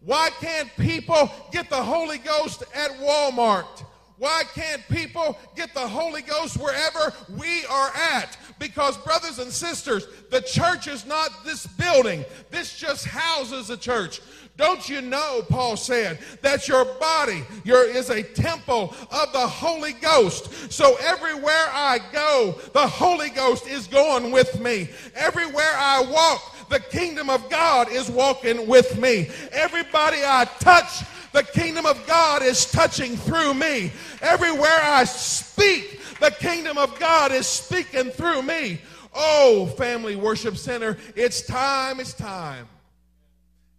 Why 0.00 0.30
can't 0.40 0.68
people 0.76 1.30
get 1.52 1.70
the 1.70 1.82
Holy 1.82 2.18
Ghost 2.18 2.64
at 2.74 2.90
Walmart? 2.98 3.84
Why 4.18 4.44
can't 4.54 4.82
people 4.88 5.38
get 5.54 5.74
the 5.74 5.86
Holy 5.86 6.22
Ghost 6.22 6.56
wherever 6.56 7.12
we 7.36 7.66
are 7.66 7.90
at? 7.94 8.36
Because, 8.58 8.96
brothers 8.98 9.38
and 9.38 9.52
sisters, 9.52 10.06
the 10.30 10.40
church 10.40 10.86
is 10.86 11.04
not 11.04 11.44
this 11.44 11.66
building. 11.66 12.24
This 12.50 12.78
just 12.78 13.04
houses 13.06 13.68
a 13.68 13.76
church. 13.76 14.22
Don't 14.56 14.88
you 14.88 15.02
know, 15.02 15.42
Paul 15.48 15.76
said, 15.76 16.18
that 16.40 16.66
your 16.66 16.84
body 16.84 17.44
your, 17.64 17.86
is 17.86 18.08
a 18.08 18.22
temple 18.22 18.94
of 19.10 19.32
the 19.32 19.46
Holy 19.46 19.92
Ghost. 19.92 20.72
So 20.72 20.96
everywhere 21.00 21.66
I 21.72 22.00
go, 22.12 22.58
the 22.72 22.86
Holy 22.86 23.28
Ghost 23.30 23.66
is 23.66 23.86
going 23.86 24.30
with 24.30 24.58
me. 24.58 24.88
Everywhere 25.14 25.74
I 25.76 26.00
walk, 26.00 26.68
the 26.70 26.80
kingdom 26.80 27.28
of 27.28 27.48
God 27.50 27.90
is 27.90 28.10
walking 28.10 28.66
with 28.66 28.98
me. 28.98 29.28
Everybody 29.52 30.18
I 30.24 30.46
touch, 30.58 31.04
the 31.32 31.42
kingdom 31.42 31.84
of 31.84 32.06
God 32.06 32.42
is 32.42 32.64
touching 32.64 33.16
through 33.16 33.54
me. 33.54 33.92
Everywhere 34.22 34.80
I 34.82 35.04
speak, 35.04 36.00
the 36.18 36.30
kingdom 36.30 36.78
of 36.78 36.98
God 36.98 37.30
is 37.30 37.46
speaking 37.46 38.10
through 38.10 38.40
me. 38.42 38.80
Oh, 39.14 39.66
Family 39.76 40.16
Worship 40.16 40.56
Center, 40.56 40.96
it's 41.14 41.42
time, 41.42 42.00
it's 42.00 42.14
time. 42.14 42.68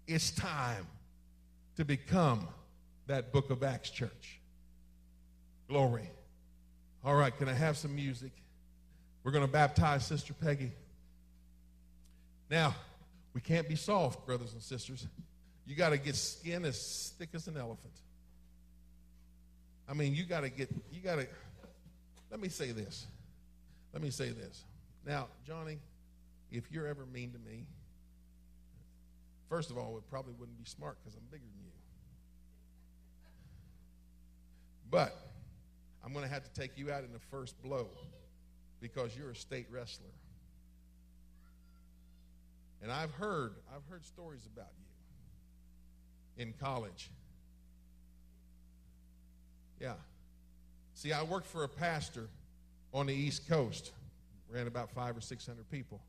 It's 0.08 0.32
time 0.32 0.88
to 1.76 1.84
become 1.84 2.48
that 3.08 3.34
book 3.34 3.50
of 3.50 3.62
Acts 3.62 3.90
church. 3.90 4.40
Glory. 5.68 6.10
All 7.04 7.16
right, 7.16 7.36
can 7.38 7.50
I 7.50 7.54
have 7.54 7.78
some 7.78 7.94
music? 7.96 8.32
We're 9.24 9.32
going 9.32 9.46
to 9.46 9.52
baptize 9.52 10.06
Sister 10.06 10.34
Peggy. 10.34 10.72
Now, 12.50 12.74
we 13.34 13.42
can't 13.42 13.68
be 13.68 13.76
soft, 13.76 14.26
brothers 14.26 14.54
and 14.54 14.62
sisters. 14.62 15.06
you 15.66 15.76
got 15.76 15.90
to 15.90 15.98
get 15.98 16.16
skin 16.16 16.64
as 16.64 17.14
thick 17.20 17.30
as 17.34 17.48
an 17.48 17.58
elephant. 17.58 17.94
I 19.90 19.94
mean, 19.94 20.16
you 20.16 20.24
got 20.24 20.42
to 20.42 20.50
get, 20.50 20.70
you 20.92 21.02
got 21.02 21.18
to, 21.18 21.28
let 22.32 22.40
me 22.40 22.48
say 22.50 22.72
this. 22.72 23.06
Let 23.94 24.02
me 24.02 24.10
say 24.10 24.30
this. 24.30 24.64
Now, 25.06 25.28
Johnny, 25.46 25.80
if 26.52 26.72
you're 26.72 26.88
ever 26.88 27.06
mean 27.06 27.32
to 27.32 27.40
me, 27.40 27.66
first 29.50 29.72
of 29.72 29.78
all, 29.78 29.98
it 29.98 30.04
probably 30.10 30.34
wouldn't 30.34 30.58
be 30.58 30.66
smart 30.66 30.98
because 31.04 31.16
I'm 31.16 31.26
bigger 31.32 31.44
than 31.44 31.64
you. 31.64 31.72
But 34.90 35.16
I'm 36.06 36.14
going 36.14 36.24
to 36.24 36.32
have 36.32 36.44
to 36.44 36.60
take 36.60 36.78
you 36.78 36.92
out 36.92 37.04
in 37.04 37.12
the 37.12 37.20
first 37.20 37.62
blow 37.62 37.88
because 38.80 39.16
you're 39.18 39.32
a 39.32 39.36
state 39.36 39.68
wrestler. 39.72 40.06
And 42.82 42.92
I've 42.92 43.12
heard, 43.12 43.56
I've 43.76 43.86
heard 43.90 44.06
stories 44.06 44.48
about 44.54 44.72
you 46.38 46.44
in 46.44 46.54
college. 46.60 47.10
Yeah. 49.82 49.94
See, 50.94 51.12
I 51.12 51.24
worked 51.24 51.48
for 51.48 51.64
a 51.64 51.68
pastor 51.68 52.28
on 52.94 53.08
the 53.08 53.14
East 53.14 53.48
Coast, 53.50 53.92
ran 54.50 54.68
about 54.68 54.92
five 54.92 55.18
or 55.18 55.22
six 55.22 55.46
hundred 55.46 55.70
people, 55.70 56.00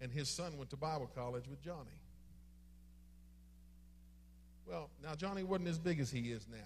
and 0.00 0.12
his 0.12 0.28
son 0.28 0.56
went 0.58 0.70
to 0.70 0.76
Bible 0.76 1.10
college 1.14 1.48
with 1.48 1.62
Johnny. 1.62 1.90
Well, 4.68 4.90
now 5.02 5.14
Johnny 5.14 5.42
wasn't 5.42 5.68
as 5.68 5.78
big 5.78 5.98
as 5.98 6.10
he 6.10 6.30
is 6.30 6.46
now. 6.50 6.58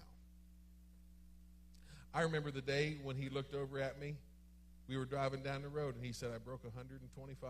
I 2.13 2.21
remember 2.21 2.51
the 2.51 2.61
day 2.61 2.97
when 3.01 3.15
he 3.15 3.29
looked 3.29 3.55
over 3.55 3.79
at 3.79 3.99
me. 3.99 4.15
We 4.87 4.97
were 4.97 5.05
driving 5.05 5.41
down 5.41 5.61
the 5.61 5.69
road, 5.69 5.95
and 5.95 6.05
he 6.05 6.11
said, 6.11 6.29
I 6.35 6.37
broke 6.37 6.63
125. 6.65 7.49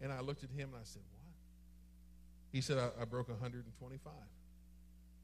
And 0.00 0.12
I 0.12 0.20
looked 0.20 0.42
at 0.42 0.50
him 0.50 0.72
and 0.72 0.80
I 0.80 0.84
said, 0.84 1.04
What? 1.12 1.32
He 2.52 2.60
said, 2.60 2.78
I, 2.78 2.88
I 3.02 3.04
broke 3.04 3.28
125. 3.28 3.68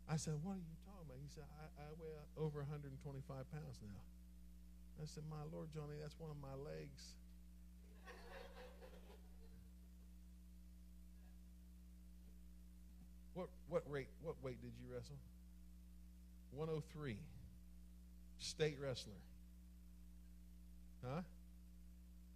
I 0.09 0.17
said, 0.17 0.35
What 0.45 0.61
are 0.61 0.65
you 0.65 0.77
talking 0.85 1.09
about? 1.09 1.17
He 1.21 1.33
said, 1.33 1.45
I, 1.49 1.89
I 1.89 1.89
weigh 1.97 2.13
over 2.37 2.61
125 2.61 2.93
pounds 3.29 3.81
now. 3.81 4.01
I 5.01 5.07
said, 5.09 5.25
My 5.33 5.45
Lord, 5.53 5.73
Johnny, 5.73 5.97
that's 6.01 6.17
one 6.21 6.31
of 6.31 6.41
my 6.41 6.55
legs. 6.61 7.17
What, 13.35 13.49
what, 13.69 13.83
rate, 13.89 14.09
what 14.23 14.35
weight 14.43 14.61
did 14.61 14.73
you 14.81 14.93
wrestle? 14.93 15.17
103. 16.55 17.17
State 18.39 18.77
wrestler. 18.81 19.13
Huh? 21.05 21.21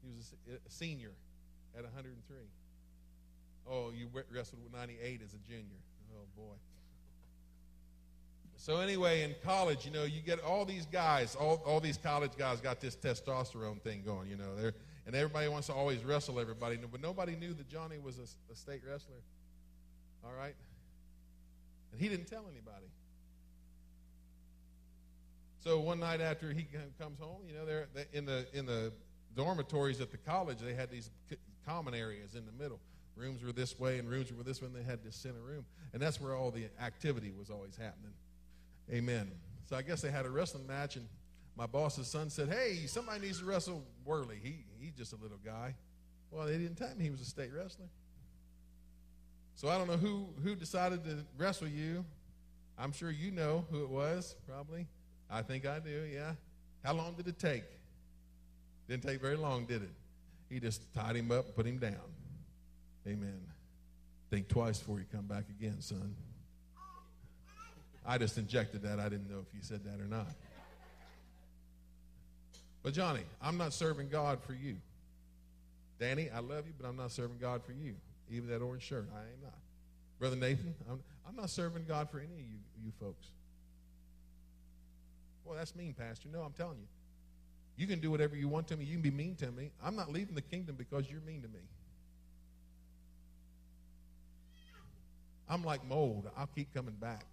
He 0.02 0.10
was 0.16 0.32
a, 0.48 0.54
a 0.54 0.70
senior 0.70 1.12
at 1.76 1.82
103. 1.84 2.36
Oh, 3.68 3.90
you 3.94 4.08
wrestled 4.32 4.62
with 4.62 4.72
98 4.72 5.20
as 5.24 5.34
a 5.34 5.38
junior. 5.38 5.80
Oh, 6.14 6.24
boy. 6.36 6.54
So, 8.56 8.78
anyway, 8.78 9.22
in 9.22 9.34
college, 9.44 9.84
you 9.84 9.90
know, 9.90 10.04
you 10.04 10.20
get 10.20 10.40
all 10.40 10.64
these 10.64 10.86
guys, 10.86 11.34
all, 11.34 11.62
all 11.66 11.78
these 11.78 11.98
college 11.98 12.32
guys 12.38 12.60
got 12.60 12.80
this 12.80 12.96
testosterone 12.96 13.80
thing 13.82 14.02
going, 14.04 14.30
you 14.30 14.36
know. 14.36 14.56
They're, 14.56 14.72
and 15.06 15.14
everybody 15.14 15.48
wants 15.48 15.66
to 15.68 15.74
always 15.74 16.04
wrestle 16.04 16.40
everybody. 16.40 16.78
But 16.90 17.00
nobody 17.00 17.36
knew 17.36 17.52
that 17.54 17.68
Johnny 17.68 17.98
was 17.98 18.18
a, 18.18 18.52
a 18.52 18.56
state 18.56 18.82
wrestler. 18.88 19.22
All 20.24 20.32
right? 20.36 20.54
And 21.96 22.02
he 22.02 22.10
didn't 22.10 22.28
tell 22.28 22.44
anybody. 22.50 22.84
So 25.64 25.80
one 25.80 25.98
night 25.98 26.20
after 26.20 26.52
he 26.52 26.66
comes 27.00 27.18
home, 27.18 27.40
you 27.48 27.54
know, 27.54 27.64
they're 27.64 27.88
in 28.12 28.26
the 28.26 28.46
in 28.52 28.66
the 28.66 28.92
dormitories 29.34 30.02
at 30.02 30.10
the 30.10 30.18
college. 30.18 30.58
They 30.58 30.74
had 30.74 30.90
these 30.90 31.10
common 31.66 31.94
areas 31.94 32.34
in 32.34 32.44
the 32.44 32.52
middle. 32.52 32.80
Rooms 33.16 33.42
were 33.42 33.52
this 33.52 33.78
way 33.78 33.98
and 33.98 34.10
rooms 34.10 34.30
were 34.30 34.42
this 34.42 34.60
way, 34.60 34.66
and 34.66 34.76
they 34.76 34.82
had 34.82 35.02
this 35.02 35.16
center 35.16 35.40
room. 35.40 35.64
And 35.94 36.02
that's 36.02 36.20
where 36.20 36.36
all 36.36 36.50
the 36.50 36.66
activity 36.82 37.32
was 37.36 37.48
always 37.48 37.76
happening. 37.76 38.12
Amen. 38.92 39.30
So 39.64 39.74
I 39.74 39.80
guess 39.80 40.02
they 40.02 40.10
had 40.10 40.26
a 40.26 40.30
wrestling 40.30 40.66
match, 40.66 40.96
and 40.96 41.08
my 41.56 41.66
boss's 41.66 42.08
son 42.08 42.28
said, 42.28 42.50
Hey, 42.50 42.84
somebody 42.86 43.20
needs 43.22 43.38
to 43.38 43.46
wrestle 43.46 43.82
Worley. 44.04 44.38
He, 44.42 44.66
he's 44.78 44.92
just 44.92 45.14
a 45.14 45.16
little 45.16 45.40
guy. 45.42 45.74
Well, 46.30 46.46
they 46.46 46.58
didn't 46.58 46.76
tell 46.76 46.94
me 46.94 47.04
he 47.04 47.10
was 47.10 47.22
a 47.22 47.24
state 47.24 47.52
wrestler. 47.56 47.86
So 49.56 49.68
I 49.68 49.78
don't 49.78 49.88
know 49.88 49.96
who, 49.96 50.26
who 50.44 50.54
decided 50.54 51.02
to 51.04 51.24
wrestle 51.38 51.66
you. 51.66 52.04
I'm 52.78 52.92
sure 52.92 53.10
you 53.10 53.30
know 53.30 53.64
who 53.70 53.82
it 53.82 53.88
was, 53.88 54.36
probably. 54.46 54.86
I 55.30 55.40
think 55.40 55.66
I 55.66 55.78
do, 55.78 56.04
yeah. 56.12 56.32
How 56.84 56.92
long 56.92 57.14
did 57.14 57.26
it 57.26 57.38
take? 57.38 57.64
Didn't 58.86 59.02
take 59.02 59.20
very 59.20 59.36
long, 59.36 59.64
did 59.64 59.82
it? 59.82 59.90
He 60.50 60.60
just 60.60 60.82
tied 60.94 61.16
him 61.16 61.32
up, 61.32 61.56
put 61.56 61.66
him 61.66 61.78
down. 61.78 61.96
Amen. 63.08 63.40
Think 64.30 64.48
twice 64.48 64.78
before 64.78 64.98
you 64.98 65.06
come 65.10 65.24
back 65.24 65.44
again, 65.58 65.80
son. 65.80 66.14
I 68.04 68.18
just 68.18 68.36
injected 68.36 68.82
that. 68.82 69.00
I 69.00 69.08
didn't 69.08 69.30
know 69.30 69.38
if 69.38 69.54
you 69.54 69.60
said 69.62 69.82
that 69.84 70.00
or 70.00 70.06
not. 70.06 70.28
But, 72.82 72.92
Johnny, 72.92 73.22
I'm 73.40 73.56
not 73.56 73.72
serving 73.72 74.10
God 74.10 74.38
for 74.46 74.52
you. 74.52 74.76
Danny, 75.98 76.28
I 76.30 76.40
love 76.40 76.66
you, 76.66 76.74
but 76.78 76.86
I'm 76.86 76.96
not 76.96 77.10
serving 77.10 77.38
God 77.40 77.62
for 77.64 77.72
you. 77.72 77.94
Even 78.30 78.48
that 78.48 78.62
orange 78.62 78.82
shirt, 78.82 79.08
I 79.14 79.20
am 79.20 79.42
not. 79.42 79.58
Brother 80.18 80.36
Nathan, 80.36 80.74
I'm, 80.90 81.00
I'm 81.28 81.36
not 81.36 81.50
serving 81.50 81.84
God 81.86 82.10
for 82.10 82.18
any 82.18 82.34
of 82.34 82.40
you, 82.40 82.58
you 82.84 82.92
folks. 82.98 83.26
Well, 85.44 85.56
that's 85.56 85.76
mean, 85.76 85.94
Pastor. 85.94 86.28
No, 86.32 86.40
I'm 86.40 86.52
telling 86.52 86.78
you. 86.78 86.86
You 87.76 87.86
can 87.86 88.00
do 88.00 88.10
whatever 88.10 88.34
you 88.34 88.48
want 88.48 88.66
to 88.68 88.76
me. 88.76 88.84
You 88.84 88.94
can 88.94 89.02
be 89.02 89.10
mean 89.10 89.36
to 89.36 89.50
me. 89.52 89.70
I'm 89.84 89.94
not 89.94 90.10
leaving 90.10 90.34
the 90.34 90.42
kingdom 90.42 90.76
because 90.76 91.10
you're 91.10 91.20
mean 91.20 91.42
to 91.42 91.48
me. 91.48 91.60
I'm 95.48 95.62
like 95.62 95.86
mold. 95.86 96.28
I'll 96.36 96.48
keep 96.48 96.72
coming 96.74 96.96
back. 97.00 97.24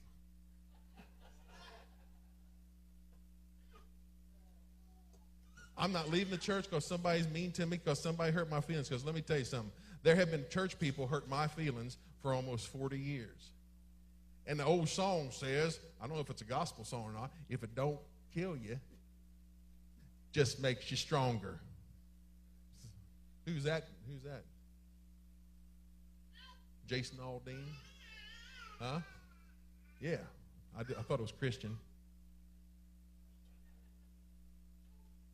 I'm 5.75 5.91
not 5.91 6.11
leaving 6.11 6.29
the 6.29 6.37
church 6.37 6.65
because 6.69 6.85
somebody's 6.85 7.27
mean 7.27 7.51
to 7.53 7.65
me, 7.65 7.77
because 7.77 7.99
somebody 7.99 8.31
hurt 8.31 8.49
my 8.49 8.61
feelings. 8.61 8.89
Because 8.89 9.03
let 9.03 9.15
me 9.15 9.21
tell 9.21 9.39
you 9.39 9.45
something. 9.45 9.71
There 10.03 10.15
have 10.15 10.31
been 10.31 10.45
church 10.49 10.77
people 10.79 11.07
hurt 11.07 11.29
my 11.29 11.47
feelings 11.47 11.97
for 12.21 12.33
almost 12.33 12.67
40 12.67 12.99
years. 12.99 13.51
And 14.45 14.59
the 14.59 14.65
old 14.65 14.89
song 14.89 15.29
says, 15.31 15.79
I 16.01 16.07
don't 16.07 16.15
know 16.15 16.21
if 16.21 16.29
it's 16.29 16.41
a 16.41 16.45
gospel 16.45 16.83
song 16.83 17.05
or 17.05 17.13
not, 17.13 17.31
if 17.49 17.63
it 17.63 17.73
don't 17.73 17.99
kill 18.33 18.57
you, 18.57 18.77
just 20.33 20.61
makes 20.61 20.91
you 20.91 20.97
stronger. 20.97 21.59
Who's 23.45 23.63
that? 23.63 23.87
Who's 24.07 24.21
that? 24.23 24.43
Jason 26.87 27.17
Aldean? 27.19 27.63
Huh? 28.79 28.99
Yeah. 30.01 30.17
I, 30.77 30.83
did, 30.83 30.97
I 30.97 31.01
thought 31.01 31.19
it 31.19 31.23
was 31.23 31.31
Christian. 31.31 31.77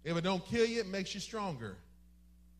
If 0.03 0.15
it 0.15 0.23
don't 0.23 0.45
kill 0.45 0.65
you, 0.65 0.81
it 0.81 0.87
makes 0.87 1.13
you 1.13 1.19
stronger. 1.19 1.75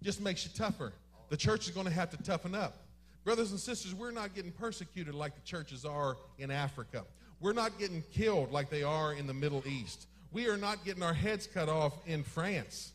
Just 0.02 0.22
makes 0.22 0.46
you 0.46 0.52
tougher. 0.56 0.94
The 1.30 1.38
church 1.38 1.68
is 1.68 1.72
going 1.72 1.86
to 1.86 1.94
have 1.94 2.10
to 2.12 2.18
toughen 2.18 2.56
up. 2.56 2.78
Brothers 3.24 3.52
and 3.52 3.60
sisters, 3.60 3.94
we're 3.94 4.12
not 4.12 4.34
getting 4.34 4.52
persecuted 4.52 5.14
like 5.14 5.36
the 5.36 5.42
churches 5.42 5.86
are 5.86 6.18
in 6.38 6.52
Africa. 6.52 7.06
We're 7.40 7.54
not 7.54 7.78
getting 7.78 8.04
killed 8.14 8.52
like 8.52 8.70
they 8.70 8.84
are 8.84 9.14
in 9.14 9.28
the 9.28 9.34
Middle 9.34 9.64
East. 9.68 10.08
We 10.32 10.48
are 10.48 10.58
not 10.58 10.84
getting 10.86 11.04
our 11.04 11.14
heads 11.14 11.48
cut 11.48 11.70
off 11.70 11.94
in 12.06 12.24
France 12.24 12.92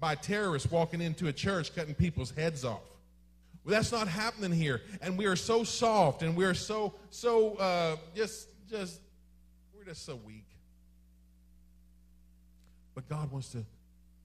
by 0.00 0.14
terrorists 0.14 0.70
walking 0.70 1.00
into 1.00 1.28
a 1.28 1.32
church 1.32 1.74
cutting 1.74 1.94
people's 1.94 2.30
heads 2.30 2.64
off. 2.64 2.80
Well, 3.64 3.74
that's 3.74 3.92
not 3.92 4.08
happening 4.08 4.52
here. 4.52 4.82
And 5.00 5.16
we 5.16 5.26
are 5.26 5.36
so 5.36 5.64
soft 5.64 6.22
and 6.22 6.36
we 6.36 6.44
are 6.44 6.54
so, 6.54 6.94
so, 7.10 7.54
uh, 7.54 7.96
just, 8.14 8.48
just, 8.68 9.00
we're 9.74 9.84
just 9.84 10.04
so 10.04 10.16
weak. 10.16 10.44
But 12.94 13.08
God 13.08 13.30
wants 13.32 13.50
to 13.50 13.64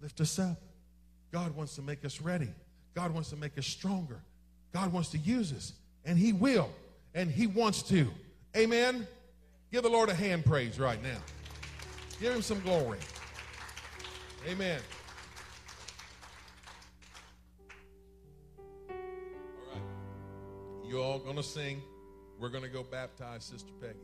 lift 0.02 0.20
us 0.20 0.38
up. 0.40 0.62
God 1.32 1.56
wants 1.56 1.76
to 1.76 1.82
make 1.82 2.04
us 2.04 2.22
ready. 2.22 2.50
God 3.00 3.14
wants 3.14 3.30
to 3.30 3.38
make 3.38 3.58
us 3.58 3.66
stronger. 3.66 4.20
God 4.74 4.92
wants 4.92 5.08
to 5.12 5.18
use 5.18 5.54
us, 5.54 5.72
and 6.04 6.18
He 6.18 6.34
will, 6.34 6.70
and 7.16 7.32
He 7.32 7.48
wants 7.48 7.82
to. 7.84 8.12
Amen? 8.58 9.08
Give 9.72 9.84
the 9.84 9.90
Lord 9.90 10.10
a 10.10 10.14
hand 10.14 10.44
praise 10.44 10.78
right 10.78 11.02
now. 11.02 11.16
Give 12.20 12.36
Him 12.36 12.42
some 12.42 12.60
glory. 12.60 12.98
Amen. 14.50 14.82
All 18.90 18.96
right. 19.74 19.82
You 20.86 21.02
all 21.02 21.20
going 21.20 21.38
to 21.38 21.44
sing. 21.44 21.82
We're 22.38 22.50
going 22.50 22.64
to 22.64 22.70
go 22.70 22.84
baptize 22.84 23.46
Sister 23.46 23.72
Peggy. 23.80 23.96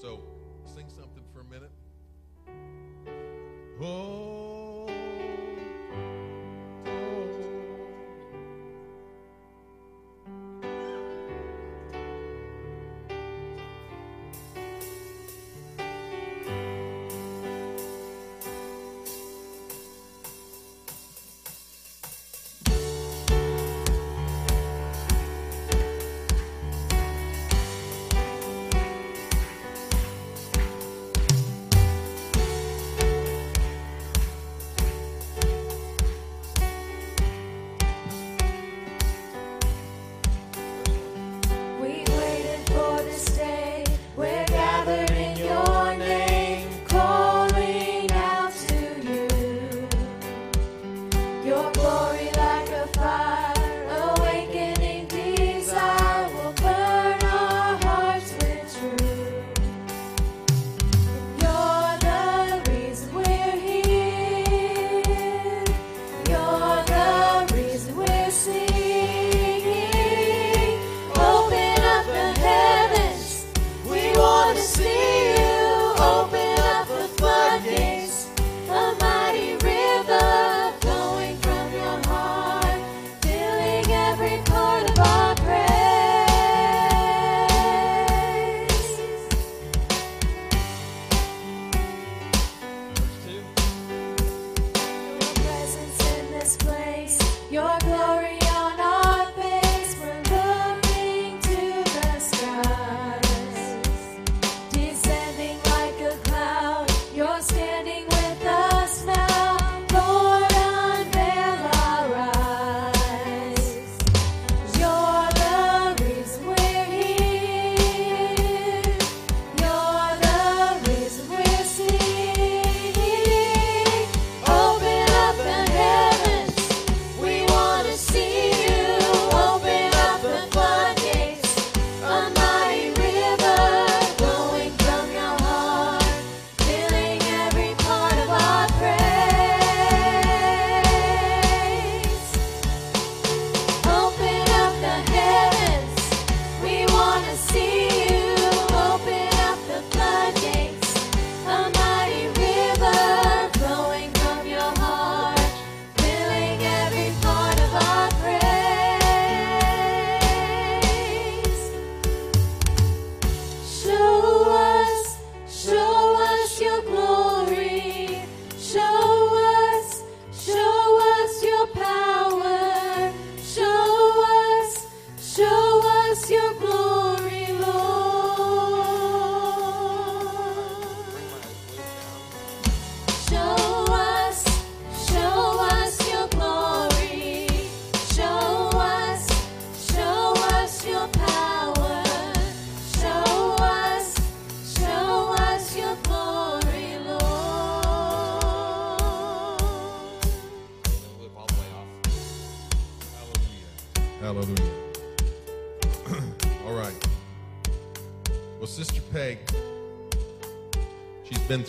So, 0.00 0.22
sing 0.64 0.86
something 0.88 1.24
for 1.34 1.40
a 1.40 1.44
minute. 1.44 1.70
Oh. 3.82 4.51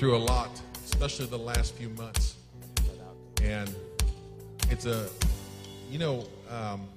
Through 0.03 0.17
a 0.17 0.27
lot, 0.27 0.49
especially 0.83 1.25
the 1.27 1.37
last 1.37 1.75
few 1.75 1.87
months. 1.91 2.35
And 3.41 3.73
it's 4.69 4.85
a, 4.85 5.07
you 5.89 5.97
know, 5.97 6.25
um, 6.49 6.89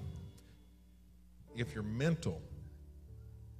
if 1.56 1.72
your 1.72 1.84
mental 1.84 2.42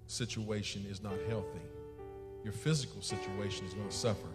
situation 0.09 0.85
is 0.91 1.01
not 1.01 1.15
healthy, 1.29 1.61
your 2.43 2.55
physical 2.55 3.01
situation 3.03 3.65
is 3.67 3.75
going 3.75 3.89
to 3.89 3.95
suffer. 3.95 4.27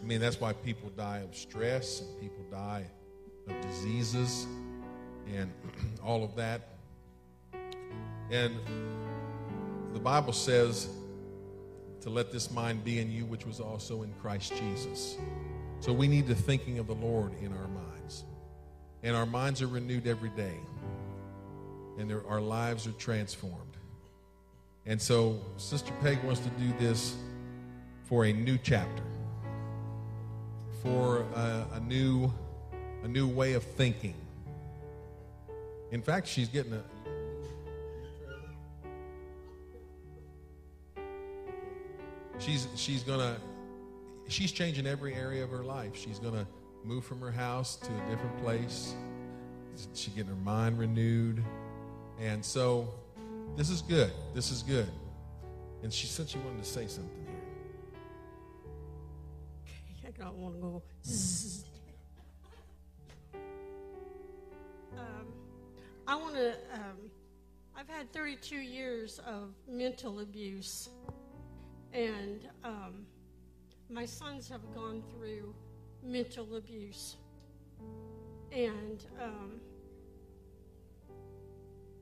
I 0.00 0.06
mean, 0.06 0.20
that's 0.20 0.40
why 0.40 0.52
people 0.52 0.90
die 0.90 1.24
of 1.28 1.34
stress 1.34 2.02
and 2.02 2.20
people 2.20 2.44
die 2.48 2.84
of 3.48 3.60
diseases 3.62 4.46
and 5.34 5.50
all 6.04 6.22
of 6.22 6.36
that. 6.36 6.68
And 8.30 8.54
the 9.92 9.98
Bible 9.98 10.32
says 10.32 10.88
to 12.06 12.12
let 12.12 12.30
this 12.30 12.52
mind 12.52 12.84
be 12.84 13.00
in 13.00 13.10
you, 13.10 13.24
which 13.24 13.44
was 13.44 13.58
also 13.58 14.04
in 14.04 14.12
Christ 14.22 14.52
Jesus. 14.54 15.16
So 15.80 15.92
we 15.92 16.06
need 16.06 16.28
the 16.28 16.36
thinking 16.36 16.78
of 16.78 16.86
the 16.86 16.94
Lord 16.94 17.32
in 17.42 17.52
our 17.52 17.66
minds. 17.66 18.22
And 19.02 19.16
our 19.16 19.26
minds 19.26 19.60
are 19.60 19.66
renewed 19.66 20.06
every 20.06 20.28
day, 20.30 20.54
and 21.98 22.12
our 22.28 22.40
lives 22.40 22.86
are 22.86 22.92
transformed. 22.92 23.76
And 24.86 25.02
so 25.02 25.40
Sister 25.56 25.92
Peg 26.00 26.22
wants 26.22 26.38
to 26.42 26.48
do 26.50 26.72
this 26.78 27.16
for 28.04 28.24
a 28.24 28.32
new 28.32 28.56
chapter, 28.56 29.02
for 30.84 31.22
a, 31.34 31.66
a 31.72 31.80
new, 31.80 32.32
a 33.02 33.08
new 33.08 33.26
way 33.26 33.54
of 33.54 33.64
thinking. 33.64 34.14
In 35.90 36.02
fact, 36.02 36.28
she's 36.28 36.46
getting 36.46 36.72
a, 36.72 36.84
she's 42.46 42.68
she's 42.76 43.02
gonna 43.02 43.36
she's 44.28 44.52
changing 44.52 44.86
every 44.86 45.14
area 45.14 45.42
of 45.42 45.50
her 45.50 45.64
life. 45.64 45.96
She's 45.96 46.20
gonna 46.20 46.46
move 46.84 47.04
from 47.04 47.20
her 47.20 47.32
house 47.32 47.76
to 47.76 47.88
a 47.90 48.10
different 48.10 48.40
place. 48.42 48.94
She's 49.94 50.14
getting 50.14 50.30
her 50.30 50.36
mind 50.36 50.78
renewed, 50.78 51.42
and 52.20 52.44
so 52.44 52.94
this 53.56 53.68
is 53.68 53.82
good. 53.82 54.12
This 54.34 54.50
is 54.50 54.62
good. 54.62 54.88
And 55.82 55.92
she 55.92 56.06
said 56.06 56.28
she 56.28 56.38
wanted 56.38 56.62
to 56.62 56.68
say 56.68 56.86
something 56.86 57.26
here. 57.26 57.34
I 60.06 60.10
don't 60.22 60.36
want 60.38 60.54
to 60.54 60.60
go. 60.60 60.82
um, 64.96 65.26
I 66.06 66.16
want 66.16 66.34
to. 66.34 66.50
Um, 66.72 67.10
I've 67.78 67.88
had 67.88 68.10
32 68.14 68.56
years 68.56 69.20
of 69.26 69.50
mental 69.68 70.20
abuse 70.20 70.88
and 71.96 72.46
um, 72.62 73.06
my 73.88 74.04
sons 74.04 74.48
have 74.50 74.60
gone 74.74 75.02
through 75.10 75.54
mental 76.02 76.56
abuse. 76.56 77.16
And 78.52 79.04
um, 79.20 79.52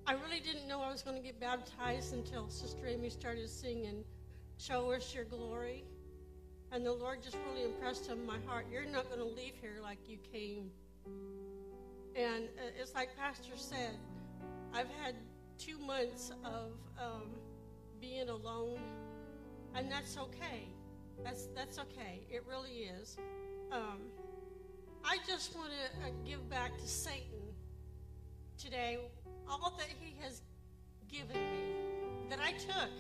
I 0.05 0.15
really 0.15 0.41
didn't 0.41 0.67
know 0.67 0.81
I 0.81 0.91
was 0.91 1.03
going 1.03 1.17
to 1.17 1.23
get 1.23 1.39
baptized 1.39 2.13
until 2.13 2.49
Sister 2.49 2.87
Amy 2.89 3.09
started 3.09 3.49
singing, 3.49 4.05
Show 4.59 4.91
Us 4.91 5.15
Your 5.15 5.25
Glory. 5.25 5.85
And 6.73 6.85
the 6.85 6.93
Lord 6.93 7.23
just 7.23 7.37
really 7.49 7.65
impressed 7.65 8.11
on 8.11 8.27
my 8.27 8.39
heart, 8.47 8.67
You're 8.73 8.85
not 8.85 9.09
going 9.09 9.21
to 9.21 9.27
leave 9.27 9.55
here 9.61 9.77
like 9.81 9.99
you 10.09 10.19
came. 10.33 10.71
And 12.17 12.45
uh, 12.59 12.81
it's 12.81 12.95
like 12.95 13.17
Pastor 13.17 13.53
said, 13.55 13.97
I've 14.73 14.91
had 15.01 15.15
two 15.57 15.79
months 15.79 16.33
of 16.45 16.73
um, 17.01 17.31
being 18.01 18.29
alone 18.29 18.81
and 19.75 19.91
that's 19.91 20.17
okay. 20.17 20.69
That's 21.23 21.49
that's 21.55 21.79
okay. 21.79 22.27
It 22.31 22.43
really 22.49 22.89
is. 23.01 23.17
Um, 23.73 24.01
I 25.05 25.19
just 25.27 25.55
want 25.57 25.71
to 25.71 26.07
uh, 26.07 26.11
give 26.25 26.49
back 26.49 26.79
to 26.79 26.89
Satan 26.89 27.43
today 28.59 28.99
all 29.49 29.75
that 29.77 29.89
he 30.01 30.17
has 30.23 30.43
given 31.11 31.37
me, 31.37 32.29
that 32.31 32.39
I 32.41 32.53
took, 32.53 32.91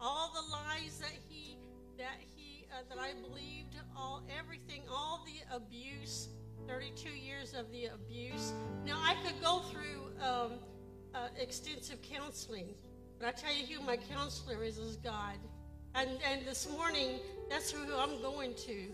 all 0.00 0.32
the 0.34 0.50
lies 0.50 0.98
that 0.98 1.16
he 1.28 1.56
that 1.98 2.18
he 2.34 2.66
uh, 2.72 2.82
that 2.88 2.98
I 2.98 3.12
believed, 3.20 3.76
all 3.96 4.22
everything, 4.38 4.82
all 4.90 5.24
the 5.24 5.56
abuse, 5.56 6.28
32 6.66 7.10
years 7.10 7.54
of 7.54 7.70
the 7.70 7.86
abuse. 7.86 8.52
Now 8.84 9.00
I 9.00 9.14
could 9.24 9.40
go 9.42 9.60
through 9.70 10.10
um, 10.20 10.52
uh, 11.14 11.28
extensive 11.38 12.02
counseling 12.02 12.74
but 13.18 13.28
I 13.28 13.32
tell 13.32 13.54
you 13.54 13.78
who 13.78 13.86
my 13.86 13.96
counselor 13.96 14.62
is 14.62 14.78
is 14.78 14.96
God. 14.96 15.36
And 15.94 16.10
and 16.30 16.46
this 16.46 16.68
morning, 16.70 17.20
that's 17.48 17.70
who 17.70 17.80
I'm 17.94 18.20
going 18.20 18.54
to. 18.66 18.86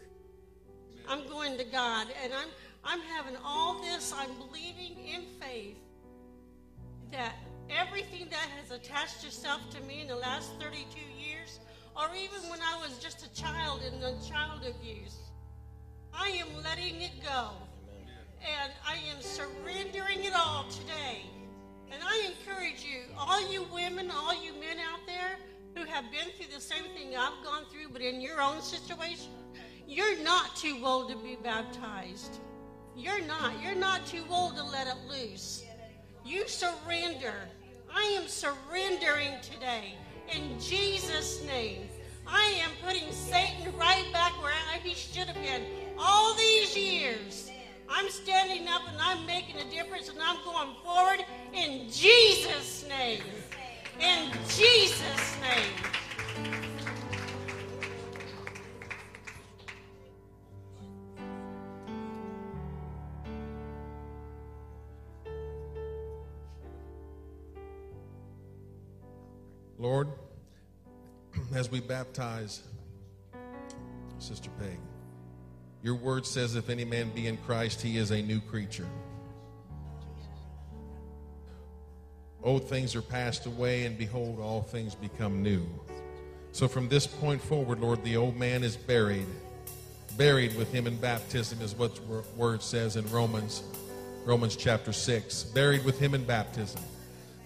I'm 1.09 1.27
going 1.29 1.57
to 1.59 1.65
God. 1.65 2.09
And 2.23 2.33
I'm 2.33 2.49
I'm 2.85 3.01
having 3.01 3.37
all 3.45 3.81
this, 3.83 4.13
I'm 4.17 4.31
believing 4.35 4.97
in 5.07 5.23
faith 5.41 5.77
that 7.13 7.35
everything 7.69 8.27
that 8.31 8.49
has 8.59 8.71
attached 8.71 9.25
itself 9.25 9.61
to 9.71 9.81
me 9.83 10.01
in 10.01 10.09
the 10.09 10.17
last 10.17 10.51
32 10.61 10.85
years, 11.19 11.61
or 11.97 12.09
even 12.15 12.49
when 12.49 12.61
I 12.61 12.81
was 12.81 12.99
just 12.99 13.27
a 13.27 13.35
child 13.35 13.83
in 13.83 14.01
the 14.01 14.15
child 14.27 14.65
abuse, 14.65 15.17
I 16.15 16.29
am 16.29 16.63
letting 16.63 17.01
it 17.03 17.13
go. 17.23 17.51
And 18.41 18.73
I 18.87 18.95
am 19.15 19.21
surrendering 19.21 20.25
it 20.25 20.33
all 20.35 20.65
today. 20.71 21.27
And 21.93 22.03
I 22.03 22.31
encourage 22.31 22.85
you, 22.85 23.01
all 23.19 23.51
you 23.51 23.65
women, 23.73 24.11
all 24.11 24.35
you 24.35 24.53
men 24.55 24.79
out 24.79 25.01
there 25.07 25.39
who 25.75 25.85
have 25.85 26.05
been 26.11 26.31
through 26.37 26.55
the 26.55 26.61
same 26.61 26.85
thing 26.95 27.17
I've 27.17 27.45
gone 27.45 27.65
through, 27.71 27.89
but 27.93 28.03
in 28.03 28.21
your 28.21 28.41
own 28.41 28.61
situation, 28.61 29.31
you're 29.87 30.19
not 30.23 30.55
too 30.57 30.79
old 30.85 31.11
to 31.11 31.17
be 31.17 31.37
baptized. 31.43 32.39
You're 32.97 33.23
not. 33.23 33.61
You're 33.63 33.75
not 33.75 34.07
too 34.07 34.23
old 34.31 34.57
to 34.57 34.65
let 34.65 34.87
it 34.87 34.97
loose. 35.09 35.65
You 36.25 36.47
surrender. 36.47 37.35
I 37.93 38.03
am 38.21 38.29
surrendering 38.29 39.33
today 39.43 39.95
in 40.33 40.61
Jesus' 40.61 41.45
name. 41.45 41.89
I 42.27 42.63
am 42.63 42.71
putting 42.87 43.11
Satan 43.11 43.77
right 43.77 44.07
back 44.13 44.41
where 44.43 44.53
he 44.83 44.95
should 44.95 45.27
have 45.27 45.43
been 45.43 45.65
all 45.99 46.35
these 46.35 46.77
years. 46.77 47.50
I'm 47.93 48.09
standing 48.09 48.69
up 48.69 48.83
and 48.89 48.97
I'm 49.01 49.27
making 49.27 49.57
a 49.57 49.69
difference 49.69 50.09
and 50.09 50.19
I'm 50.23 50.37
going 50.45 50.75
forward 50.85 51.25
in 51.53 51.91
Jesus' 51.91 52.87
name. 52.89 53.23
In 53.99 54.31
Jesus' 54.49 55.37
name. 55.41 55.73
Lord, 69.79 70.09
as 71.55 71.71
we 71.71 71.81
baptize 71.81 72.63
Sister 74.19 74.51
Peg, 74.61 74.79
your 75.83 75.95
word 75.95 76.27
says, 76.27 76.57
if 76.57 76.69
any 76.69 76.85
man 76.85 77.11
be 77.11 77.27
in 77.27 77.37
Christ, 77.39 77.81
he 77.81 77.97
is 77.97 78.11
a 78.11 78.21
new 78.21 78.41
creature. 78.41 78.87
Old 82.43 82.69
things 82.69 82.97
are 82.97 83.03
passed 83.03 83.47
away, 83.47 83.85
and 83.85 83.99
behold, 83.99 84.41
all 84.41 84.63
things 84.63 84.95
become 84.95 85.43
new. 85.43 85.67
So 86.53 86.69
from 86.69 86.89
this 86.89 87.07
point 87.07 87.41
forward, 87.41 87.81
Lord, 87.81 88.03
the 88.03 88.17
old 88.17 88.37
man 88.37 88.63
is 88.65 88.77
buried. 88.77 89.27
Buried 90.17 90.57
with 90.57 90.73
him 90.73 90.87
in 90.87 90.97
baptism 90.97 91.61
is 91.61 91.75
what 91.75 91.95
the 91.95 92.25
word 92.37 92.63
says 92.63 92.97
in 92.97 93.09
Romans, 93.11 93.63
Romans 94.25 94.57
chapter 94.57 94.93
6. 94.93 95.45
Buried 95.45 95.85
with 95.85 95.99
him 95.99 96.15
in 96.15 96.25
baptism. 96.25 96.81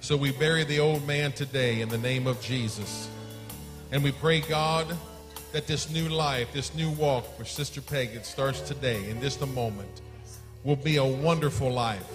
So 0.00 0.16
we 0.16 0.32
bury 0.32 0.64
the 0.64 0.80
old 0.80 1.06
man 1.06 1.32
today 1.32 1.80
in 1.80 1.88
the 1.88 1.98
name 1.98 2.26
of 2.26 2.40
Jesus. 2.40 3.08
And 3.92 4.02
we 4.02 4.12
pray, 4.12 4.40
God, 4.40 4.96
that 5.54 5.68
this 5.68 5.88
new 5.88 6.08
life, 6.08 6.52
this 6.52 6.74
new 6.74 6.90
walk 6.90 7.24
for 7.36 7.44
Sister 7.44 7.80
Peg, 7.80 8.10
it 8.12 8.26
starts 8.26 8.60
today, 8.62 9.08
in 9.08 9.20
just 9.20 9.40
a 9.40 9.46
moment, 9.46 10.00
will 10.64 10.74
be 10.74 10.96
a 10.96 11.04
wonderful 11.04 11.70
life, 11.70 12.10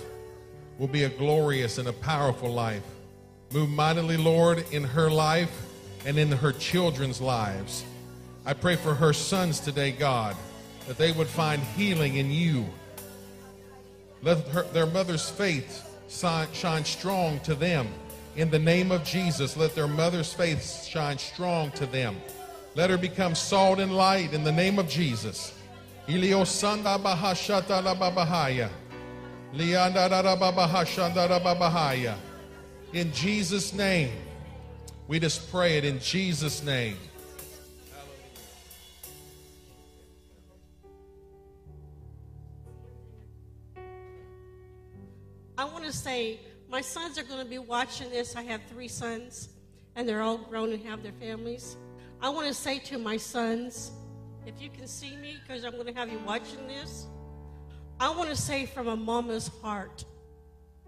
will 0.78 0.90
be 0.90 1.06
a 1.06 1.10
glorious 1.10 1.78
and 1.78 1.88
a 1.88 1.94
powerful 1.94 2.52
life. 2.52 2.84
Move 3.54 3.70
mightily, 3.70 4.18
Lord, 4.18 4.66
in 4.74 4.84
her 4.84 5.10
life 5.10 5.54
and 6.06 6.20
in 6.20 6.30
her 6.34 6.52
children's 6.52 7.22
lives. 7.22 7.86
I 8.46 8.52
pray 8.52 8.76
for 8.76 8.94
her 8.94 9.14
sons 9.14 9.62
today, 9.62 9.94
God, 9.94 10.36
that 10.90 10.98
they 10.98 11.14
would 11.14 11.28
find 11.28 11.64
healing 11.78 12.18
in 12.18 12.30
you. 12.30 12.66
Let 14.22 14.46
her, 14.50 14.64
their 14.74 14.86
mother's 14.86 15.30
faith 15.30 15.88
shine 16.10 16.84
strong 16.84 17.40
to 17.42 17.56
them. 17.56 17.88
In 18.36 18.50
the 18.50 18.60
name 18.60 18.92
of 18.92 19.06
Jesus, 19.06 19.56
let 19.56 19.76
their 19.76 19.88
mother's 19.88 20.34
faith 20.34 20.84
shine 20.84 21.18
strong 21.18 21.72
to 21.72 21.86
them. 21.86 22.18
Let 22.76 22.89
her 22.89 22.97
become 22.97 23.36
salt 23.36 23.80
and 23.80 23.95
light 23.95 24.34
in 24.34 24.43
the 24.43 24.51
name 24.51 24.80
of 24.80 24.88
Jesus. 24.88 25.53
Iliosanda 26.07 27.01
babahaya. 27.01 28.70
Babahaya. 31.41 32.15
In 32.93 33.11
Jesus' 33.11 33.74
name. 33.74 34.11
We 35.07 35.20
just 35.20 35.51
pray 35.51 35.78
it 35.78 35.86
in 35.86 35.99
Jesus' 35.99 36.63
name. 36.63 36.97
I 45.57 45.65
want 45.65 45.84
to 45.84 45.91
say 45.91 46.39
my 46.70 46.80
sons 46.80 47.17
are 47.17 47.24
going 47.24 47.43
to 47.43 47.49
be 47.49 47.57
watching 47.57 48.09
this. 48.11 48.36
I 48.36 48.43
have 48.43 48.61
three 48.70 48.88
sons, 48.88 49.49
and 49.95 50.07
they're 50.07 50.22
all 50.22 50.38
grown 50.38 50.72
and 50.72 50.86
have 50.86 51.01
their 51.01 51.11
families. 51.13 51.76
I 52.22 52.30
want 52.30 52.47
to 52.47 52.53
say 52.53 52.80
to 52.80 52.97
my 52.97 53.17
sons, 53.17 53.91
if 54.45 54.61
you 54.61 54.70
can 54.70 54.88
see 54.88 55.15
me, 55.15 55.38
because 55.41 55.63
I'm 55.63 55.74
going 55.74 55.86
to 55.86 55.93
have 55.93 56.11
you 56.11 56.20
watching 56.26 56.67
this, 56.67 57.07
I 57.99 58.09
want 58.09 58.30
to 58.30 58.36
say 58.36 58.65
from 58.65 58.88
a 58.88 58.95
mama's 58.95 59.49
heart, 59.61 60.03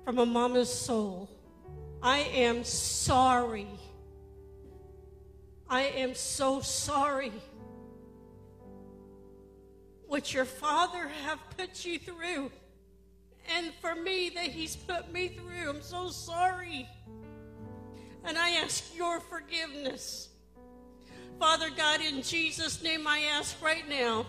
from 0.03 0.19
a 0.19 0.25
mama's 0.25 0.73
soul, 0.73 1.29
I 2.03 2.19
am 2.19 2.63
sorry. 2.63 3.67
I 5.69 5.83
am 5.83 6.15
so 6.15 6.59
sorry 6.59 7.31
what 10.11 10.33
your 10.33 10.43
father 10.43 11.07
have 11.23 11.39
put 11.55 11.85
you 11.85 11.97
through 11.97 12.51
and 13.55 13.71
for 13.79 13.95
me 13.95 14.29
that 14.35 14.47
he's 14.47 14.75
put 14.75 15.09
me 15.13 15.29
through. 15.29 15.69
I'm 15.69 15.81
so 15.81 16.09
sorry. 16.09 16.89
And 18.25 18.37
I 18.37 18.49
ask 18.51 18.93
your 18.93 19.21
forgiveness. 19.21 20.27
Father 21.41 21.71
God, 21.75 22.01
in 22.01 22.21
Jesus' 22.21 22.83
name, 22.83 23.07
I 23.07 23.21
ask 23.21 23.59
right 23.63 23.89
now. 23.89 24.27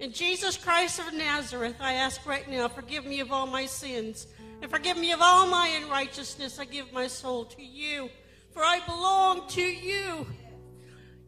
In 0.00 0.10
Jesus 0.10 0.56
Christ 0.56 0.98
of 0.98 1.14
Nazareth, 1.14 1.76
I 1.78 1.92
ask 1.92 2.26
right 2.26 2.50
now, 2.50 2.66
forgive 2.66 3.06
me 3.06 3.20
of 3.20 3.30
all 3.30 3.46
my 3.46 3.64
sins 3.64 4.26
and 4.60 4.68
forgive 4.68 4.96
me 4.96 5.12
of 5.12 5.20
all 5.22 5.46
my 5.46 5.68
unrighteousness. 5.80 6.58
I 6.58 6.64
give 6.64 6.92
my 6.92 7.06
soul 7.06 7.44
to 7.44 7.62
you, 7.62 8.10
for 8.50 8.64
I 8.64 8.80
belong 8.86 9.46
to 9.50 9.62
you. 9.62 10.26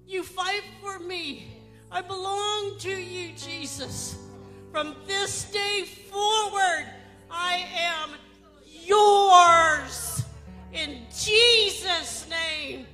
You 0.05 0.25
fight 0.25 0.65
for 0.83 0.99
me. 0.99 1.63
I 1.93 2.03
belong 2.03 2.77
to 2.81 2.91
you, 2.91 3.37
Jesus. 3.37 4.17
From 4.73 4.97
this 5.07 5.49
day 5.53 5.85
forward, 6.11 6.89
I 7.31 7.65
am 7.73 8.11
yours. 8.65 10.25
In 10.73 11.03
Jesus' 11.17 12.29
name. 12.29 12.89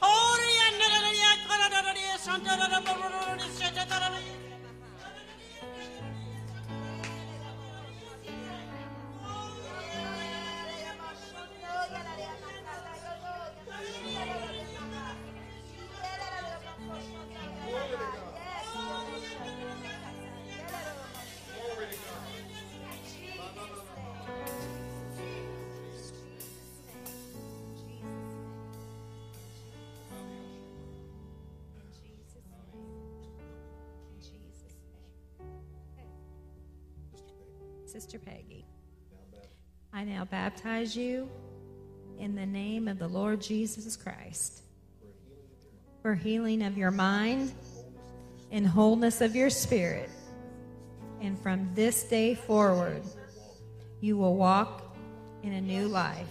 Holy 0.00 0.54
and 0.66 1.23
Sister 37.94 38.18
Peggy. 38.18 38.66
I 39.92 40.02
now 40.02 40.24
baptize 40.24 40.96
you 40.96 41.30
in 42.18 42.34
the 42.34 42.44
name 42.44 42.88
of 42.88 42.98
the 42.98 43.06
Lord 43.06 43.40
Jesus 43.40 43.96
Christ 43.96 44.62
for 46.02 46.16
healing 46.16 46.64
of 46.64 46.76
your 46.76 46.90
mind 46.90 47.52
and 48.50 48.66
wholeness 48.66 49.20
of 49.20 49.36
your 49.36 49.48
spirit. 49.48 50.10
And 51.20 51.38
from 51.38 51.70
this 51.76 52.02
day 52.02 52.34
forward, 52.34 53.04
you 54.00 54.16
will 54.16 54.34
walk 54.34 54.96
in 55.44 55.52
a 55.52 55.60
new 55.60 55.86
life. 55.86 56.26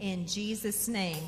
In 0.00 0.26
Jesus' 0.26 0.88
name. 0.88 1.22